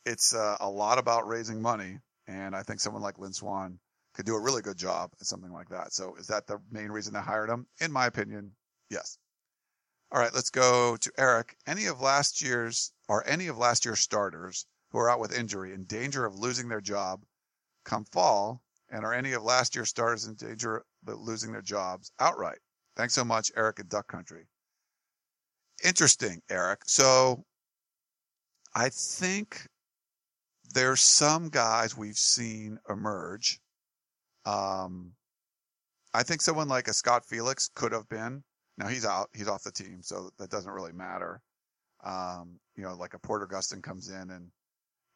it's 0.05 0.35
uh, 0.35 0.57
a 0.61 0.69
lot 0.69 0.99
about 0.99 1.29
raising 1.29 1.61
money. 1.61 1.99
And 2.27 2.55
I 2.55 2.63
think 2.63 2.81
someone 2.81 3.03
like 3.03 3.19
Lynn 3.19 3.33
Swann 3.33 3.79
could 4.15 4.27
do 4.27 4.35
a 4.35 4.41
really 4.41 4.63
good 4.63 4.77
job 4.77 5.11
at 5.21 5.27
something 5.27 5.53
like 5.53 5.69
that. 5.71 5.93
So 5.93 6.17
is 6.17 6.27
that 6.29 6.47
the 6.47 6.61
main 6.71 6.91
reason 6.91 7.13
they 7.13 7.21
hired 7.21 7.51
him? 7.51 7.67
In 7.81 7.93
my 7.93 8.07
opinion, 8.07 8.53
yes. 8.89 9.19
All 10.13 10.21
right, 10.21 10.35
let's 10.35 10.51
go 10.51 10.97
to 10.97 11.13
Eric. 11.17 11.57
Any 11.67 11.87
of 11.87 12.01
last 12.01 12.43
year's 12.43 12.93
or 13.09 13.27
any 13.27 13.47
of 13.47 13.59
last 13.59 13.85
year's 13.85 14.01
starters 14.01 14.67
who 14.91 14.99
are 14.99 15.09
out 15.09 15.21
with 15.21 15.37
injury 15.37 15.73
in 15.73 15.85
danger 15.85 16.25
of 16.25 16.35
losing 16.35 16.69
their 16.69 16.81
job 16.81 17.25
come 17.85 18.05
fall, 18.05 18.61
and 18.91 19.05
are 19.05 19.15
any 19.15 19.33
of 19.33 19.43
last 19.45 19.75
year's 19.77 19.89
starters 19.89 20.25
in 20.27 20.35
danger 20.35 20.85
of 21.07 21.21
losing 21.21 21.53
their 21.53 21.63
jobs 21.63 22.11
outright? 22.19 22.59
Thanks 22.97 23.15
so 23.15 23.25
much, 23.25 23.53
Eric 23.57 23.79
in 23.79 23.87
Duck 23.87 24.09
Country. 24.09 24.47
Interesting, 25.85 26.43
Eric. 26.51 26.81
So 26.87 27.45
I 28.75 28.89
think 28.91 29.67
there's 30.73 31.01
some 31.03 31.49
guys 31.49 31.97
we've 31.97 32.19
seen 32.19 32.79
emerge. 32.89 33.61
Um, 34.45 35.13
I 36.15 36.23
think 36.23 36.43
someone 36.43 36.69
like 36.69 36.89
a 36.89 36.93
Scott 36.93 37.25
Felix 37.25 37.71
could 37.75 37.93
have 37.93 38.09
been. 38.09 38.43
Now 38.79 38.89
he's 38.89 39.05
out. 39.05 39.29
He's 39.35 39.49
off 39.49 39.63
the 39.63 39.73
team, 39.73 40.01
so 40.03 40.31
that 40.39 40.51
doesn't 40.51 40.73
really 40.73 40.93
matter. 40.93 41.41
Um, 42.05 42.59
you 42.77 42.83
know, 42.83 42.95
like 42.95 43.15
a 43.15 43.19
Porter 43.19 43.47
Gustin 43.47 43.83
comes 43.83 44.09
in 44.09 44.31
and 44.31 44.51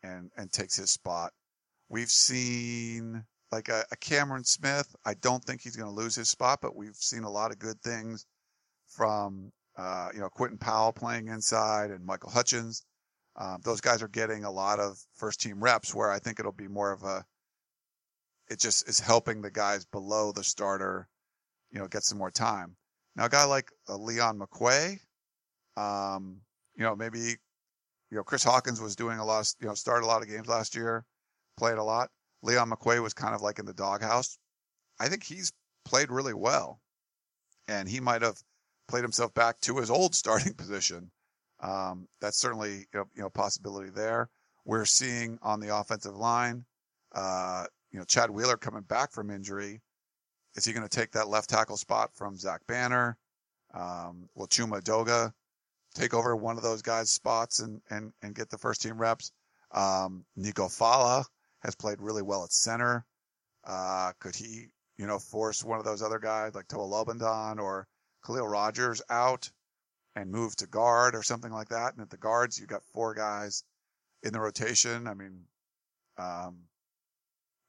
and 0.02 0.30
and 0.36 0.52
takes 0.52 0.76
his 0.76 0.90
spot. 0.90 1.32
We've 1.88 2.10
seen 2.10 3.24
like 3.52 3.68
a, 3.68 3.84
a 3.90 3.96
Cameron 3.96 4.44
Smith. 4.44 4.94
I 5.04 5.14
don't 5.14 5.42
think 5.44 5.62
he's 5.62 5.76
going 5.76 5.88
to 5.88 5.94
lose 5.94 6.14
his 6.14 6.28
spot, 6.28 6.58
but 6.60 6.76
we've 6.76 6.96
seen 6.96 7.24
a 7.24 7.30
lot 7.30 7.52
of 7.52 7.58
good 7.58 7.80
things 7.82 8.26
from 8.88 9.52
uh, 9.76 10.08
you 10.14 10.20
know 10.20 10.28
Quinton 10.28 10.58
Powell 10.58 10.92
playing 10.92 11.28
inside 11.28 11.90
and 11.90 12.04
Michael 12.04 12.30
Hutchings. 12.30 12.84
Um, 13.36 13.60
those 13.64 13.80
guys 13.80 14.02
are 14.02 14.08
getting 14.08 14.44
a 14.44 14.50
lot 14.50 14.78
of 14.78 14.96
first 15.16 15.40
team 15.40 15.62
reps 15.62 15.94
where 15.94 16.10
I 16.10 16.18
think 16.18 16.38
it'll 16.38 16.52
be 16.52 16.68
more 16.68 16.92
of 16.92 17.02
a, 17.02 17.24
it 18.48 18.60
just 18.60 18.88
is 18.88 19.00
helping 19.00 19.42
the 19.42 19.50
guys 19.50 19.84
below 19.86 20.30
the 20.30 20.44
starter, 20.44 21.08
you 21.72 21.80
know, 21.80 21.88
get 21.88 22.04
some 22.04 22.18
more 22.18 22.30
time. 22.30 22.76
Now, 23.16 23.24
a 23.24 23.28
guy 23.28 23.44
like 23.44 23.70
uh, 23.88 23.96
Leon 23.96 24.38
McQuay, 24.38 24.98
um, 25.76 26.40
you 26.76 26.84
know, 26.84 26.94
maybe, 26.94 27.18
you 27.18 28.16
know, 28.16 28.22
Chris 28.22 28.44
Hawkins 28.44 28.80
was 28.80 28.94
doing 28.94 29.18
a 29.18 29.24
lot, 29.24 29.40
of, 29.40 29.52
you 29.60 29.66
know, 29.66 29.74
started 29.74 30.06
a 30.06 30.08
lot 30.08 30.22
of 30.22 30.28
games 30.28 30.46
last 30.46 30.76
year, 30.76 31.04
played 31.56 31.78
a 31.78 31.82
lot. 31.82 32.10
Leon 32.42 32.70
McQuay 32.70 33.02
was 33.02 33.14
kind 33.14 33.34
of 33.34 33.42
like 33.42 33.58
in 33.58 33.66
the 33.66 33.74
doghouse. 33.74 34.38
I 35.00 35.08
think 35.08 35.24
he's 35.24 35.52
played 35.84 36.10
really 36.10 36.34
well, 36.34 36.80
and 37.66 37.88
he 37.88 37.98
might 37.98 38.22
have 38.22 38.38
played 38.88 39.02
himself 39.02 39.32
back 39.34 39.60
to 39.60 39.78
his 39.78 39.90
old 39.90 40.14
starting 40.22 40.54
position. 40.54 41.10
Um, 41.60 42.08
that's 42.20 42.38
certainly 42.38 42.86
you 42.92 43.00
know, 43.00 43.04
you 43.14 43.22
know 43.22 43.30
possibility 43.30 43.90
there. 43.90 44.28
We're 44.64 44.84
seeing 44.84 45.38
on 45.42 45.60
the 45.60 45.76
offensive 45.76 46.16
line, 46.16 46.64
uh, 47.14 47.66
you 47.92 47.98
know, 47.98 48.04
Chad 48.04 48.30
Wheeler 48.30 48.56
coming 48.56 48.82
back 48.82 49.12
from 49.12 49.30
injury. 49.30 49.80
Is 50.56 50.64
he 50.64 50.72
going 50.72 50.86
to 50.86 50.96
take 50.96 51.12
that 51.12 51.28
left 51.28 51.50
tackle 51.50 51.76
spot 51.76 52.10
from 52.14 52.36
Zach 52.36 52.60
Banner? 52.66 53.18
Um, 53.74 54.28
will 54.34 54.46
Chuma 54.46 54.80
Edoga 54.80 55.32
take 55.94 56.14
over 56.14 56.36
one 56.36 56.56
of 56.56 56.62
those 56.62 56.80
guys' 56.80 57.10
spots 57.10 57.60
and, 57.60 57.80
and, 57.90 58.12
and 58.22 58.34
get 58.34 58.50
the 58.50 58.58
first 58.58 58.82
team 58.82 58.98
reps? 58.98 59.32
Um, 59.72 60.24
Nico 60.36 60.66
Falah 60.66 61.24
has 61.60 61.74
played 61.74 62.00
really 62.00 62.22
well 62.22 62.44
at 62.44 62.52
center. 62.52 63.04
Uh, 63.64 64.12
could 64.20 64.36
he, 64.36 64.66
you 64.96 65.06
know, 65.06 65.18
force 65.18 65.64
one 65.64 65.78
of 65.78 65.84
those 65.84 66.02
other 66.02 66.18
guys 66.18 66.54
like 66.54 66.68
Toa 66.68 66.86
Lobendahn 66.86 67.58
or 67.58 67.88
Khaliel 68.24 68.48
Rodgers 68.48 69.02
out 69.10 69.50
and 70.16 70.30
move 70.30 70.56
to 70.56 70.66
guard 70.66 71.14
or 71.14 71.22
something 71.22 71.52
like 71.52 71.68
that? 71.68 71.92
And 71.92 72.02
at 72.02 72.10
the 72.10 72.16
guards, 72.16 72.58
you've 72.58 72.68
got 72.68 72.84
four 72.84 73.14
guys 73.14 73.64
in 74.22 74.32
the 74.32 74.40
rotation. 74.40 75.06
I 75.06 75.14
mean, 75.14 75.44
um, 76.18 76.58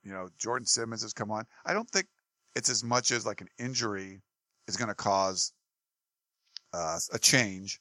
you 0.04 0.12
know, 0.12 0.30
Jordan 0.38 0.66
Simmons 0.66 1.02
has 1.02 1.14
come 1.14 1.32
on. 1.32 1.46
I 1.66 1.74
don't 1.74 1.90
think 1.90 2.08
it's 2.56 2.70
as 2.70 2.84
much 2.84 3.12
as 3.12 3.26
like 3.26 3.42
an 3.42 3.50
injury 3.60 4.22
is 4.68 4.78
going 4.78 4.88
to 4.88 4.96
cause 4.96 5.52
uh, 6.74 6.98
a 7.14 7.20
change. 7.20 7.80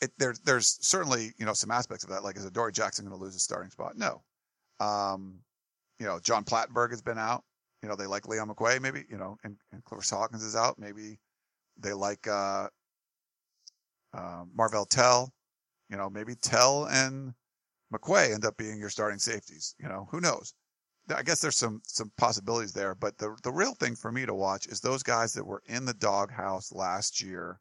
It, 0.00 0.10
there, 0.18 0.34
there's 0.44 0.78
certainly 0.80 1.32
you 1.38 1.46
know 1.46 1.52
some 1.52 1.70
aspects 1.70 2.04
of 2.04 2.10
that. 2.10 2.24
Like, 2.24 2.36
is 2.36 2.44
Adoree 2.44 2.72
Jackson 2.72 3.04
going 3.04 3.16
to 3.16 3.22
lose 3.22 3.34
his 3.34 3.42
starting 3.42 3.70
spot? 3.70 3.96
No. 3.96 4.22
Um, 4.80 5.38
you 6.00 6.06
know, 6.06 6.18
John 6.18 6.44
Plattenburg 6.44 6.90
has 6.90 7.02
been 7.02 7.18
out. 7.18 7.44
You 7.82 7.88
know, 7.88 7.96
they 7.96 8.06
like 8.06 8.26
Leon 8.26 8.48
McQuay, 8.48 8.80
maybe. 8.80 9.04
You 9.08 9.18
know, 9.18 9.36
and, 9.44 9.56
and 9.72 9.84
Clarence 9.84 10.10
Hawkins 10.10 10.42
is 10.42 10.56
out. 10.56 10.78
Maybe 10.78 11.18
they 11.78 11.92
like 11.92 12.26
uh, 12.26 12.68
uh, 14.12 14.44
Marvell 14.54 14.86
Tell. 14.86 15.32
You 15.90 15.96
know, 15.96 16.08
maybe 16.08 16.34
Tell 16.34 16.86
and 16.86 17.34
McQuay 17.92 18.32
end 18.32 18.44
up 18.44 18.56
being 18.56 18.78
your 18.78 18.90
starting 18.90 19.18
safeties. 19.18 19.74
You 19.78 19.88
know, 19.88 20.08
who 20.10 20.20
knows? 20.20 20.54
I 21.14 21.22
guess 21.22 21.40
there's 21.40 21.56
some 21.56 21.82
some 21.84 22.10
possibilities 22.16 22.72
there, 22.72 22.94
but 22.94 23.18
the 23.18 23.36
the 23.42 23.52
real 23.52 23.74
thing 23.74 23.94
for 23.94 24.10
me 24.10 24.24
to 24.24 24.34
watch 24.34 24.66
is 24.66 24.80
those 24.80 25.02
guys 25.02 25.34
that 25.34 25.44
were 25.44 25.62
in 25.66 25.84
the 25.84 25.94
doghouse 25.94 26.72
last 26.72 27.22
year. 27.22 27.60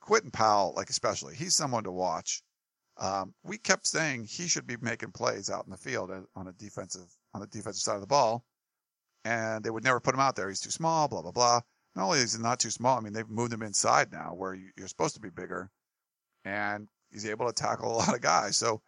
Quinton 0.00 0.30
Powell, 0.30 0.72
like 0.74 0.88
especially, 0.88 1.34
he's 1.34 1.54
someone 1.54 1.84
to 1.84 1.92
watch. 1.92 2.42
Um, 2.96 3.34
we 3.44 3.58
kept 3.58 3.86
saying 3.86 4.24
he 4.24 4.48
should 4.48 4.66
be 4.66 4.76
making 4.80 5.12
plays 5.12 5.50
out 5.50 5.66
in 5.66 5.70
the 5.70 5.76
field 5.76 6.10
on 6.34 6.48
a 6.48 6.52
defensive 6.52 7.14
on 7.34 7.42
the 7.42 7.46
defensive 7.46 7.82
side 7.82 7.96
of 7.96 8.00
the 8.00 8.06
ball, 8.06 8.44
and 9.24 9.62
they 9.62 9.70
would 9.70 9.84
never 9.84 10.00
put 10.00 10.14
him 10.14 10.20
out 10.20 10.34
there. 10.34 10.48
He's 10.48 10.60
too 10.60 10.70
small. 10.70 11.06
Blah 11.06 11.22
blah 11.22 11.32
blah. 11.32 11.60
Not 11.98 12.04
only 12.04 12.20
is 12.20 12.36
he 12.36 12.40
not 12.40 12.60
too 12.60 12.70
small, 12.70 12.96
I 12.96 13.00
mean 13.00 13.12
they've 13.12 13.28
moved 13.28 13.52
him 13.52 13.62
inside 13.62 14.12
now 14.12 14.32
where 14.32 14.54
you, 14.54 14.68
you're 14.76 14.86
supposed 14.86 15.16
to 15.16 15.20
be 15.20 15.30
bigger, 15.30 15.68
and 16.44 16.86
he's 17.10 17.26
able 17.26 17.48
to 17.48 17.52
tackle 17.52 17.90
a 17.90 17.96
lot 17.98 18.14
of 18.14 18.20
guys. 18.20 18.56
So 18.56 18.80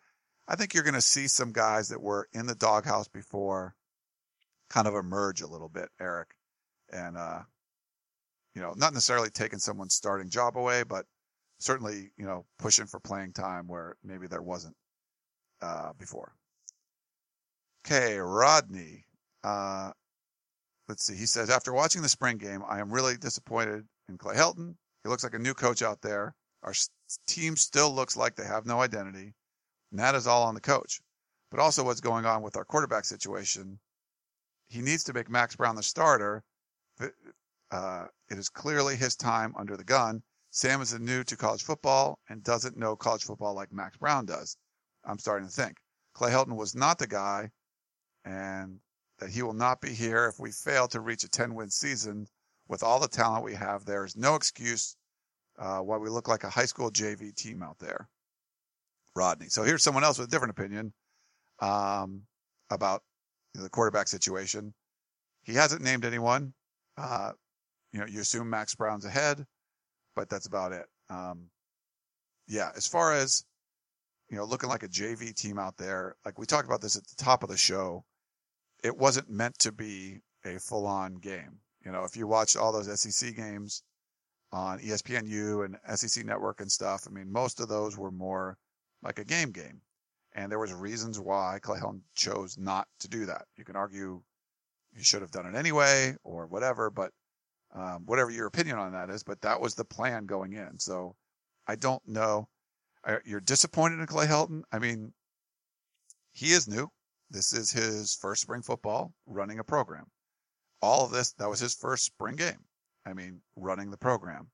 I 0.47 0.55
think 0.55 0.75
you're 0.75 0.85
going 0.85 0.95
to 0.95 1.01
see 1.01 1.27
some 1.27 1.51
guys 1.51 1.89
that 1.89 2.01
were 2.01 2.29
in 2.33 2.47
the 2.47 2.55
doghouse 2.55 3.09
before 3.09 3.75
kind 4.69 4.87
of 4.87 4.95
emerge 4.95 5.41
a 5.43 5.49
little 5.49 5.69
bit, 5.69 5.89
Eric. 6.01 6.29
And, 6.93 7.17
uh, 7.17 7.41
you 8.55 8.63
know, 8.63 8.75
not 8.77 8.93
necessarily 8.93 9.31
taking 9.31 9.59
someone's 9.59 9.95
starting 9.95 10.31
job 10.31 10.57
away, 10.57 10.85
but 10.85 11.05
certainly, 11.59 12.13
you 12.17 12.27
know, 12.27 12.47
pushing 12.61 12.87
for 12.87 13.01
playing 13.01 13.33
time 13.33 13.67
where 13.67 13.97
maybe 14.05 14.29
there 14.29 14.43
wasn't, 14.43 14.77
uh, 15.63 15.93
before. 15.99 16.33
Okay. 17.85 18.19
Rodney, 18.19 19.05
uh, 19.43 19.91
let's 20.91 21.05
see. 21.05 21.15
He 21.15 21.27
says, 21.27 21.51
after 21.51 21.73
watching 21.73 22.03
the 22.03 22.09
spring 22.09 22.37
game, 22.37 22.63
I 22.69 22.81
am 22.81 22.93
really 22.93 23.17
disappointed 23.17 23.85
in 24.09 24.19
Clay 24.19 24.35
Helton. 24.35 24.75
He 25.05 25.09
looks 25.09 25.23
like 25.23 25.35
a 25.35 25.39
new 25.39 25.55
coach 25.55 25.83
out 25.83 26.03
there. 26.03 26.35
Our 26.65 26.75
team 27.29 27.57
still 27.57 27.95
looks 27.95 28.17
like 28.17 28.35
they 28.35 28.45
have 28.45 28.67
no 28.67 28.81
identity. 28.81 29.33
And 29.93 30.01
that 30.01 30.17
is 30.17 30.27
all 30.27 30.43
on 30.43 30.55
the 30.55 30.61
coach. 30.61 31.01
But 31.51 31.61
also 31.61 31.85
what's 31.85 32.01
going 32.01 32.27
on 32.27 32.43
with 32.43 32.57
our 32.57 32.65
quarterback 32.65 33.05
situation. 33.05 33.79
He 34.69 34.83
needs 34.83 35.05
to 35.05 35.13
make 35.13 35.31
Max 35.31 35.55
Browne 35.55 35.77
the 35.77 35.83
starter. 35.83 36.43
Uh, 37.71 38.07
it 38.29 38.37
is 38.37 38.49
clearly 38.49 38.97
his 38.97 39.15
time 39.15 39.55
under 39.57 39.77
the 39.77 39.85
gun. 39.85 40.23
Sam 40.51 40.83
is 40.83 40.93
new 40.99 41.23
to 41.23 41.37
college 41.37 41.63
football 41.63 42.19
and 42.29 42.43
doesn't 42.43 42.77
know 42.77 42.97
college 42.97 43.23
football 43.23 43.55
like 43.55 43.73
Max 43.73 43.97
Browne 43.97 44.27
does. 44.27 44.57
I'm 45.05 45.21
starting 45.21 45.47
to 45.47 45.55
think. 45.55 45.77
Clay 46.15 46.33
Helton 46.33 46.57
was 46.57 46.75
not 46.75 46.99
the 46.99 47.07
guy 47.07 47.51
and 48.25 48.81
that 49.21 49.31
he 49.31 49.43
will 49.43 49.55
not 49.55 49.81
be 49.81 49.91
here 49.91 50.27
if 50.27 50.41
we 50.41 50.51
fail 50.51 50.89
to 50.89 51.01
reach 51.01 51.25
a 51.25 51.29
10 51.29 51.55
win 51.55 51.71
season 51.71 52.27
with 52.69 52.83
all 52.83 52.99
the 52.99 53.09
talent 53.09 53.45
we 53.45 53.55
have. 53.55 53.85
There 53.85 54.05
is 54.05 54.17
no 54.17 54.35
excuse 54.35 54.97
uh, 55.59 55.79
why 55.79 55.99
we 55.99 56.09
look 56.09 56.29
like 56.29 56.45
a 56.45 56.51
high 56.51 56.65
school 56.65 56.91
JV 56.91 57.35
team 57.35 57.63
out 57.63 57.79
there. 57.79 58.09
Rodney. 59.15 59.49
So 59.49 59.63
here's 59.63 59.83
someone 59.83 60.05
else 60.05 60.19
with 60.19 60.29
a 60.29 60.31
different 60.31 60.53
opinion 60.53 60.93
um, 61.61 62.23
about 62.71 63.03
the 63.55 63.69
quarterback 63.69 64.09
situation. 64.09 64.73
He 65.43 65.55
hasn't 65.55 65.83
named 65.83 66.05
anyone. 66.05 66.55
Uh, 66.97 67.33
you 67.93 68.01
know, 68.01 68.07
you 68.07 68.21
assume 68.21 68.49
Max 68.49 68.75
Browne's 68.75 69.05
ahead, 69.05 69.45
but 70.15 70.29
that's 70.29 70.47
about 70.47 70.73
it. 70.73 70.87
Um, 71.09 71.47
yeah, 72.47 72.71
as 72.77 72.87
far 72.87 73.13
as 73.13 73.45
you 74.31 74.37
know, 74.37 74.45
looking 74.45 74.69
like 74.69 74.85
a 74.85 74.89
JV 74.89 75.35
team 75.35 75.59
out 75.59 75.77
there, 75.77 76.15
like 76.25 76.39
we 76.39 76.47
talked 76.47 76.67
about 76.67 76.81
this 76.81 76.97
at 76.97 77.03
the 77.05 77.17
top 77.17 77.43
of 77.43 77.49
the 77.49 77.57
show, 77.57 78.05
it 78.83 78.97
wasn't 78.97 79.31
meant 79.31 79.59
to 79.61 79.73
be 79.73 80.21
a 80.45 80.59
full-on 80.59 81.15
game. 81.17 81.59
You 81.85 81.93
know, 81.93 82.05
if 82.05 82.17
you 82.17 82.27
watch 82.27 82.57
all 82.57 82.73
those 82.73 83.01
SEC 83.01 83.35
games 83.37 83.83
on 84.53 84.79
ESPNU 84.81 85.65
and 85.65 85.99
SEC 85.99 86.25
Network 86.25 86.61
and 86.61 86.71
stuff, 86.71 87.07
I 87.07 87.11
mean, 87.11 87.33
most 87.33 87.61
of 87.61 87.69
those 87.69 87.97
were 87.97 88.11
more 88.11 88.59
like 89.03 89.19
a 89.19 89.25
game 89.25 89.51
game. 89.51 89.81
And 90.35 90.51
there 90.51 90.59
was 90.59 90.73
reasons 90.73 91.19
why 91.19 91.59
Clay 91.61 91.79
Helton 91.79 92.03
chose 92.15 92.57
not 92.57 92.87
to 93.01 93.09
do 93.09 93.27
that. 93.27 93.47
You 93.57 93.65
can 93.65 93.77
argue 93.77 94.23
he 94.97 95.03
should 95.03 95.23
have 95.23 95.31
done 95.31 95.47
it 95.47 95.57
anyway 95.57 96.15
or 96.23 96.47
whatever, 96.47 96.91
but 96.91 97.11
um, 97.75 98.03
whatever 98.07 98.31
your 98.31 98.47
opinion 98.47 98.79
on 98.79 98.93
that 98.93 99.11
is, 99.11 99.23
but 99.23 99.41
that 99.41 99.61
was 99.61 99.75
the 99.75 99.85
plan 99.85 100.27
going 100.27 100.53
in. 100.53 100.79
So 100.79 101.15
I 101.67 101.77
don't 101.77 102.07
know. 102.07 102.49
You're 103.25 103.41
disappointed 103.41 104.01
in 104.01 104.07
Clay 104.07 104.27
Helton. 104.27 104.63
I 104.73 104.79
mean, 104.79 105.13
he 106.33 106.53
is 106.53 106.69
new. 106.69 106.91
This 107.31 107.53
is 107.53 107.71
his 107.71 108.15
first 108.15 108.43
spring 108.43 108.63
football 108.63 109.13
running 109.27 109.61
a 109.61 109.65
program. 109.65 110.07
All 110.83 111.05
of 111.05 111.13
this, 111.13 111.33
that 111.35 111.49
was 111.49 111.61
his 111.61 111.75
first 111.75 112.05
spring 112.05 112.37
game. 112.37 112.65
I 113.07 113.13
mean, 113.13 113.41
running 113.57 113.91
the 113.91 113.97
program. 113.97 114.49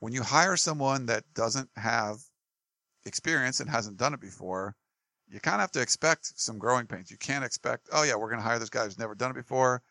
When 0.00 0.12
you 0.12 0.22
hire 0.22 0.56
someone 0.56 1.06
that 1.06 1.24
doesn't 1.34 1.68
have 1.76 2.16
experience 3.04 3.60
and 3.60 3.68
hasn't 3.68 3.96
done 3.96 4.14
it 4.14 4.20
before, 4.20 4.74
you 5.28 5.40
kind 5.40 5.56
of 5.56 5.60
have 5.60 5.72
to 5.72 5.82
expect 5.82 6.32
some 6.40 6.58
growing 6.58 6.86
pains. 6.86 7.10
You 7.10 7.18
can't 7.18 7.44
expect, 7.44 7.88
oh 7.92 8.02
yeah, 8.02 8.14
we're 8.14 8.30
going 8.30 8.40
to 8.40 8.48
hire 8.48 8.58
this 8.58 8.70
guy 8.70 8.84
who's 8.84 8.98
never 8.98 9.14
done 9.14 9.30
it 9.30 9.34
before, 9.34 9.82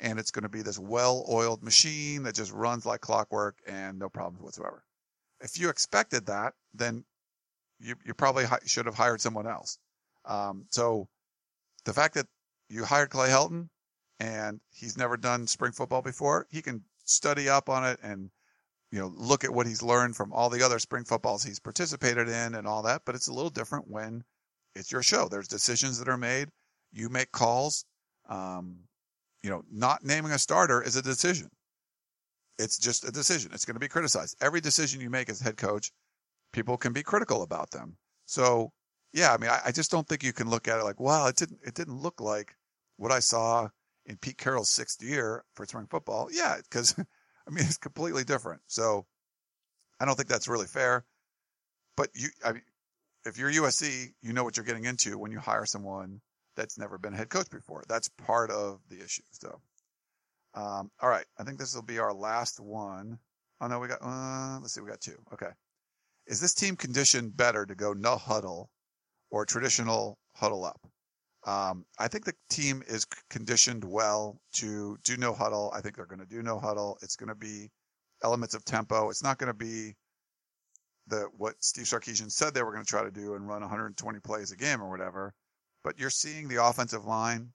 and 0.00 0.18
it's 0.18 0.30
going 0.30 0.44
to 0.44 0.48
be 0.48 0.62
this 0.62 0.78
well-oiled 0.78 1.62
machine 1.62 2.22
that 2.22 2.34
just 2.34 2.52
runs 2.52 2.86
like 2.86 3.00
clockwork 3.00 3.58
and 3.66 3.98
no 3.98 4.08
problems 4.08 4.42
whatsoever. 4.42 4.84
If 5.40 5.60
you 5.60 5.68
expected 5.68 6.26
that, 6.26 6.54
then 6.72 7.04
you 7.78 7.94
you 8.06 8.14
probably 8.14 8.44
hi- 8.44 8.58
should 8.64 8.86
have 8.86 8.94
hired 8.94 9.20
someone 9.20 9.46
else. 9.46 9.78
Um, 10.24 10.64
so 10.70 11.08
the 11.86 11.94
fact 11.94 12.14
that 12.14 12.26
you 12.68 12.84
hired 12.84 13.10
Clay 13.10 13.30
Helton 13.30 13.68
and 14.20 14.60
he's 14.70 14.98
never 14.98 15.16
done 15.16 15.46
spring 15.46 15.72
football 15.72 16.02
before, 16.02 16.46
he 16.50 16.60
can 16.60 16.82
study 17.04 17.48
up 17.48 17.70
on 17.70 17.86
it 17.86 17.98
and 18.02 18.30
you 18.92 19.00
know, 19.00 19.12
look 19.16 19.44
at 19.44 19.52
what 19.52 19.66
he's 19.66 19.82
learned 19.82 20.14
from 20.14 20.32
all 20.32 20.48
the 20.48 20.62
other 20.62 20.78
spring 20.78 21.04
footballs 21.04 21.42
he's 21.42 21.58
participated 21.58 22.28
in 22.28 22.54
and 22.54 22.66
all 22.66 22.82
that. 22.82 23.02
But 23.04 23.14
it's 23.14 23.28
a 23.28 23.32
little 23.32 23.50
different 23.50 23.88
when 23.88 24.22
it's 24.74 24.92
your 24.92 25.02
show. 25.02 25.28
There's 25.28 25.48
decisions 25.48 25.98
that 25.98 26.08
are 26.08 26.16
made. 26.16 26.48
You 26.92 27.08
make 27.08 27.32
calls. 27.32 27.84
Um, 28.28 28.78
you 29.42 29.50
know, 29.50 29.62
not 29.70 30.04
naming 30.04 30.32
a 30.32 30.38
starter 30.38 30.82
is 30.82 30.96
a 30.96 31.02
decision. 31.02 31.48
It's 32.58 32.78
just 32.78 33.06
a 33.06 33.12
decision. 33.12 33.50
It's 33.52 33.64
going 33.64 33.74
to 33.74 33.80
be 33.80 33.88
criticized. 33.88 34.36
Every 34.40 34.60
decision 34.60 35.00
you 35.00 35.10
make 35.10 35.28
as 35.28 35.40
head 35.40 35.56
coach, 35.56 35.92
people 36.52 36.76
can 36.76 36.92
be 36.92 37.02
critical 37.02 37.42
about 37.42 37.70
them. 37.70 37.96
So 38.24 38.70
yeah, 39.16 39.32
I 39.32 39.38
mean, 39.38 39.48
I, 39.48 39.60
I 39.64 39.72
just 39.72 39.90
don't 39.90 40.06
think 40.06 40.22
you 40.22 40.34
can 40.34 40.50
look 40.50 40.68
at 40.68 40.78
it 40.78 40.84
like, 40.84 41.00
wow, 41.00 41.26
it 41.26 41.36
didn't, 41.36 41.60
it 41.64 41.74
didn't 41.74 42.02
look 42.02 42.20
like 42.20 42.54
what 42.98 43.12
I 43.12 43.20
saw 43.20 43.68
in 44.04 44.18
Pete 44.18 44.36
Carroll's 44.36 44.68
sixth 44.68 45.02
year 45.02 45.42
for 45.54 45.64
spring 45.64 45.86
football. 45.90 46.28
Yeah, 46.30 46.56
because 46.62 46.94
I 46.98 47.50
mean, 47.50 47.64
it's 47.64 47.78
completely 47.78 48.24
different. 48.24 48.60
So 48.66 49.06
I 49.98 50.04
don't 50.04 50.16
think 50.16 50.28
that's 50.28 50.48
really 50.48 50.66
fair. 50.66 51.06
But 51.96 52.10
you, 52.14 52.28
I 52.44 52.52
mean, 52.52 52.62
if 53.24 53.38
you're 53.38 53.50
USC, 53.50 54.12
you 54.20 54.34
know 54.34 54.44
what 54.44 54.58
you're 54.58 54.66
getting 54.66 54.84
into 54.84 55.16
when 55.16 55.32
you 55.32 55.38
hire 55.38 55.64
someone 55.64 56.20
that's 56.54 56.78
never 56.78 56.98
been 56.98 57.14
a 57.14 57.16
head 57.16 57.30
coach 57.30 57.48
before. 57.48 57.84
That's 57.88 58.10
part 58.10 58.50
of 58.50 58.80
the 58.90 59.02
issue. 59.02 59.22
So, 59.30 59.60
um, 60.54 60.90
all 61.00 61.08
right. 61.08 61.24
I 61.38 61.44
think 61.44 61.58
this 61.58 61.74
will 61.74 61.80
be 61.80 61.98
our 61.98 62.12
last 62.12 62.60
one. 62.60 63.18
Oh 63.62 63.66
no, 63.66 63.78
we 63.78 63.88
got, 63.88 64.02
uh, 64.02 64.58
let's 64.60 64.74
see, 64.74 64.82
we 64.82 64.90
got 64.90 65.00
two. 65.00 65.16
Okay. 65.32 65.50
Is 66.26 66.38
this 66.38 66.52
team 66.52 66.76
conditioned 66.76 67.34
better 67.34 67.64
to 67.64 67.74
go 67.74 67.94
no 67.94 68.16
huddle 68.16 68.68
or 69.30 69.44
traditional 69.44 70.18
huddle 70.34 70.64
up? 70.64 70.80
Um, 71.46 71.84
I 71.98 72.08
think 72.08 72.24
the 72.24 72.34
team 72.50 72.82
is 72.88 73.06
conditioned 73.30 73.84
well 73.84 74.40
to 74.54 74.98
do 75.04 75.16
no 75.16 75.32
huddle. 75.32 75.72
I 75.74 75.80
think 75.80 75.96
they're 75.96 76.06
going 76.06 76.20
to 76.20 76.26
do 76.26 76.42
no 76.42 76.58
huddle. 76.58 76.98
It's 77.02 77.14
going 77.16 77.28
to 77.28 77.36
be 77.36 77.70
elements 78.24 78.54
of 78.54 78.64
tempo. 78.64 79.10
It's 79.10 79.22
not 79.22 79.38
going 79.38 79.52
to 79.52 79.54
be 79.54 79.94
the 81.06 81.28
what 81.36 81.54
Steve 81.60 81.84
Sarkisian 81.84 82.32
said 82.32 82.52
they 82.52 82.62
were 82.62 82.72
going 82.72 82.84
to 82.84 82.90
try 82.90 83.04
to 83.04 83.12
do 83.12 83.34
and 83.34 83.46
run 83.46 83.60
120 83.60 84.18
plays 84.20 84.50
a 84.50 84.56
game 84.56 84.82
or 84.82 84.90
whatever. 84.90 85.32
But 85.84 86.00
you're 86.00 86.10
seeing 86.10 86.48
the 86.48 86.64
offensive 86.64 87.04
line 87.04 87.52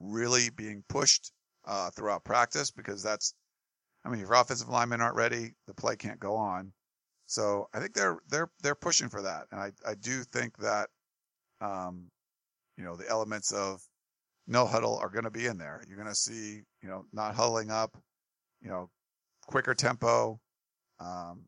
really 0.00 0.50
being 0.50 0.82
pushed 0.88 1.32
uh, 1.66 1.90
throughout 1.90 2.24
practice 2.24 2.70
because 2.70 3.02
that's, 3.02 3.34
I 4.04 4.08
mean, 4.08 4.20
if 4.20 4.28
your 4.28 4.34
offensive 4.34 4.68
linemen 4.68 5.00
aren't 5.00 5.16
ready, 5.16 5.54
the 5.66 5.74
play 5.74 5.96
can't 5.96 6.20
go 6.20 6.34
on. 6.36 6.72
So 7.26 7.68
I 7.74 7.80
think 7.80 7.94
they're 7.94 8.18
they're 8.28 8.50
they're 8.62 8.74
pushing 8.74 9.08
for 9.08 9.22
that, 9.22 9.46
and 9.50 9.60
I 9.60 9.72
I 9.86 9.94
do 9.94 10.22
think 10.22 10.56
that, 10.58 10.88
um, 11.60 12.08
you 12.78 12.84
know, 12.84 12.96
the 12.96 13.08
elements 13.08 13.52
of 13.52 13.82
no 14.46 14.64
huddle 14.64 14.96
are 14.98 15.10
going 15.10 15.24
to 15.24 15.30
be 15.30 15.46
in 15.46 15.58
there. 15.58 15.82
You're 15.88 15.96
going 15.96 16.08
to 16.08 16.14
see, 16.14 16.62
you 16.82 16.88
know, 16.88 17.04
not 17.12 17.34
huddling 17.34 17.70
up, 17.70 17.96
you 18.62 18.68
know, 18.68 18.88
quicker 19.46 19.74
tempo. 19.74 20.40
Um, 21.00 21.42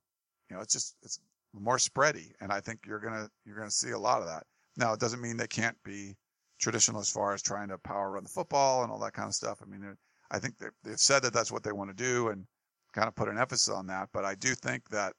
you 0.50 0.56
know, 0.56 0.62
it's 0.62 0.72
just 0.72 0.96
it's 1.02 1.20
more 1.52 1.76
spready, 1.76 2.32
and 2.40 2.52
I 2.52 2.60
think 2.60 2.80
you're 2.86 3.00
gonna 3.00 3.28
you're 3.44 3.56
gonna 3.56 3.70
see 3.70 3.90
a 3.90 3.98
lot 3.98 4.20
of 4.20 4.26
that. 4.26 4.44
Now, 4.76 4.92
it 4.92 5.00
doesn't 5.00 5.20
mean 5.20 5.36
they 5.36 5.46
can't 5.46 5.76
be 5.84 6.14
traditional 6.60 7.00
as 7.00 7.10
far 7.10 7.34
as 7.34 7.42
trying 7.42 7.68
to 7.68 7.78
power 7.78 8.12
run 8.12 8.24
the 8.24 8.28
football 8.28 8.82
and 8.82 8.92
all 8.92 8.98
that 9.00 9.12
kind 9.12 9.28
of 9.28 9.34
stuff. 9.34 9.58
I 9.62 9.66
mean, 9.66 9.96
I 10.30 10.38
think 10.38 10.54
they've 10.58 10.98
said 10.98 11.22
that 11.22 11.32
that's 11.32 11.52
what 11.52 11.62
they 11.62 11.72
want 11.72 11.90
to 11.90 11.96
do 11.96 12.28
and 12.28 12.44
kind 12.92 13.08
of 13.08 13.14
put 13.14 13.28
an 13.28 13.38
emphasis 13.38 13.68
on 13.68 13.86
that. 13.86 14.08
But 14.12 14.24
I 14.24 14.34
do 14.34 14.54
think 14.54 14.88
that 14.90 15.12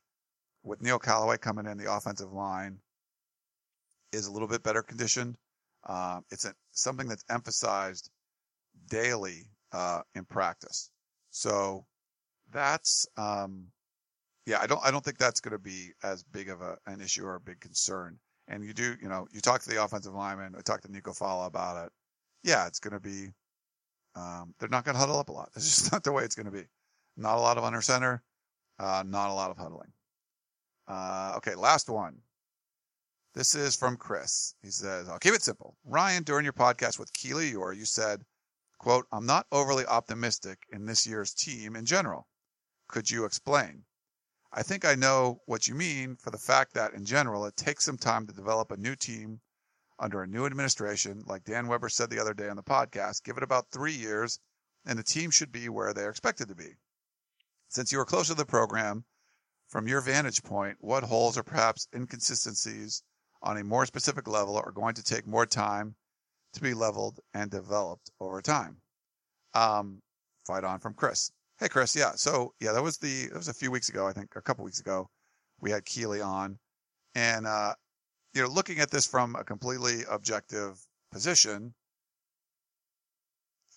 with 0.63 0.81
Neil 0.81 0.99
Callaway 0.99 1.37
coming 1.37 1.65
in, 1.65 1.77
the 1.77 1.93
offensive 1.93 2.31
line 2.31 2.79
is 4.11 4.27
a 4.27 4.31
little 4.31 4.47
bit 4.47 4.63
better 4.63 4.81
conditioned. 4.81 5.35
Uh, 5.87 6.19
it's 6.31 6.45
a, 6.45 6.53
something 6.71 7.07
that's 7.07 7.23
emphasized 7.29 8.09
daily 8.89 9.45
uh, 9.71 10.01
in 10.15 10.25
practice. 10.25 10.89
So 11.31 11.85
that's 12.51 13.07
um, 13.17 13.67
yeah, 14.45 14.59
I 14.61 14.67
don't 14.67 14.81
I 14.83 14.91
don't 14.91 15.03
think 15.03 15.17
that's 15.17 15.39
going 15.39 15.51
to 15.51 15.59
be 15.59 15.91
as 16.03 16.23
big 16.23 16.49
of 16.49 16.61
a, 16.61 16.77
an 16.87 17.01
issue 17.01 17.23
or 17.23 17.35
a 17.35 17.39
big 17.39 17.59
concern. 17.59 18.17
And 18.47 18.65
you 18.65 18.73
do, 18.73 18.95
you 18.99 19.07
know, 19.07 19.27
you 19.31 19.41
talk 19.41 19.61
to 19.61 19.69
the 19.69 19.83
offensive 19.83 20.13
lineman, 20.13 20.55
I 20.57 20.61
talked 20.61 20.83
to 20.85 20.91
Nico 20.91 21.11
Falah 21.11 21.45
about 21.45 21.85
it. 21.85 21.91
Yeah, 22.43 22.65
it's 22.65 22.79
going 22.79 22.93
to 22.93 22.99
be, 22.99 23.27
um, 24.15 24.55
they're 24.59 24.69
not 24.69 24.85
going 24.85 24.95
to 24.95 24.99
huddle 24.99 25.19
up 25.19 25.29
a 25.29 25.31
lot. 25.31 25.49
That's 25.53 25.65
just 25.67 25.91
not 25.91 26.03
the 26.03 26.11
way 26.11 26.23
it's 26.23 26.35
going 26.35 26.47
to 26.47 26.51
be. 26.51 26.63
Not 27.15 27.37
a 27.37 27.41
lot 27.41 27.59
of 27.59 27.63
under 27.63 27.81
center, 27.81 28.23
uh, 28.79 29.03
not 29.05 29.29
a 29.29 29.33
lot 29.33 29.51
of 29.51 29.57
huddling. 29.57 29.91
Uh, 30.89 31.33
okay, 31.37 31.53
last 31.53 31.87
one. 31.87 32.17
This 33.35 33.53
is 33.53 33.75
from 33.75 33.95
Chris. 33.95 34.55
He 34.63 34.71
says, 34.71 35.07
I'll 35.07 35.19
keep 35.19 35.35
it 35.35 35.43
simple. 35.43 35.77
Ryan, 35.85 36.23
during 36.23 36.43
your 36.43 36.53
podcast 36.53 36.97
with 36.97 37.13
Keely 37.13 37.51
Eure, 37.51 37.77
you 37.77 37.85
said, 37.85 38.25
quote, 38.79 39.05
I'm 39.11 39.27
not 39.27 39.45
overly 39.51 39.85
optimistic 39.85 40.57
in 40.73 40.85
this 40.85 41.05
year's 41.05 41.33
team 41.35 41.75
in 41.75 41.85
general. 41.85 42.27
Could 42.87 43.11
you 43.11 43.25
explain? 43.25 43.85
I 44.51 44.63
think 44.63 44.83
I 44.83 44.95
know 44.95 45.41
what 45.45 45.67
you 45.67 45.75
mean 45.75 46.15
for 46.15 46.31
the 46.31 46.39
fact 46.39 46.73
that 46.73 46.93
in 46.93 47.05
general, 47.05 47.45
it 47.45 47.55
takes 47.55 47.85
some 47.85 47.97
time 47.97 48.25
to 48.25 48.33
develop 48.33 48.71
a 48.71 48.77
new 48.77 48.95
team 48.95 49.41
under 49.99 50.23
a 50.23 50.27
new 50.27 50.47
administration. 50.47 51.23
Like 51.27 51.43
Dan 51.43 51.67
Weber 51.67 51.89
said 51.89 52.09
the 52.09 52.19
other 52.19 52.33
day 52.33 52.49
on 52.49 52.55
the 52.55 52.63
podcast, 52.63 53.23
give 53.23 53.37
it 53.37 53.43
about 53.43 53.69
three 53.69 53.93
years 53.93 54.39
and 54.85 54.97
the 54.97 55.03
team 55.03 55.29
should 55.29 55.51
be 55.51 55.69
where 55.69 55.93
they're 55.93 56.09
expected 56.09 56.47
to 56.47 56.55
be. 56.55 56.77
Since 57.67 57.91
you 57.91 57.99
are 57.99 58.05
close 58.05 58.27
to 58.29 58.33
the 58.33 58.45
program, 58.45 59.05
from 59.69 59.87
your 59.87 60.01
vantage 60.01 60.43
point, 60.43 60.77
what 60.79 61.03
holes 61.03 61.37
or 61.37 61.43
perhaps 61.43 61.87
inconsistencies 61.95 63.03
on 63.41 63.57
a 63.57 63.63
more 63.63 63.85
specific 63.85 64.27
level 64.27 64.57
are 64.57 64.71
going 64.71 64.95
to 64.95 65.03
take 65.03 65.25
more 65.25 65.45
time 65.45 65.95
to 66.53 66.61
be 66.61 66.73
leveled 66.73 67.19
and 67.33 67.51
developed 67.51 68.09
over 68.19 68.41
time? 68.41 68.77
Um, 69.53 70.01
fight 70.45 70.63
on 70.63 70.79
from 70.79 70.95
Chris. 70.95 71.31
Hey, 71.59 71.69
Chris. 71.69 71.95
Yeah. 71.95 72.13
So 72.15 72.53
yeah, 72.59 72.71
that 72.71 72.83
was 72.83 72.97
the, 72.97 73.27
that 73.27 73.37
was 73.37 73.47
a 73.47 73.53
few 73.53 73.71
weeks 73.71 73.89
ago. 73.89 74.07
I 74.07 74.13
think 74.13 74.35
a 74.35 74.41
couple 74.41 74.65
weeks 74.65 74.79
ago 74.79 75.07
we 75.61 75.71
had 75.71 75.85
Keely 75.85 76.21
on 76.21 76.57
and, 77.15 77.45
uh, 77.45 77.73
you 78.33 78.41
know, 78.41 78.47
looking 78.47 78.79
at 78.79 78.91
this 78.91 79.05
from 79.05 79.35
a 79.35 79.43
completely 79.43 80.01
objective 80.09 80.79
position. 81.11 81.73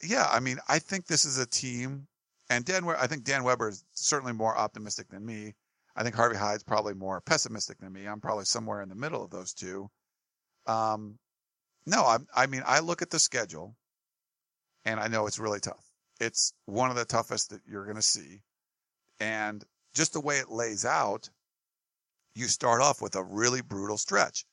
Yeah. 0.03 0.26
I 0.30 0.40
mean, 0.40 0.59
I 0.68 0.78
think 0.78 1.07
this 1.07 1.24
is 1.24 1.38
a 1.38 1.47
team 1.47 2.07
and 2.49 2.64
Dan, 2.64 2.86
I 2.86 3.07
think 3.07 3.24
Dan 3.24 3.45
Weber 3.45 3.68
is 3.68 3.84
certainly 3.93 4.32
more 4.32 4.57
optimistic 4.57 5.09
than 5.09 5.24
me. 5.24 5.55
I 5.95 6.03
think 6.03 6.14
Harvey 6.14 6.36
Hyde's 6.36 6.62
probably 6.62 6.95
more 6.95 7.20
pessimistic 7.20 7.78
than 7.78 7.93
me. 7.93 8.07
I'm 8.07 8.20
probably 8.20 8.45
somewhere 8.45 8.82
in 8.82 8.88
the 8.88 8.95
middle 8.95 9.22
of 9.22 9.30
those 9.30 9.53
two. 9.53 9.90
Um, 10.66 11.18
no, 11.86 12.03
I, 12.03 12.18
I 12.34 12.47
mean, 12.47 12.62
I 12.66 12.80
look 12.80 13.03
at 13.03 13.11
the 13.11 13.18
schedule 13.18 13.76
and 14.84 14.99
I 14.99 15.09
know 15.09 15.26
it's 15.26 15.38
really 15.38 15.61
tough. 15.61 15.84
It's 16.20 16.53
one 16.66 16.90
of 16.90 16.97
the 16.97 17.05
toughest 17.05 17.51
that 17.51 17.61
you're 17.66 17.84
going 17.84 17.97
to 17.97 18.03
see. 18.03 18.40
And 19.20 19.64
just 19.95 20.12
the 20.12 20.20
way 20.20 20.38
it 20.38 20.51
lays 20.51 20.84
out, 20.84 21.28
you 22.34 22.47
start 22.47 22.80
off 22.80 23.03
with 23.03 23.16
a 23.16 23.22
really 23.22 23.61
brutal 23.61 23.99
stretch. 23.99 24.45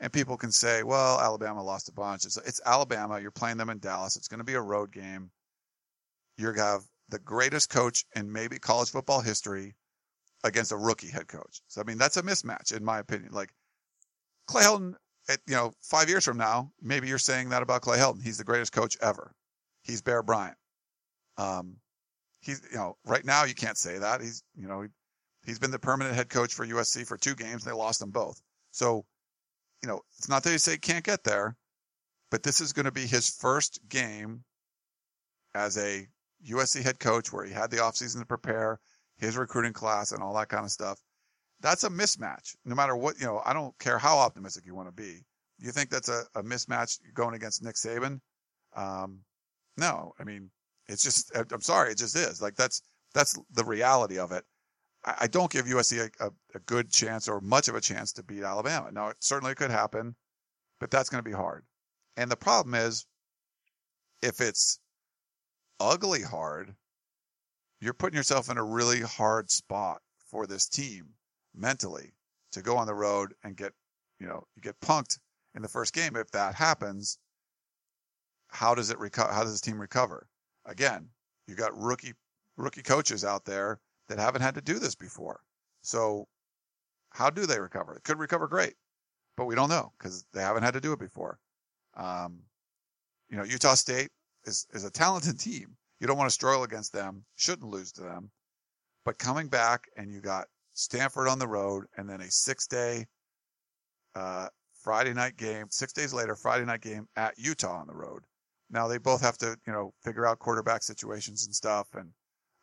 And 0.00 0.12
people 0.12 0.36
can 0.36 0.52
say, 0.52 0.82
well, 0.82 1.20
Alabama 1.20 1.62
lost 1.62 1.88
a 1.88 1.92
bunch. 1.92 2.24
It's, 2.24 2.36
it's 2.38 2.60
Alabama. 2.64 3.20
You're 3.20 3.30
playing 3.30 3.56
them 3.56 3.70
in 3.70 3.78
Dallas. 3.78 4.16
It's 4.16 4.28
going 4.28 4.38
to 4.38 4.44
be 4.44 4.54
a 4.54 4.60
road 4.60 4.92
game. 4.92 5.30
You're 6.36 6.52
going 6.52 6.66
to 6.66 6.72
have 6.72 6.84
the 7.08 7.18
greatest 7.18 7.68
coach 7.70 8.04
in 8.14 8.32
maybe 8.32 8.58
college 8.58 8.90
football 8.90 9.20
history 9.20 9.74
against 10.44 10.72
a 10.72 10.76
rookie 10.76 11.10
head 11.10 11.28
coach. 11.28 11.60
So, 11.68 11.80
I 11.80 11.84
mean, 11.84 11.98
that's 11.98 12.16
a 12.16 12.22
mismatch, 12.22 12.76
in 12.76 12.84
my 12.84 12.98
opinion. 12.98 13.32
Like, 13.32 13.50
Clay 14.46 14.62
Helton, 14.62 14.94
you 15.46 15.54
know, 15.54 15.72
five 15.82 16.08
years 16.08 16.24
from 16.24 16.38
now, 16.38 16.72
maybe 16.80 17.08
you're 17.08 17.18
saying 17.18 17.50
that 17.50 17.62
about 17.62 17.82
Clay 17.82 17.98
Helton. 17.98 18.22
He's 18.22 18.38
the 18.38 18.44
greatest 18.44 18.72
coach 18.72 18.96
ever. 19.00 19.32
He's 19.82 20.00
Bear 20.00 20.22
Bryant. 20.22 20.56
Um, 21.36 21.76
he's, 22.40 22.62
you 22.70 22.76
know, 22.76 22.96
right 23.04 23.24
now 23.24 23.44
you 23.44 23.54
can't 23.54 23.76
say 23.76 23.98
that. 23.98 24.20
He's, 24.20 24.42
you 24.56 24.68
know, 24.68 24.82
he, 24.82 24.88
he's 25.44 25.58
been 25.58 25.70
the 25.70 25.78
permanent 25.78 26.16
head 26.16 26.28
coach 26.28 26.54
for 26.54 26.66
USC 26.66 27.06
for 27.06 27.16
two 27.16 27.34
games. 27.34 27.64
And 27.64 27.72
they 27.72 27.76
lost 27.76 28.00
them 28.00 28.10
both. 28.10 28.40
So, 28.70 29.04
you 29.82 29.88
know, 29.88 30.00
it's 30.16 30.28
not 30.28 30.42
that 30.44 30.52
you 30.52 30.58
say 30.58 30.72
he 30.72 30.78
can't 30.78 31.04
get 31.04 31.24
there, 31.24 31.56
but 32.30 32.42
this 32.42 32.60
is 32.60 32.72
going 32.72 32.86
to 32.86 32.92
be 32.92 33.06
his 33.06 33.28
first 33.28 33.80
game 33.88 34.44
as 35.54 35.76
a 35.78 36.06
USC 36.48 36.82
head 36.82 36.98
coach 36.98 37.32
where 37.32 37.44
he 37.44 37.52
had 37.52 37.70
the 37.70 37.78
offseason 37.78 38.20
to 38.20 38.26
prepare 38.26 38.78
his 39.18 39.36
recruiting 39.36 39.72
class 39.72 40.12
and 40.12 40.22
all 40.22 40.34
that 40.34 40.48
kind 40.48 40.64
of 40.64 40.70
stuff. 40.70 40.98
That's 41.60 41.84
a 41.84 41.90
mismatch. 41.90 42.56
No 42.64 42.74
matter 42.74 42.96
what, 42.96 43.18
you 43.18 43.26
know, 43.26 43.42
I 43.44 43.52
don't 43.52 43.76
care 43.78 43.98
how 43.98 44.18
optimistic 44.18 44.64
you 44.64 44.74
want 44.74 44.88
to 44.88 44.92
be. 44.92 45.24
You 45.58 45.72
think 45.72 45.90
that's 45.90 46.08
a, 46.08 46.22
a 46.36 46.42
mismatch 46.42 46.98
going 47.14 47.34
against 47.34 47.64
Nick 47.64 47.74
Saban? 47.74 48.20
Um, 48.76 49.20
no, 49.76 50.12
I 50.20 50.24
mean, 50.24 50.50
it's 50.88 51.02
just, 51.02 51.32
I'm 51.36 51.60
sorry, 51.60 51.92
it 51.92 51.98
just 51.98 52.16
is. 52.16 52.40
Like 52.40 52.54
that's, 52.54 52.82
that's 53.12 53.38
the 53.52 53.64
reality 53.64 54.18
of 54.18 54.30
it. 54.30 54.44
I, 55.04 55.14
I 55.22 55.26
don't 55.26 55.50
give 55.50 55.66
USC 55.66 56.10
a, 56.20 56.26
a, 56.26 56.30
a, 56.54 56.60
good 56.60 56.90
chance 56.90 57.28
or 57.28 57.40
much 57.40 57.66
of 57.68 57.74
a 57.74 57.80
chance 57.80 58.12
to 58.12 58.22
beat 58.22 58.44
Alabama. 58.44 58.90
Now, 58.92 59.08
it 59.08 59.16
certainly 59.20 59.54
could 59.54 59.70
happen, 59.70 60.14
but 60.78 60.90
that's 60.90 61.08
going 61.08 61.22
to 61.22 61.28
be 61.28 61.36
hard. 61.36 61.64
And 62.16 62.30
the 62.30 62.36
problem 62.36 62.74
is, 62.74 63.06
if 64.22 64.40
it's 64.40 64.80
ugly 65.80 66.22
hard, 66.22 66.74
you're 67.80 67.94
putting 67.94 68.16
yourself 68.16 68.50
in 68.50 68.58
a 68.58 68.64
really 68.64 69.00
hard 69.00 69.50
spot 69.50 70.00
for 70.30 70.46
this 70.46 70.68
team 70.68 71.06
mentally 71.54 72.12
to 72.52 72.62
go 72.62 72.76
on 72.76 72.86
the 72.86 72.94
road 72.94 73.34
and 73.44 73.56
get, 73.56 73.72
you 74.18 74.26
know, 74.26 74.44
you 74.56 74.62
get 74.62 74.80
punked 74.80 75.18
in 75.54 75.62
the 75.62 75.68
first 75.68 75.94
game. 75.94 76.16
If 76.16 76.30
that 76.32 76.54
happens, 76.54 77.18
how 78.48 78.74
does 78.74 78.90
it 78.90 78.98
recover? 78.98 79.32
How 79.32 79.42
does 79.42 79.52
this 79.52 79.60
team 79.60 79.80
recover? 79.80 80.26
again, 80.68 81.08
you 81.46 81.56
got 81.56 81.76
rookie 81.76 82.12
rookie 82.56 82.82
coaches 82.82 83.24
out 83.24 83.44
there 83.44 83.80
that 84.08 84.18
haven't 84.18 84.42
had 84.42 84.54
to 84.54 84.60
do 84.60 84.78
this 84.78 84.94
before. 84.94 85.40
So 85.82 86.26
how 87.10 87.30
do 87.30 87.46
they 87.46 87.58
recover? 87.58 87.96
It 87.96 88.04
could 88.04 88.18
recover 88.18 88.46
great, 88.46 88.74
but 89.36 89.46
we 89.46 89.54
don't 89.54 89.70
know 89.70 89.92
because 89.98 90.24
they 90.32 90.42
haven't 90.42 90.62
had 90.62 90.74
to 90.74 90.80
do 90.80 90.92
it 90.92 90.98
before. 90.98 91.38
Um, 91.96 92.40
you 93.28 93.36
know, 93.36 93.44
Utah 93.44 93.74
State 93.74 94.10
is, 94.44 94.66
is 94.72 94.84
a 94.84 94.90
talented 94.90 95.40
team. 95.40 95.76
You 96.00 96.06
don't 96.06 96.18
want 96.18 96.28
to 96.28 96.34
struggle 96.34 96.62
against 96.62 96.92
them. 96.92 97.24
Shouldn't 97.36 97.70
lose 97.70 97.92
to 97.92 98.02
them. 98.02 98.30
But 99.04 99.18
coming 99.18 99.48
back 99.48 99.88
and 99.96 100.12
you 100.12 100.20
got 100.20 100.46
Stanford 100.74 101.28
on 101.28 101.38
the 101.38 101.48
road 101.48 101.86
and 101.96 102.08
then 102.08 102.20
a 102.20 102.30
six 102.30 102.66
day, 102.66 103.06
uh, 104.14 104.48
Friday 104.82 105.12
night 105.12 105.36
game, 105.36 105.66
six 105.70 105.92
days 105.92 106.12
later, 106.12 106.36
Friday 106.36 106.64
night 106.64 106.82
game 106.82 107.08
at 107.16 107.38
Utah 107.38 107.80
on 107.80 107.86
the 107.86 107.94
road. 107.94 108.22
Now 108.70 108.86
they 108.86 108.98
both 108.98 109.20
have 109.22 109.38
to, 109.38 109.56
you 109.66 109.72
know, 109.72 109.92
figure 110.04 110.26
out 110.26 110.38
quarterback 110.38 110.82
situations 110.82 111.46
and 111.46 111.54
stuff. 111.54 111.88
And, 111.94 112.10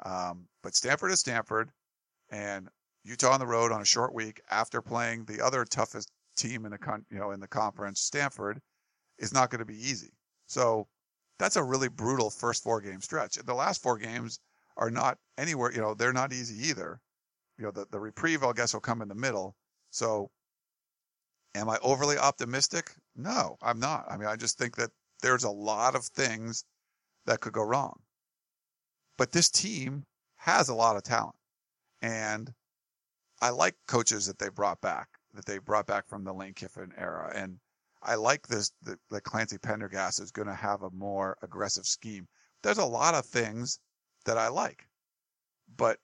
um, 0.05 0.47
but 0.63 0.75
Stanford 0.75 1.11
is 1.11 1.19
Stanford 1.19 1.71
and 2.31 2.69
Utah 3.03 3.31
on 3.31 3.39
the 3.39 3.47
road 3.47 3.71
on 3.71 3.81
a 3.81 3.86
short 3.86 4.13
week 4.13 4.41
after 4.49 4.81
playing 4.81 5.25
the 5.25 5.43
other 5.43 5.65
toughest 5.65 6.09
team 6.38 6.65
in 6.65 6.71
the 6.71 6.77
con, 6.77 7.05
you 7.09 7.19
know, 7.19 7.31
in 7.31 7.39
the 7.39 7.47
conference, 7.47 8.01
Stanford 8.01 8.59
is 9.19 9.33
not 9.33 9.49
going 9.49 9.59
to 9.59 9.65
be 9.65 9.77
easy. 9.77 10.11
So 10.47 10.88
that's 11.39 11.55
a 11.55 11.63
really 11.63 11.89
brutal 11.89 12.29
first 12.29 12.63
four 12.63 12.81
game 12.81 13.01
stretch. 13.01 13.36
The 13.36 13.53
last 13.53 13.81
four 13.81 13.97
games 13.97 14.39
are 14.77 14.91
not 14.91 15.17
anywhere, 15.38 15.71
you 15.71 15.81
know, 15.81 15.93
they're 15.93 16.13
not 16.13 16.33
easy 16.33 16.69
either. 16.69 16.99
You 17.57 17.65
know, 17.65 17.71
the, 17.71 17.86
the 17.91 17.99
reprieve, 17.99 18.43
I 18.43 18.51
guess, 18.53 18.73
will 18.73 18.81
come 18.81 19.01
in 19.01 19.07
the 19.07 19.15
middle. 19.15 19.55
So 19.91 20.29
am 21.55 21.69
I 21.69 21.77
overly 21.81 22.17
optimistic? 22.17 22.91
No, 23.15 23.57
I'm 23.61 23.79
not. 23.79 24.05
I 24.09 24.17
mean, 24.17 24.27
I 24.27 24.36
just 24.36 24.57
think 24.57 24.75
that 24.75 24.91
there's 25.21 25.45
a 25.45 25.49
lot 25.49 25.95
of 25.95 26.03
things 26.05 26.65
that 27.25 27.39
could 27.39 27.53
go 27.53 27.63
wrong. 27.63 27.99
But 29.17 29.31
this 29.31 29.49
team 29.49 30.03
has 30.36 30.69
a 30.69 30.75
lot 30.75 30.97
of 30.97 31.03
talent. 31.03 31.36
And 32.01 32.53
I 33.41 33.49
like 33.49 33.75
coaches 33.88 34.27
that 34.27 34.39
they 34.39 34.49
brought 34.49 34.81
back, 34.81 35.07
that 35.33 35.45
they 35.45 35.57
brought 35.57 35.88
back 35.88 36.07
from 36.07 36.23
the 36.23 36.33
Lane 36.33 36.53
Kiffin 36.53 36.91
era. 36.97 37.31
And 37.33 37.57
I 38.06 38.16
like 38.16 38.47
this, 38.47 38.72
that, 38.84 38.99
that 39.10 39.24
Clancy 39.24 39.58
Pendergast 39.58 40.22
is 40.22 40.32
going 40.32 40.47
to 40.47 40.53
have 40.53 40.84
a 40.84 40.91
more 40.91 41.38
aggressive 41.41 41.86
scheme. 41.86 42.28
There's 42.64 42.78
a 42.78 42.86
lot 42.86 43.16
of 43.16 43.26
things 43.26 43.80
that 44.26 44.38
I 44.38 44.47
like, 44.47 44.88
but 45.76 45.97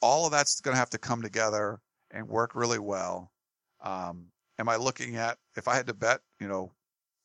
all 0.00 0.26
of 0.26 0.32
that's 0.32 0.60
going 0.60 0.74
to 0.74 0.78
have 0.78 0.90
to 0.90 0.98
come 0.98 1.22
together 1.22 1.80
and 2.10 2.28
work 2.28 2.54
really 2.54 2.78
well. 2.78 3.32
Um, 3.80 4.26
am 4.58 4.68
I 4.68 4.76
looking 4.76 5.16
at, 5.16 5.38
if 5.56 5.68
I 5.68 5.74
had 5.74 5.86
to 5.88 5.94
bet, 5.94 6.20
you 6.40 6.48
know, 6.48 6.72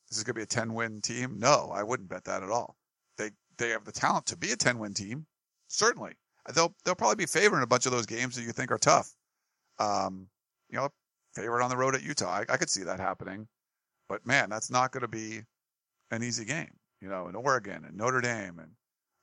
this 0.09 0.17
is 0.17 0.23
going 0.23 0.33
to 0.33 0.39
be 0.39 0.43
a 0.43 0.47
10 0.47 0.73
win 0.73 1.01
team? 1.01 1.37
No, 1.39 1.71
I 1.73 1.83
wouldn't 1.83 2.09
bet 2.09 2.25
that 2.25 2.43
at 2.43 2.49
all. 2.49 2.75
They, 3.17 3.31
they 3.57 3.69
have 3.69 3.85
the 3.85 3.91
talent 3.91 4.25
to 4.27 4.37
be 4.37 4.51
a 4.51 4.55
10 4.55 4.79
win 4.79 4.93
team. 4.93 5.25
Certainly. 5.67 6.13
They'll, 6.53 6.75
they'll 6.83 6.95
probably 6.95 7.15
be 7.15 7.25
favoring 7.25 7.63
a 7.63 7.67
bunch 7.67 7.85
of 7.85 7.91
those 7.91 8.05
games 8.05 8.35
that 8.35 8.43
you 8.43 8.51
think 8.51 8.71
are 8.71 8.77
tough. 8.77 9.09
Um, 9.79 10.27
you 10.69 10.77
know, 10.77 10.89
favorite 11.35 11.63
on 11.63 11.69
the 11.69 11.77
road 11.77 11.95
at 11.95 12.03
Utah. 12.03 12.29
I, 12.29 12.45
I 12.49 12.57
could 12.57 12.69
see 12.69 12.83
that 12.83 12.99
happening, 12.99 13.47
but 14.09 14.25
man, 14.25 14.49
that's 14.49 14.69
not 14.69 14.91
going 14.91 15.01
to 15.01 15.07
be 15.07 15.41
an 16.11 16.23
easy 16.23 16.45
game, 16.45 16.71
you 17.01 17.09
know, 17.09 17.27
in 17.27 17.35
Oregon 17.35 17.85
and 17.85 17.97
Notre 17.97 18.21
Dame 18.21 18.59
and, 18.59 18.71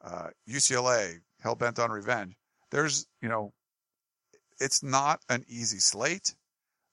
uh, 0.02 0.28
UCLA 0.48 1.20
hell 1.40 1.54
bent 1.54 1.78
on 1.78 1.90
revenge. 1.90 2.34
There's, 2.70 3.06
you 3.20 3.28
know, 3.28 3.52
it's 4.60 4.82
not 4.82 5.20
an 5.28 5.44
easy 5.48 5.78
slate. 5.78 6.34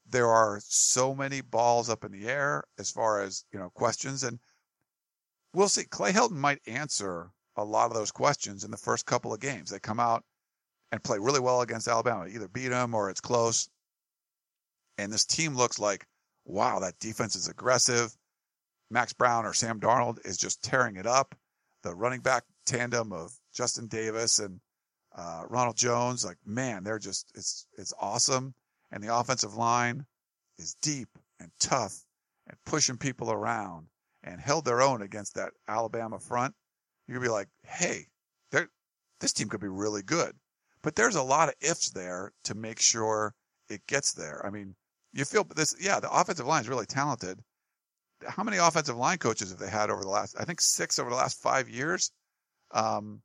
There 0.09 0.29
are 0.29 0.59
so 0.63 1.13
many 1.13 1.41
balls 1.41 1.89
up 1.89 2.03
in 2.05 2.11
the 2.11 2.27
air 2.27 2.63
as 2.79 2.89
far 2.89 3.21
as, 3.21 3.43
you 3.51 3.59
know, 3.59 3.69
questions. 3.69 4.23
And 4.23 4.39
we'll 5.53 5.69
see. 5.69 5.83
Clay 5.83 6.13
Helton 6.13 6.37
might 6.37 6.61
answer 6.65 7.29
a 7.57 7.63
lot 7.63 7.87
of 7.87 7.93
those 7.93 8.11
questions 8.11 8.63
in 8.63 8.71
the 8.71 8.77
first 8.77 9.05
couple 9.05 9.33
of 9.33 9.39
games. 9.39 9.69
They 9.69 9.79
come 9.79 9.99
out 9.99 10.23
and 10.91 11.03
play 11.03 11.19
really 11.19 11.41
well 11.41 11.61
against 11.61 11.87
Alabama, 11.87 12.27
either 12.27 12.47
beat 12.47 12.69
them 12.69 12.93
or 12.93 13.09
it's 13.09 13.19
close. 13.19 13.69
And 14.97 15.11
this 15.11 15.25
team 15.25 15.55
looks 15.55 15.79
like, 15.79 16.05
wow, 16.47 16.79
that 16.79 16.99
defense 16.99 17.35
is 17.35 17.47
aggressive. 17.47 18.15
Max 18.89 19.13
Browne 19.13 19.45
or 19.45 19.53
Sam 19.53 19.79
Darnold 19.79 20.25
is 20.25 20.37
just 20.37 20.63
tearing 20.63 20.95
it 20.95 21.05
up. 21.05 21.35
The 21.83 21.93
running 21.93 22.21
back 22.21 22.43
tandem 22.65 23.13
of 23.13 23.31
Justin 23.53 23.87
Davis 23.87 24.39
and 24.39 24.59
uh, 25.15 25.43
Ronald 25.49 25.77
Jones, 25.77 26.25
like 26.25 26.37
man, 26.45 26.83
they're 26.83 26.99
just 26.99 27.31
it's 27.35 27.67
it's 27.77 27.93
awesome. 27.99 28.53
And 28.91 29.03
the 29.03 29.15
offensive 29.15 29.55
line 29.55 30.05
is 30.57 30.75
deep 30.81 31.09
and 31.39 31.51
tough 31.59 32.05
and 32.47 32.57
pushing 32.65 32.97
people 32.97 33.31
around 33.31 33.87
and 34.23 34.39
held 34.39 34.65
their 34.65 34.81
own 34.81 35.01
against 35.01 35.35
that 35.35 35.51
Alabama 35.67 36.19
front. 36.19 36.55
You 37.07 37.13
could 37.13 37.23
be 37.23 37.29
like, 37.29 37.49
hey, 37.63 38.07
this 39.19 39.33
team 39.33 39.49
could 39.49 39.61
be 39.61 39.67
really 39.67 40.03
good. 40.03 40.33
But 40.83 40.95
there's 40.95 41.15
a 41.15 41.23
lot 41.23 41.49
of 41.49 41.55
ifs 41.61 41.89
there 41.89 42.31
to 42.43 42.55
make 42.55 42.79
sure 42.79 43.33
it 43.69 43.85
gets 43.87 44.13
there. 44.13 44.45
I 44.45 44.49
mean, 44.49 44.75
you 45.17 45.25
feel 45.25 45.43
this, 45.55 45.75
yeah, 45.79 45.99
the 45.99 46.11
offensive 46.11 46.45
line 46.45 46.61
is 46.61 46.69
really 46.69 46.85
talented. 46.85 47.39
How 48.27 48.43
many 48.43 48.57
offensive 48.57 48.97
line 48.97 49.17
coaches 49.17 49.49
have 49.49 49.59
they 49.59 49.69
had 49.69 49.89
over 49.89 50.01
the 50.01 50.09
last, 50.09 50.35
I 50.39 50.45
think 50.45 50.61
six 50.61 50.99
over 50.99 51.09
the 51.09 51.15
last 51.15 51.41
five 51.41 51.69
years? 51.69 52.11
Um, 52.71 53.21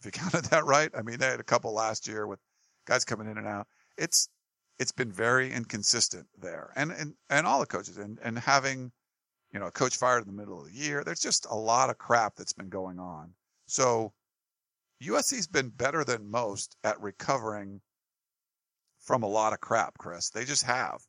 if 0.00 0.06
you 0.06 0.12
counted 0.12 0.44
that 0.50 0.64
right. 0.64 0.90
I 0.96 1.02
mean, 1.02 1.18
they 1.18 1.26
had 1.26 1.40
a 1.40 1.44
couple 1.44 1.72
last 1.72 2.06
year 2.06 2.26
with 2.26 2.38
guys 2.86 3.04
coming 3.04 3.30
in 3.30 3.38
and 3.38 3.46
out. 3.46 3.66
It's 3.96 4.28
it's 4.78 4.92
been 4.92 5.12
very 5.12 5.52
inconsistent 5.52 6.26
there, 6.38 6.72
and 6.76 6.90
and 6.90 7.14
and 7.28 7.46
all 7.46 7.60
the 7.60 7.66
coaches, 7.66 7.98
and 7.98 8.18
and 8.22 8.38
having 8.38 8.90
you 9.52 9.60
know 9.60 9.66
a 9.66 9.70
coach 9.70 9.96
fired 9.96 10.22
in 10.22 10.26
the 10.26 10.40
middle 10.40 10.60
of 10.60 10.66
the 10.66 10.78
year. 10.78 11.04
There's 11.04 11.20
just 11.20 11.46
a 11.50 11.54
lot 11.54 11.90
of 11.90 11.98
crap 11.98 12.36
that's 12.36 12.54
been 12.54 12.70
going 12.70 12.98
on. 12.98 13.34
So 13.66 14.12
USC's 15.02 15.46
been 15.46 15.68
better 15.68 16.04
than 16.04 16.30
most 16.30 16.76
at 16.82 17.00
recovering 17.00 17.80
from 19.10 19.24
a 19.24 19.28
lot 19.28 19.52
of 19.52 19.58
crap, 19.60 19.98
Chris. 19.98 20.30
They 20.30 20.44
just 20.44 20.62
have. 20.62 21.00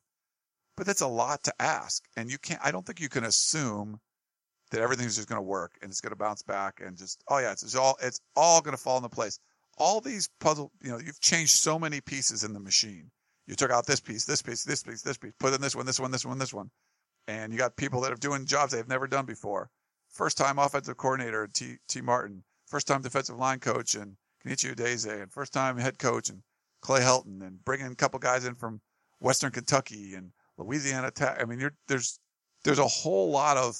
But 0.76 0.86
that's 0.86 1.02
a 1.02 1.06
lot 1.06 1.44
to 1.44 1.54
ask. 1.60 2.02
And 2.16 2.28
you 2.28 2.36
can't, 2.36 2.58
I 2.60 2.72
don't 2.72 2.84
think 2.84 2.98
you 2.98 3.08
can 3.08 3.22
assume 3.22 4.00
that 4.72 4.80
everything's 4.80 5.14
just 5.14 5.28
going 5.28 5.38
to 5.38 5.42
work 5.42 5.78
and 5.80 5.88
it's 5.88 6.00
going 6.00 6.10
to 6.10 6.16
bounce 6.16 6.42
back 6.42 6.80
and 6.84 6.96
just 6.96 7.22
oh 7.28 7.36
yeah 7.38 7.52
it's, 7.52 7.62
it's 7.62 7.76
all 7.76 7.94
it's 8.02 8.20
all 8.34 8.62
going 8.62 8.74
to 8.74 8.82
fall 8.82 8.96
into 8.96 9.08
place 9.10 9.38
all 9.76 10.00
these 10.00 10.30
puzzle 10.40 10.72
you 10.80 10.90
know 10.90 10.98
you've 10.98 11.20
changed 11.20 11.52
so 11.52 11.78
many 11.78 12.00
pieces 12.00 12.42
in 12.42 12.54
the 12.54 12.58
machine 12.58 13.10
you 13.46 13.54
took 13.54 13.70
out 13.70 13.86
this 13.86 14.00
piece 14.00 14.24
this 14.24 14.40
piece 14.40 14.64
this 14.64 14.82
piece 14.82 15.02
this 15.02 15.18
piece 15.18 15.34
put 15.38 15.52
in 15.52 15.60
this 15.60 15.76
one 15.76 15.84
this 15.84 16.00
one 16.00 16.10
this 16.10 16.24
one 16.24 16.38
this 16.38 16.54
one 16.54 16.70
and 17.28 17.52
you 17.52 17.58
got 17.58 17.76
people 17.76 18.00
that 18.00 18.12
are 18.12 18.16
doing 18.16 18.46
jobs 18.46 18.72
they've 18.72 18.88
never 18.88 19.06
done 19.06 19.26
before 19.26 19.68
first 20.08 20.38
time 20.38 20.58
offensive 20.58 20.96
coordinator 20.96 21.46
T 21.52 21.76
Tee 21.86 22.00
Martin 22.00 22.42
first 22.66 22.86
time 22.86 23.02
defensive 23.02 23.36
line 23.36 23.60
coach 23.60 23.94
and 23.94 24.16
Kenechi 24.42 24.74
Udeze 24.74 25.22
and 25.22 25.30
first 25.30 25.52
time 25.52 25.76
head 25.76 25.98
coach 25.98 26.30
and 26.30 26.42
Clay 26.82 27.00
Helton 27.00 27.40
and 27.46 27.64
bringing 27.64 27.86
a 27.86 27.94
couple 27.94 28.18
guys 28.18 28.44
in 28.44 28.54
from 28.54 28.80
Western 29.20 29.50
Kentucky 29.50 30.14
and 30.14 30.32
Louisiana 30.58 31.10
Tech 31.10 31.38
I 31.40 31.44
mean 31.46 31.70
there's 31.88 32.18
there's 32.64 32.78
a 32.78 32.86
whole 32.86 33.30
lot 33.30 33.56
of 33.56 33.76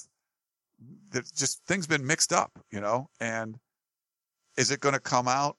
just 1.35 1.63
things 1.65 1.87
been 1.87 2.05
mixed 2.05 2.33
up, 2.33 2.59
you 2.71 2.81
know, 2.81 3.09
and 3.19 3.57
is 4.57 4.71
it 4.71 4.79
going 4.79 4.93
to 4.93 4.99
come 4.99 5.27
out? 5.27 5.57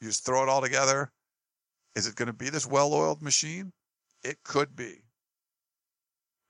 You 0.00 0.08
just 0.08 0.24
throw 0.24 0.42
it 0.42 0.48
all 0.48 0.62
together. 0.62 1.12
Is 1.94 2.06
it 2.06 2.14
going 2.14 2.28
to 2.28 2.32
be 2.32 2.48
this 2.48 2.66
well-oiled 2.66 3.22
machine? 3.22 3.72
It 4.24 4.42
could 4.44 4.74
be, 4.74 5.02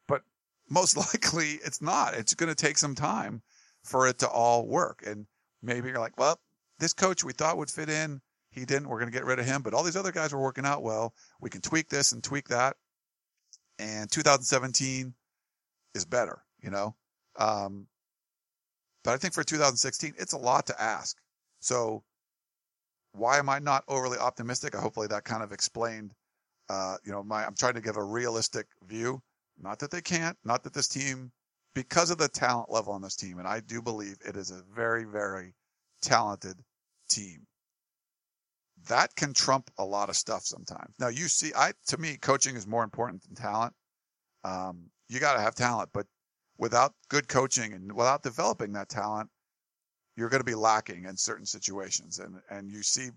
but 0.07 0.23
most 0.69 0.97
likely 1.15 1.59
it's 1.65 1.83
not. 1.83 2.15
It's 2.15 2.35
going 2.35 2.49
to 2.49 2.55
take 2.55 2.79
some 2.79 2.95
time 2.95 3.43
for 3.83 4.07
it 4.07 4.19
to 4.19 4.29
all 4.29 4.67
work. 4.67 5.03
And 5.07 5.27
maybe 5.63 5.89
you're 5.89 5.99
like, 5.99 6.19
well, 6.19 6.39
this 6.79 6.93
coach 6.93 7.25
we 7.25 7.33
thought 7.33 7.57
would 7.57 7.71
fit 7.71 7.89
in. 7.89 8.21
He 8.53 8.65
didn't. 8.65 8.89
We're 8.89 8.99
going 8.99 9.11
to 9.11 9.17
get 9.17 9.25
rid 9.25 9.39
of 9.39 9.47
him, 9.47 9.63
but 9.63 9.75
all 9.75 9.83
these 9.83 9.97
other 9.97 10.13
guys 10.13 10.33
were 10.33 10.41
working 10.41 10.67
out 10.67 10.83
well. 10.83 11.15
We 11.41 11.51
can 11.51 11.63
tweak 11.63 11.89
this 11.89 12.13
and 12.13 12.23
tweak 12.23 12.49
that. 12.49 12.77
And 13.79 14.11
2017 14.11 15.15
is 15.95 16.05
better, 16.05 16.45
you 16.63 16.71
know? 16.71 16.95
Um, 17.37 17.87
but 19.03 19.13
I 19.13 19.17
think 19.17 19.35
for 19.35 19.43
2016, 19.43 20.15
it's 20.19 20.35
a 20.35 20.39
lot 20.39 20.67
to 20.67 20.81
ask. 20.81 21.17
So 21.61 22.05
why 23.13 23.39
am 23.39 23.49
I 23.49 23.59
not 23.59 23.85
overly 23.89 24.19
optimistic? 24.19 24.75
Hopefully 24.75 25.07
that 25.09 25.25
kind 25.25 25.43
of 25.43 25.53
explained, 25.53 26.13
uh, 26.69 26.97
you 27.05 27.13
know, 27.13 27.23
my, 27.23 27.45
I'm 27.45 27.55
trying 27.55 27.75
to 27.75 27.81
give 27.81 27.97
a 27.97 28.05
realistic 28.05 28.67
view. 28.87 29.23
Not 29.61 29.79
that 29.81 29.91
they 29.91 30.01
can't, 30.01 30.37
not 30.45 30.65
that 30.65 30.75
this 30.75 30.89
team, 30.89 31.33
because 31.75 32.11
of 32.11 32.19
the 32.19 32.29
talent 32.29 32.71
level 32.71 32.93
on 32.93 33.03
this 33.03 33.17
team, 33.17 33.39
and 33.39 33.47
I 33.49 33.61
do 33.61 33.83
believe 33.83 34.17
it 34.27 34.37
is 34.37 34.51
a 34.51 34.63
very, 34.75 35.05
very 35.05 35.55
talented 36.01 36.57
team. 37.09 37.47
That 38.89 39.15
can 39.15 39.33
trump 39.33 39.71
a 39.79 39.85
lot 39.85 40.09
of 40.09 40.17
stuff 40.17 40.43
sometimes. 40.45 40.95
Now 40.99 41.09
you 41.09 41.29
see, 41.29 41.53
I, 41.57 41.73
to 41.89 41.99
me, 41.99 42.17
coaching 42.17 42.57
is 42.57 42.67
more 42.67 42.85
important 42.85 43.23
than 43.23 43.35
talent. 43.35 43.75
Um, 44.45 44.91
you 45.09 45.21
got 45.21 45.35
to 45.35 45.41
have 45.41 45.55
talent, 45.55 45.91
but 45.93 46.07
without 46.59 46.95
good 47.09 47.29
coaching 47.29 47.73
and 47.73 47.93
without 47.93 48.23
developing 48.23 48.73
that 48.73 48.89
talent, 48.89 49.29
you're 50.17 50.29
going 50.29 50.41
to 50.41 50.45
be 50.45 50.55
lacking 50.55 51.05
in 51.05 51.17
certain 51.17 51.47
situations. 51.47 52.19
And, 52.19 52.37
and 52.51 52.71
you 52.71 52.83
see 52.83 53.09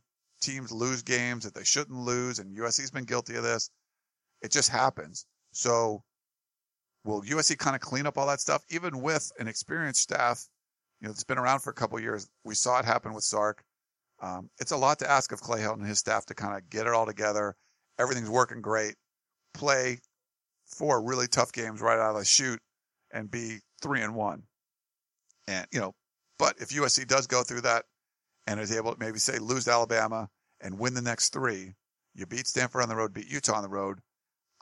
teams 0.41 0.71
lose 0.71 1.01
games 1.01 1.43
that 1.43 1.53
they 1.53 1.63
shouldn't 1.63 1.97
lose. 1.97 2.39
And 2.39 2.55
USC's 2.55 2.91
been 2.91 3.05
guilty 3.05 3.35
of 3.35 3.43
this. 3.43 3.69
It 4.41 4.51
just 4.51 4.69
happens. 4.69 5.25
So 5.51 6.03
will 7.03 7.21
USC 7.23 7.57
kind 7.57 7.75
of 7.75 7.81
clean 7.81 8.05
up 8.05 8.17
all 8.17 8.27
that 8.27 8.39
stuff? 8.39 8.63
Even 8.69 9.01
with 9.01 9.31
an 9.39 9.47
experienced 9.47 10.01
staff, 10.01 10.45
you 11.01 11.07
know, 11.07 11.11
it's 11.11 11.23
been 11.23 11.37
around 11.37 11.59
for 11.59 11.71
a 11.71 11.73
couple 11.73 11.99
years. 11.99 12.29
We 12.43 12.55
saw 12.55 12.79
it 12.79 12.85
happen 12.85 13.13
with 13.13 13.23
Sark. 13.23 13.63
Um, 14.21 14.49
it's 14.59 14.71
a 14.71 14.77
lot 14.77 14.99
to 14.99 15.09
ask 15.09 15.31
of 15.31 15.41
Clay 15.41 15.59
Helton 15.59 15.79
and 15.79 15.87
his 15.87 15.99
staff 15.99 16.25
to 16.27 16.35
kind 16.35 16.57
of 16.57 16.69
get 16.69 16.87
it 16.87 16.93
all 16.93 17.05
together. 17.05 17.55
Everything's 17.99 18.29
working 18.29 18.61
great. 18.61 18.95
Play 19.53 19.99
four 20.65 21.03
really 21.03 21.27
tough 21.27 21.51
games 21.51 21.81
right 21.81 21.99
out 21.99 22.11
of 22.11 22.19
the 22.19 22.25
chute 22.25 22.61
and 23.11 23.29
be 23.29 23.59
three 23.81 24.01
and 24.01 24.15
one. 24.15 24.43
And, 25.47 25.67
you 25.71 25.79
know, 25.79 25.93
but 26.39 26.55
if 26.59 26.69
USC 26.69 27.07
does 27.07 27.27
go 27.27 27.43
through 27.43 27.61
that 27.61 27.85
and 28.47 28.59
is 28.59 28.75
able 28.75 28.93
to 28.93 28.99
maybe 28.99 29.19
say 29.19 29.37
lose 29.37 29.65
to 29.65 29.71
Alabama 29.71 30.29
and 30.61 30.79
win 30.79 30.93
the 30.93 31.01
next 31.01 31.29
three, 31.29 31.73
you 32.13 32.25
beat 32.25 32.47
Stanford 32.47 32.81
on 32.81 32.89
the 32.89 32.95
road, 32.95 33.13
beat 33.13 33.31
Utah 33.31 33.55
on 33.55 33.63
the 33.63 33.69
road. 33.69 33.99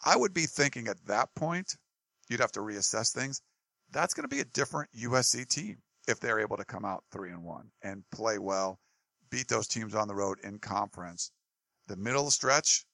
I 0.04 0.18
would 0.18 0.34
be 0.34 0.45
thinking 0.45 0.88
at 0.88 1.06
that 1.06 1.30
point, 1.36 1.76
you'd 2.30 2.39
have 2.39 2.51
to 2.54 2.60
reassess 2.60 3.14
things. 3.14 3.41
That's 3.91 4.14
going 4.14 4.28
to 4.28 4.36
be 4.36 4.41
a 4.41 4.45
different 4.45 4.89
USC 4.97 5.47
team 5.47 5.78
if 6.08 6.20
they're 6.20 6.39
able 6.39 6.58
to 6.58 6.66
come 6.66 6.84
out 6.84 7.04
three 7.12 7.30
and 7.30 7.43
one 7.43 7.70
and 7.82 8.04
play 8.12 8.38
well, 8.39 8.80
beat 9.34 9.48
those 9.48 9.68
teams 9.68 9.96
on 9.96 10.08
the 10.08 10.16
road 10.16 10.38
in 10.44 10.60
conference. 10.60 11.32
The 11.88 11.98
middle 11.98 12.30
stretch, 12.32 12.86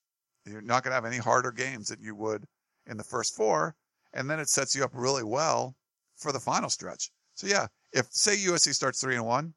you're 0.45 0.61
not 0.61 0.83
going 0.83 0.91
to 0.91 0.95
have 0.95 1.05
any 1.05 1.17
harder 1.17 1.51
games 1.51 1.89
than 1.89 2.01
you 2.01 2.15
would 2.15 2.45
in 2.87 2.97
the 2.97 3.03
first 3.03 3.35
four 3.35 3.75
and 4.13 4.29
then 4.29 4.39
it 4.39 4.49
sets 4.49 4.75
you 4.75 4.83
up 4.83 4.91
really 4.93 5.23
well 5.23 5.75
for 6.17 6.31
the 6.31 6.39
final 6.39 6.69
stretch. 6.69 7.11
So 7.35 7.47
yeah, 7.47 7.67
if 7.93 8.07
say 8.11 8.35
USC 8.35 8.73
starts 8.73 8.99
three 8.99 9.15
and 9.15 9.25
one, 9.25 9.53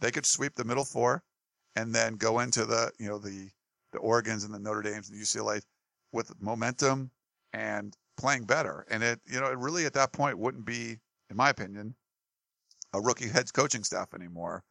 they 0.00 0.10
could 0.10 0.26
sweep 0.26 0.54
the 0.54 0.64
middle 0.64 0.84
four, 0.84 1.22
and 1.76 1.94
then 1.94 2.14
go 2.14 2.40
into 2.40 2.64
the 2.64 2.90
you 2.98 3.08
know 3.08 3.18
the 3.18 3.48
the 3.92 3.98
Oregon's 3.98 4.44
and 4.44 4.54
the 4.54 4.58
Notre 4.58 4.82
Dame's 4.82 5.10
and 5.10 5.18
the 5.18 5.24
UCLA 5.24 5.62
with 6.12 6.32
momentum 6.40 7.10
and 7.52 7.94
playing 8.16 8.44
better. 8.44 8.86
And 8.90 9.02
it, 9.02 9.20
you 9.26 9.40
know, 9.40 9.46
it 9.46 9.58
really 9.58 9.86
at 9.86 9.92
that 9.94 10.12
point 10.12 10.38
wouldn't 10.38 10.64
be, 10.64 10.98
in 11.30 11.36
my 11.36 11.50
opinion, 11.50 11.94
a 12.92 13.00
rookie 13.00 13.28
head 13.28 13.52
coaching 13.52 13.84
staff 13.84 14.14
anymore. 14.14 14.64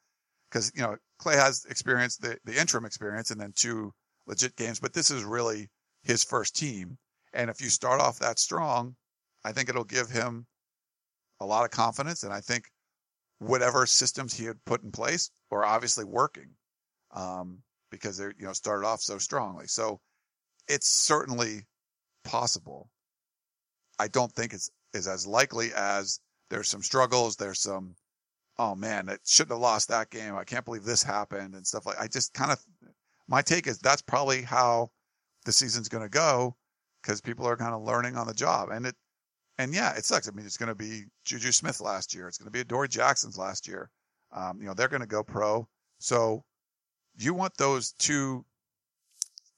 Cause, 0.53 0.71
you 0.75 0.83
know, 0.83 0.95
Clay 1.17 1.35
has 1.35 1.65
experience, 1.65 2.17
the, 2.17 2.37
the 2.45 2.59
interim 2.59 2.85
experience 2.85 3.31
and 3.31 3.41
then 3.41 3.53
two 3.55 3.91
legit 4.27 4.55
games, 4.55 4.79
but 4.79 4.93
this 4.93 5.09
is 5.09 5.23
really 5.23 5.67
his 6.03 6.23
first 6.23 6.55
team. 6.55 6.97
And 7.33 7.49
if 7.49 7.59
you 7.59 7.69
start 7.69 7.99
off 7.99 8.19
that 8.19 8.37
strong, 8.37 8.95
I 9.43 9.51
think 9.51 9.67
it'll 9.67 9.83
give 9.83 10.09
him 10.09 10.45
a 11.39 11.45
lot 11.45 11.65
of 11.65 11.71
confidence. 11.71 12.21
And 12.21 12.31
I 12.31 12.39
think 12.39 12.65
whatever 13.39 13.85
systems 13.87 14.33
he 14.33 14.45
had 14.45 14.63
put 14.65 14.83
in 14.83 14.91
place 14.91 15.31
are 15.51 15.65
obviously 15.65 16.05
working 16.05 16.51
um, 17.11 17.57
because 17.89 18.17
they're, 18.17 18.33
you 18.37 18.45
know, 18.45 18.53
started 18.53 18.85
off 18.85 19.01
so 19.01 19.17
strongly. 19.17 19.65
So 19.67 19.99
it's 20.67 20.87
certainly 20.87 21.63
possible. 22.23 22.89
I 23.99 24.07
don't 24.07 24.31
think 24.31 24.53
it's 24.53 24.69
is 24.93 25.07
as 25.07 25.25
likely 25.25 25.71
as 25.75 26.19
there's 26.49 26.69
some 26.69 26.83
struggles. 26.83 27.35
There's 27.35 27.59
some, 27.59 27.95
oh 28.59 28.75
man, 28.75 29.09
it 29.09 29.21
shouldn't 29.25 29.51
have 29.51 29.61
lost 29.61 29.89
that 29.89 30.09
game. 30.09 30.35
I 30.35 30.43
can't 30.43 30.65
believe 30.65 30.83
this 30.83 31.03
happened 31.03 31.55
and 31.55 31.65
stuff 31.65 31.85
like. 31.85 31.99
I 31.99 32.07
just 32.07 32.33
kind 32.33 32.51
of, 32.51 32.59
my 33.27 33.41
take 33.41 33.67
is 33.67 33.79
that's 33.79 34.01
probably 34.01 34.41
how 34.41 34.91
the 35.45 35.51
season's 35.51 35.89
going 35.89 36.03
to 36.03 36.09
go 36.09 36.55
because 37.01 37.21
people 37.21 37.47
are 37.47 37.57
kind 37.57 37.73
of 37.73 37.83
learning 37.83 38.15
on 38.15 38.27
the 38.27 38.33
job. 38.33 38.69
And 38.69 38.85
it, 38.85 38.95
and 39.57 39.73
yeah, 39.73 39.93
it 39.95 40.05
sucks. 40.05 40.27
I 40.27 40.31
mean, 40.31 40.45
it's 40.45 40.57
going 40.57 40.69
to 40.69 40.75
be 40.75 41.03
Juju 41.25 41.51
Smith 41.51 41.81
last 41.81 42.13
year. 42.13 42.27
It's 42.27 42.37
going 42.37 42.47
to 42.47 42.51
be 42.51 42.61
Adoree 42.61 42.87
Jackson's 42.87 43.37
last 43.37 43.67
year. 43.67 43.89
Um, 44.31 44.59
you 44.59 44.67
know, 44.67 44.73
they're 44.73 44.87
going 44.87 45.01
to 45.01 45.07
go 45.07 45.23
pro. 45.23 45.67
So 45.99 46.43
you 47.17 47.33
want 47.33 47.55
those 47.57 47.93
two 47.93 48.45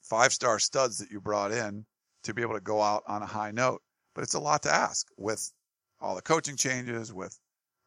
five 0.02 0.34
star 0.34 0.60
studs 0.60 0.98
that 1.00 1.12
you 1.12 1.20
brought 1.20 1.52
in 1.52 1.86
to 2.24 2.34
be 2.34 2.42
able 2.42 2.56
to 2.56 2.62
go 2.62 2.82
out 2.82 3.04
on 3.08 3.22
a 3.22 3.26
high 3.26 3.52
note. 3.52 3.82
But 4.14 4.24
it's 4.24 4.34
a 4.34 4.40
lot 4.40 4.64
to 4.64 4.74
ask 4.74 5.08
with 5.18 5.52
all 6.00 6.16
the 6.16 6.22
coaching 6.22 6.56
changes, 6.56 7.14
with 7.14 7.38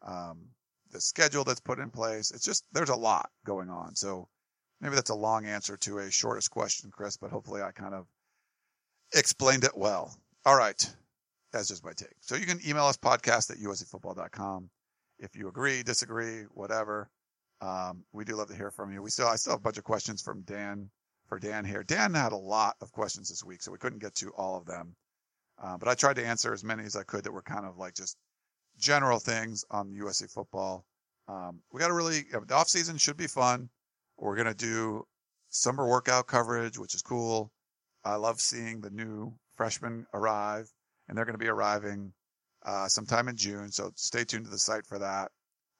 um, 0.05 0.47
the 0.91 1.01
schedule 1.01 1.43
that's 1.43 1.59
put 1.59 1.79
in 1.79 1.89
place. 1.89 2.31
It's 2.31 2.43
just, 2.43 2.65
there's 2.71 2.89
a 2.89 2.95
lot 2.95 3.29
going 3.45 3.69
on. 3.69 3.95
So 3.95 4.27
maybe 4.81 4.95
that's 4.95 5.09
a 5.09 5.15
long 5.15 5.45
answer 5.45 5.77
to 5.77 5.99
a 5.99 6.11
shortest 6.11 6.51
question, 6.51 6.91
Chris, 6.91 7.17
but 7.17 7.31
hopefully 7.31 7.61
I 7.61 7.71
kind 7.71 7.93
of 7.93 8.07
explained 9.13 9.63
it 9.63 9.77
well. 9.77 10.15
All 10.45 10.57
right. 10.57 10.95
That's 11.51 11.67
just 11.67 11.83
my 11.83 11.93
take. 11.93 12.13
So 12.21 12.35
you 12.35 12.45
can 12.45 12.59
email 12.65 12.85
us 12.85 12.97
podcast 12.97 13.51
at 13.51 13.57
uscfootball.com. 13.57 14.69
If 15.19 15.35
you 15.35 15.47
agree, 15.47 15.83
disagree, 15.83 16.43
whatever. 16.53 17.09
Um, 17.61 18.03
we 18.13 18.23
do 18.23 18.35
love 18.35 18.47
to 18.49 18.55
hear 18.55 18.71
from 18.71 18.93
you. 18.93 19.01
We 19.01 19.09
still, 19.09 19.27
I 19.27 19.35
still 19.35 19.53
have 19.53 19.59
a 19.59 19.63
bunch 19.63 19.77
of 19.77 19.83
questions 19.83 20.21
from 20.21 20.41
Dan 20.41 20.89
for 21.27 21.39
Dan 21.39 21.65
here. 21.65 21.83
Dan 21.83 22.13
had 22.13 22.31
a 22.31 22.37
lot 22.37 22.75
of 22.81 22.91
questions 22.91 23.29
this 23.29 23.43
week, 23.43 23.61
so 23.61 23.71
we 23.71 23.77
couldn't 23.77 23.99
get 23.99 24.15
to 24.15 24.29
all 24.31 24.57
of 24.57 24.65
them. 24.65 24.95
Uh, 25.61 25.77
but 25.77 25.89
I 25.89 25.93
tried 25.93 26.15
to 26.15 26.25
answer 26.25 26.53
as 26.53 26.63
many 26.63 26.83
as 26.83 26.95
I 26.95 27.03
could 27.03 27.25
that 27.25 27.33
were 27.33 27.41
kind 27.41 27.65
of 27.65 27.77
like 27.77 27.93
just 27.93 28.17
general 28.79 29.19
things 29.19 29.63
on 29.69 29.93
USC 29.93 30.31
football. 30.31 30.85
Um, 31.27 31.61
we 31.71 31.79
got 31.79 31.87
to 31.89 31.93
really, 31.93 32.25
the 32.47 32.55
off 32.55 32.67
season 32.67 32.97
should 32.97 33.17
be 33.17 33.27
fun. 33.27 33.69
We're 34.17 34.35
going 34.35 34.47
to 34.47 34.53
do 34.55 35.03
summer 35.49 35.87
workout 35.87 36.27
coverage, 36.27 36.77
which 36.77 36.95
is 36.95 37.01
cool. 37.01 37.51
I 38.03 38.15
love 38.15 38.39
seeing 38.39 38.81
the 38.81 38.89
new 38.89 39.33
freshmen 39.55 40.05
arrive, 40.13 40.67
and 41.07 41.17
they're 41.17 41.25
going 41.25 41.37
to 41.37 41.43
be 41.43 41.49
arriving 41.49 42.13
uh, 42.65 42.87
sometime 42.87 43.27
in 43.27 43.35
June. 43.35 43.71
So 43.71 43.91
stay 43.95 44.23
tuned 44.23 44.45
to 44.45 44.51
the 44.51 44.57
site 44.57 44.85
for 44.85 44.99
that. 44.99 45.31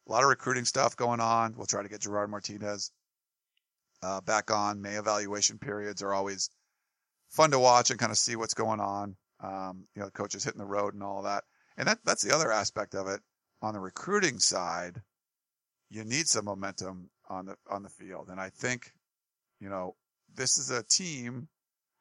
A 0.08 0.12
lot 0.12 0.24
of 0.24 0.30
recruiting 0.30 0.66
stuff 0.66 0.96
going 0.96 1.20
on. 1.20 1.54
We'll 1.56 1.66
try 1.66 1.84
to 1.84 1.90
get 1.90 2.02
Gerard 2.02 2.30
Martinez 2.30 2.92
uh, 4.02 4.22
back 4.22 4.52
on. 4.52 4.82
May 4.82 4.96
evaluation 4.96 5.60
periods 5.60 6.02
are 6.02 6.14
always 6.14 6.50
fun 7.30 7.52
to 7.52 7.60
watch 7.60 7.92
and 7.92 8.00
kind 8.00 8.12
of 8.12 8.18
see 8.18 8.36
what's 8.36 8.54
going 8.54 8.80
on. 8.80 9.16
Um, 9.42 9.86
you 9.96 10.02
know, 10.02 10.10
coaches 10.10 10.44
hitting 10.44 10.60
the 10.60 10.66
road 10.66 10.94
and 10.94 11.04
all 11.04 11.24
that. 11.24 11.44
And 11.80 11.88
that, 11.88 12.00
that's 12.06 12.24
the 12.24 12.36
other 12.36 12.52
aspect 12.52 12.94
of 12.94 13.08
it. 13.08 13.22
On 13.62 13.74
the 13.74 13.80
recruiting 13.80 14.38
side, 14.38 15.02
you 15.90 16.04
need 16.04 16.28
some 16.28 16.46
momentum 16.46 17.10
on 17.30 17.46
the, 17.48 17.56
on 17.70 17.84
the 17.84 17.90
field. 17.90 18.30
And 18.30 18.40
I 18.40 18.50
think, 18.50 18.92
you 19.60 19.70
know, 19.70 19.96
this 20.36 20.58
is 20.58 20.70
a 20.70 20.84
team. 20.84 21.48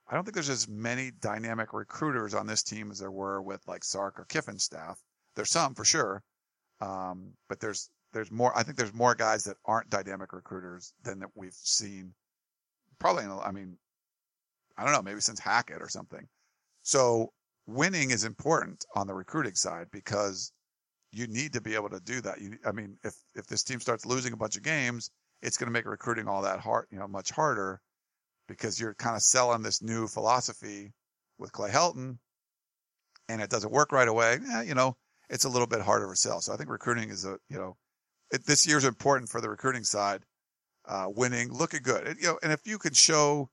I 0.08 0.14
don't 0.14 0.24
think 0.24 0.34
there's 0.34 0.50
as 0.50 0.68
many 0.68 1.12
dynamic 1.20 1.72
recruiters 1.72 2.34
on 2.34 2.46
this 2.46 2.62
team 2.62 2.90
as 2.90 2.98
there 2.98 3.10
were 3.10 3.40
with 3.40 3.66
like 3.66 3.84
Sark 3.84 4.18
or 4.18 4.24
Kiffin 4.24 4.58
staff. 4.58 4.98
There's 5.36 5.50
some 5.50 5.74
for 5.74 5.84
sure. 5.84 6.22
Um, 6.80 7.32
but 7.48 7.60
there's 7.60 7.88
there's 8.12 8.30
more. 8.30 8.56
I 8.56 8.62
think 8.62 8.76
there's 8.76 8.94
more 8.94 9.14
guys 9.14 9.44
that 9.44 9.56
aren't 9.64 9.90
dynamic 9.90 10.32
recruiters 10.32 10.92
than 11.02 11.20
that 11.20 11.30
we've 11.34 11.52
seen. 11.52 12.14
Probably, 12.98 13.24
in, 13.24 13.30
I 13.30 13.52
mean, 13.52 13.76
I 14.76 14.84
don't 14.84 14.92
know, 14.92 15.02
maybe 15.02 15.20
since 15.20 15.40
Hackett 15.40 15.82
or 15.82 15.88
something. 15.88 16.26
So 16.82 17.32
winning 17.68 18.10
is 18.10 18.24
important 18.24 18.84
on 18.96 19.06
the 19.06 19.14
recruiting 19.14 19.54
side 19.54 19.86
because 19.92 20.52
you 21.12 21.26
need 21.26 21.52
to 21.52 21.60
be 21.60 21.74
able 21.74 21.90
to 21.90 22.00
do 22.00 22.20
that. 22.22 22.40
You, 22.40 22.58
I 22.64 22.72
mean, 22.72 22.96
if 23.04 23.14
if 23.34 23.46
this 23.46 23.62
team 23.62 23.78
starts 23.80 24.06
losing 24.06 24.32
a 24.32 24.36
bunch 24.36 24.56
of 24.56 24.62
games, 24.62 25.10
it's 25.42 25.56
going 25.56 25.66
to 25.66 25.72
make 25.72 25.86
recruiting 25.86 26.26
all 26.26 26.42
that 26.42 26.60
hard, 26.60 26.86
you 26.90 26.98
know, 26.98 27.06
much 27.06 27.30
harder 27.30 27.80
because 28.48 28.80
you're 28.80 28.94
kind 28.94 29.14
of 29.14 29.22
selling 29.22 29.62
this 29.62 29.82
new 29.82 30.08
philosophy 30.08 30.92
with 31.38 31.52
Clay 31.52 31.70
Helton, 31.70 32.18
and 33.28 33.40
it 33.40 33.50
doesn't 33.50 33.72
work 33.72 33.92
right 33.92 34.08
away. 34.08 34.38
Eh, 34.54 34.62
you 34.62 34.74
know, 34.74 34.96
it's 35.28 35.44
a 35.44 35.48
little 35.48 35.66
bit 35.66 35.82
harder 35.82 36.08
to 36.08 36.16
sell. 36.16 36.40
So 36.40 36.52
I 36.52 36.56
think 36.56 36.70
recruiting 36.70 37.10
is 37.10 37.24
a 37.24 37.38
you 37.48 37.58
know 37.58 37.76
it, 38.32 38.46
this 38.46 38.66
year's 38.66 38.84
important 38.84 39.30
for 39.30 39.40
the 39.40 39.50
recruiting 39.50 39.84
side. 39.84 40.22
Uh, 40.86 41.06
winning, 41.14 41.52
looking 41.52 41.82
good, 41.82 42.16
you 42.18 42.28
know, 42.28 42.38
and 42.42 42.50
if 42.50 42.66
you 42.66 42.78
can 42.78 42.94
show 42.94 43.50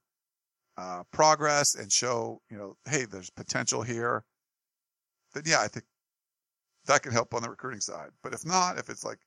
uh, 0.78 1.04
progress 1.12 1.76
and 1.76 1.92
show, 1.92 2.42
you 2.50 2.58
know, 2.58 2.76
hey, 2.90 3.06
there's 3.06 3.30
potential 3.30 3.82
here, 3.82 4.24
then 5.34 5.44
yeah, 5.46 5.62
I 5.62 5.68
think 5.68 5.86
that 6.86 7.04
can 7.04 7.12
help 7.12 7.34
on 7.34 7.42
the 7.42 7.50
recruiting 7.50 7.82
side. 7.82 8.10
But 8.24 8.34
if 8.34 8.46
not, 8.46 8.78
if 8.78 8.90
it's 8.90 9.04
like 9.04 9.20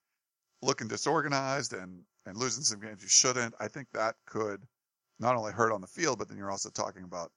looking 0.62 0.88
disorganized 0.88 1.72
and 1.72 2.02
and 2.26 2.36
losing 2.36 2.62
some 2.62 2.80
games 2.80 3.02
you 3.02 3.08
shouldn't, 3.08 3.54
I 3.58 3.68
think 3.68 3.88
that 3.92 4.16
could 4.26 4.62
not 5.18 5.36
only 5.36 5.52
hurt 5.52 5.72
on 5.72 5.80
the 5.80 5.86
field, 5.86 6.18
but 6.18 6.28
then 6.28 6.36
you're 6.36 6.50
also 6.50 6.70
talking 6.70 7.04
about 7.04 7.32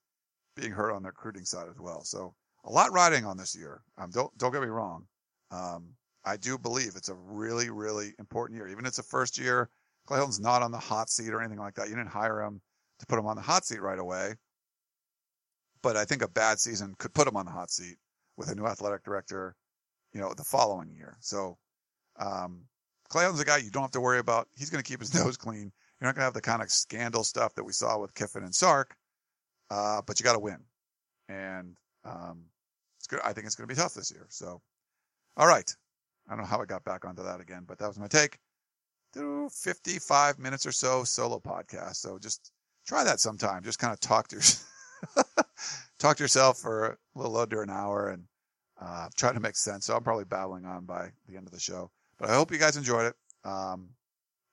being 0.55 0.72
hurt 0.72 0.91
on 0.93 1.03
the 1.03 1.09
recruiting 1.09 1.45
side 1.45 1.68
as 1.70 1.80
well. 1.80 2.03
So 2.03 2.36
a 2.66 2.72
lot 2.72 2.91
riding 2.91 3.26
on 3.26 3.38
this 3.38 3.55
year. 3.55 3.82
Um, 3.97 4.12
don't 4.12 4.36
don't 4.38 4.51
get 4.51 4.62
me 4.62 4.68
wrong. 4.68 5.05
Um, 5.51 5.89
I 6.26 6.38
do 6.38 6.57
believe 6.57 6.93
it's 6.95 7.09
a 7.09 7.16
really, 7.16 7.70
really 7.70 8.14
important 8.20 8.57
year. 8.57 8.68
Even 8.68 8.86
if 8.86 8.89
it's 8.89 8.99
a 8.99 9.03
first 9.03 9.38
year, 9.38 9.70
Clay 10.05 10.20
Helton's 10.20 10.39
not 10.39 10.62
on 10.62 10.72
the 10.72 10.78
hot 10.78 11.09
seat 11.09 11.30
or 11.30 11.41
anything 11.41 11.59
like 11.59 11.74
that. 11.76 11.89
You 11.89 11.95
didn't 11.95 12.09
hire 12.09 12.41
him 12.41 12.62
to 13.02 13.06
put 13.08 13.20
him 13.20 13.26
on 13.26 13.36
the 13.36 13.41
hot 13.41 13.66
seat 13.66 13.82
right 13.82 13.99
away. 13.99 14.36
But 15.84 15.97
I 15.97 16.06
think 16.06 16.22
a 16.22 16.28
bad 16.28 16.60
season 16.60 16.95
could 16.97 17.14
put 17.14 17.28
him 17.28 17.36
on 17.36 17.45
the 17.45 17.52
hot 17.52 17.72
seat 17.72 17.97
with 18.38 18.49
a 18.49 18.56
new 18.56 18.66
athletic 18.66 19.04
director, 19.04 19.56
you 20.14 20.22
know, 20.22 20.34
the 20.36 20.43
following 20.43 20.91
year. 20.91 21.18
So, 21.20 21.58
um, 22.20 22.66
a 23.14 23.43
guy 23.43 23.58
you 23.58 23.72
don't 23.72 23.82
have 23.82 23.91
to 23.91 24.02
worry 24.02 24.20
about. 24.20 24.47
He's 24.56 24.70
going 24.70 24.82
to 24.84 24.89
keep 24.89 25.02
his 25.02 25.14
nose 25.26 25.38
clean. 25.38 25.72
You're 25.99 26.08
not 26.08 26.16
going 26.16 26.22
to 26.22 26.26
have 26.26 26.34
the 26.34 26.41
kind 26.41 26.62
of 26.62 26.72
scandal 26.72 27.24
stuff 27.24 27.56
that 27.56 27.64
we 27.64 27.74
saw 27.74 27.99
with 27.99 28.14
Kiffin 28.14 28.43
and 28.43 28.56
Sark, 28.56 28.95
uh, 29.70 30.02
but 30.06 30.20
you 30.20 30.24
got 30.24 30.34
to 30.34 30.39
win. 30.39 30.60
And, 31.28 31.76
um, 32.06 32.45
it's 32.99 33.08
good. 33.08 33.20
I 33.24 33.34
think 33.34 33.47
it's 33.47 33.56
going 33.56 33.68
to 33.68 33.74
be 33.74 33.80
tough 33.80 33.95
this 33.95 34.12
year. 34.12 34.28
So, 34.30 34.62
all 35.36 35.47
right. 35.47 35.76
I 36.28 36.32
don't 36.32 36.41
know 36.41 36.47
how 36.47 36.62
I 36.62 36.66
got 36.66 36.84
back 36.84 37.06
onto 37.06 37.24
that 37.24 37.41
again, 37.41 37.64
but 37.68 37.80
that 37.80 37.88
was 37.88 37.99
my 37.99 38.08
take. 38.08 38.38
Do 39.14 39.49
55 39.52 40.39
minutes 40.39 40.66
or 40.66 40.72
so 40.72 41.04
solo 41.04 41.39
podcast. 41.39 41.95
So 41.95 42.20
just 42.20 42.52
try 42.86 43.03
that 43.03 43.19
sometime. 43.19 43.63
Just 43.63 43.79
kind 43.79 43.93
of 43.93 43.99
talk 43.99 44.27
to 44.29 44.36
your, 44.38 45.25
talk 45.99 46.17
to 46.17 46.23
yourself 46.23 46.57
for 46.57 46.86
a 46.88 46.97
little 47.15 47.38
under 47.38 47.61
an 47.61 47.69
hour 47.69 48.09
and 48.09 48.23
uh, 48.82 49.07
try 49.15 49.32
to 49.32 49.39
make 49.39 49.55
sense. 49.55 49.86
So 49.86 49.95
I'm 49.95 50.03
probably 50.03 50.25
babbling 50.25 50.65
on 50.65 50.86
by 50.86 51.09
the 51.27 51.38
end 51.38 51.47
of 51.47 51.53
the 51.53 51.59
show, 51.59 51.91
but 52.17 52.29
I 52.29 52.34
hope 52.34 52.51
you 52.51 52.57
guys 52.57 52.77
enjoyed 52.77 53.05
it. 53.05 53.15
Um, 53.43 53.89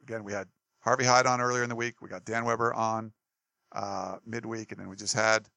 again, 0.03 0.25
we 0.25 0.33
had 0.33 0.49
Harvey 0.81 1.05
Hyde 1.05 1.27
on 1.27 1.41
earlier 1.41 1.63
in 1.63 1.69
the 1.69 1.77
week. 1.77 2.01
We 2.01 2.09
got 2.09 2.25
Dan 2.25 2.45
Weber 2.45 2.73
on 2.75 3.13
uh, 3.73 4.17
midweek, 4.27 4.73
and 4.73 4.81
then 4.81 4.89
we 4.89 4.97
just 4.97 5.15
had 5.15 5.49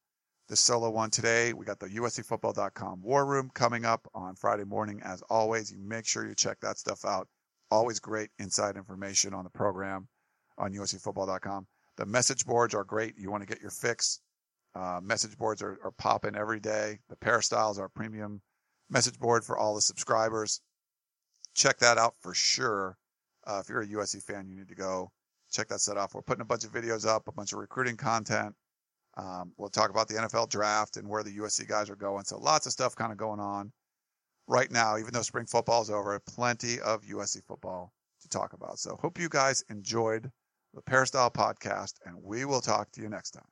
the 0.48 0.56
solo 0.56 0.90
one 0.90 1.10
today. 1.10 1.54
We 1.54 1.66
got 1.66 1.80
the 1.80 1.88
USCFootball.com 1.88 3.02
War 3.02 3.26
Room 3.26 3.50
coming 3.54 3.86
up 3.86 4.08
on 4.14 4.36
Friday 4.36 4.66
morning. 4.66 5.02
As 5.04 5.22
always, 5.30 5.72
you 5.72 5.80
make 5.80 6.06
sure 6.06 6.28
you 6.28 6.36
check 6.36 6.60
that 6.62 6.78
stuff 6.78 7.06
out. 7.06 7.28
Always 7.70 8.00
great 8.00 8.30
inside 8.40 8.76
information 8.76 9.34
on 9.34 9.46
the 9.46 9.50
program 9.50 10.08
on 10.58 10.74
USCFootball.com. 10.74 11.68
The 11.98 12.06
message 12.06 12.46
boards 12.46 12.74
are 12.74 12.84
great. 12.84 13.16
You 13.18 13.32
want 13.32 13.44
to 13.44 13.48
get 13.48 13.62
your 13.62 13.72
fix. 13.72 14.20
Uh, 14.74 15.00
message 15.04 15.38
boards 15.38 15.62
are, 15.62 15.78
are 15.84 15.92
popping 15.92 16.36
every 16.36 16.60
day. 16.60 17.00
The 17.10 17.16
Peristyles 17.18 17.78
are 17.78 17.90
premium 17.90 18.42
message 18.90 19.20
board 19.20 19.44
for 19.44 19.58
all 19.58 19.76
the 19.76 19.82
subscribers. 19.82 20.62
Check 21.54 21.80
that 21.80 21.98
out 21.98 22.16
for 22.22 22.34
sure. 22.34 22.98
Uh, 23.46 23.62
if 23.64 23.70
you're 23.70 23.82
a 23.82 23.88
USC 23.88 24.22
fan, 24.24 24.48
you 24.48 24.56
need 24.56 24.70
to 24.70 24.76
go 24.76 25.12
check 25.52 25.68
that 25.70 25.82
set 25.82 25.98
off. 25.98 26.14
We're 26.14 26.22
putting 26.22 26.42
a 26.42 26.46
bunch 26.46 26.64
of 26.64 26.72
videos 26.72 27.06
up, 27.06 27.28
a 27.28 27.32
bunch 27.32 27.52
of 27.54 27.60
recruiting 27.60 27.98
content. 27.98 28.56
Um, 29.18 29.52
we'll 29.58 29.70
talk 29.70 29.90
about 29.90 30.08
the 30.08 30.16
NFL 30.16 30.50
draft 30.50 30.98
and 30.98 31.08
where 31.08 31.24
the 31.24 31.38
USC 31.38 31.68
guys 31.68 31.90
are 31.90 31.96
going. 31.96 32.24
So 32.24 32.38
lots 32.38 32.66
of 32.66 32.72
stuff 32.72 32.96
kind 32.96 33.12
of 33.12 33.18
going 33.18 33.40
on 33.40 33.72
right 34.48 34.72
now, 34.72 34.98
even 34.98 35.14
though 35.14 35.22
spring 35.22 35.46
football 35.46 35.82
is 35.82 35.90
over, 35.90 36.18
plenty 36.20 36.80
of 36.80 37.02
USC 37.04 37.44
football 37.46 37.92
to 38.22 38.30
talk 38.30 38.54
about. 38.54 38.80
So 38.80 38.98
hope 39.02 39.20
you 39.20 39.28
guys 39.28 39.64
enjoyed 39.70 40.32
the 40.74 40.82
Peristyle 40.82 41.32
podcast 41.32 41.96
and 42.06 42.16
we 42.24 42.46
will 42.46 42.62
talk 42.62 42.92
to 42.94 43.02
you 43.02 43.10
next 43.10 43.32
time. 43.32 43.46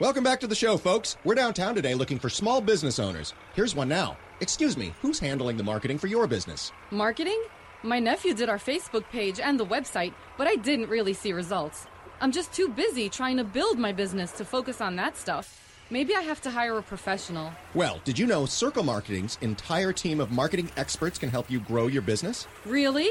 Welcome 0.00 0.22
back 0.22 0.38
to 0.40 0.46
the 0.46 0.54
show, 0.54 0.76
folks. 0.76 1.16
We're 1.24 1.34
downtown 1.34 1.74
today 1.74 1.94
looking 1.94 2.20
for 2.20 2.28
small 2.28 2.60
business 2.60 3.00
owners. 3.00 3.34
Here's 3.54 3.74
one 3.74 3.88
now. 3.88 4.16
Excuse 4.40 4.76
me, 4.76 4.92
who's 5.02 5.18
handling 5.18 5.56
the 5.56 5.64
marketing 5.64 5.98
for 5.98 6.06
your 6.06 6.28
business? 6.28 6.70
Marketing? 6.92 7.42
My 7.82 7.98
nephew 7.98 8.32
did 8.32 8.48
our 8.48 8.58
Facebook 8.58 9.04
page 9.10 9.40
and 9.40 9.58
the 9.58 9.66
website, 9.66 10.12
but 10.36 10.46
I 10.46 10.54
didn't 10.54 10.88
really 10.88 11.14
see 11.14 11.32
results. 11.32 11.86
I'm 12.20 12.30
just 12.30 12.52
too 12.52 12.68
busy 12.68 13.08
trying 13.08 13.36
to 13.38 13.44
build 13.44 13.78
my 13.78 13.92
business 13.92 14.30
to 14.32 14.44
focus 14.44 14.80
on 14.80 14.94
that 14.96 15.16
stuff. 15.16 15.64
Maybe 15.90 16.14
I 16.14 16.20
have 16.20 16.40
to 16.42 16.50
hire 16.50 16.78
a 16.78 16.82
professional. 16.82 17.50
Well, 17.74 18.00
did 18.04 18.18
you 18.18 18.26
know 18.26 18.46
Circle 18.46 18.84
Marketing's 18.84 19.38
entire 19.40 19.92
team 19.92 20.20
of 20.20 20.30
marketing 20.30 20.70
experts 20.76 21.18
can 21.18 21.30
help 21.30 21.50
you 21.50 21.60
grow 21.60 21.86
your 21.86 22.02
business? 22.02 22.46
Really? 22.66 23.08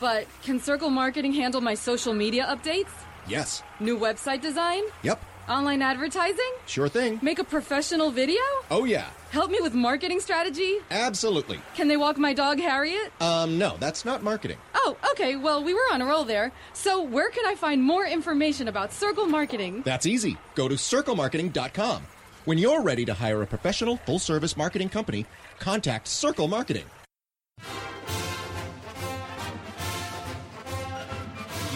But 0.00 0.26
can 0.42 0.60
Circle 0.60 0.90
Marketing 0.90 1.32
handle 1.32 1.60
my 1.60 1.74
social 1.74 2.14
media 2.14 2.46
updates? 2.46 2.90
Yes. 3.26 3.62
New 3.80 3.98
website 3.98 4.40
design? 4.40 4.82
Yep. 5.02 5.20
Online 5.48 5.82
advertising? 5.82 6.50
Sure 6.66 6.88
thing. 6.88 7.18
Make 7.22 7.38
a 7.38 7.44
professional 7.44 8.10
video? 8.10 8.40
Oh, 8.70 8.84
yeah. 8.84 9.06
Help 9.30 9.50
me 9.50 9.58
with 9.60 9.74
marketing 9.74 10.20
strategy? 10.20 10.76
Absolutely. 10.90 11.60
Can 11.74 11.88
they 11.88 11.96
walk 11.96 12.18
my 12.18 12.32
dog 12.34 12.58
Harriet? 12.60 13.12
Um, 13.20 13.58
no, 13.58 13.76
that's 13.80 14.04
not 14.04 14.22
marketing. 14.22 14.58
Oh, 14.74 14.96
okay. 15.12 15.36
Well, 15.36 15.62
we 15.64 15.74
were 15.74 15.86
on 15.92 16.02
a 16.02 16.06
roll 16.06 16.24
there. 16.24 16.52
So, 16.74 17.02
where 17.02 17.30
can 17.30 17.46
I 17.46 17.54
find 17.54 17.82
more 17.82 18.06
information 18.06 18.68
about 18.68 18.92
Circle 18.92 19.26
Marketing? 19.26 19.82
That's 19.84 20.06
easy. 20.06 20.36
Go 20.54 20.68
to 20.68 20.74
circlemarketing.com. 20.76 22.06
When 22.44 22.58
you're 22.58 22.80
ready 22.80 23.04
to 23.06 23.14
hire 23.14 23.42
a 23.42 23.46
professional 23.46 23.96
full 23.98 24.18
service 24.18 24.56
marketing 24.56 24.88
company, 24.90 25.26
contact 25.58 26.08
Circle 26.08 26.48
Marketing. 26.48 26.84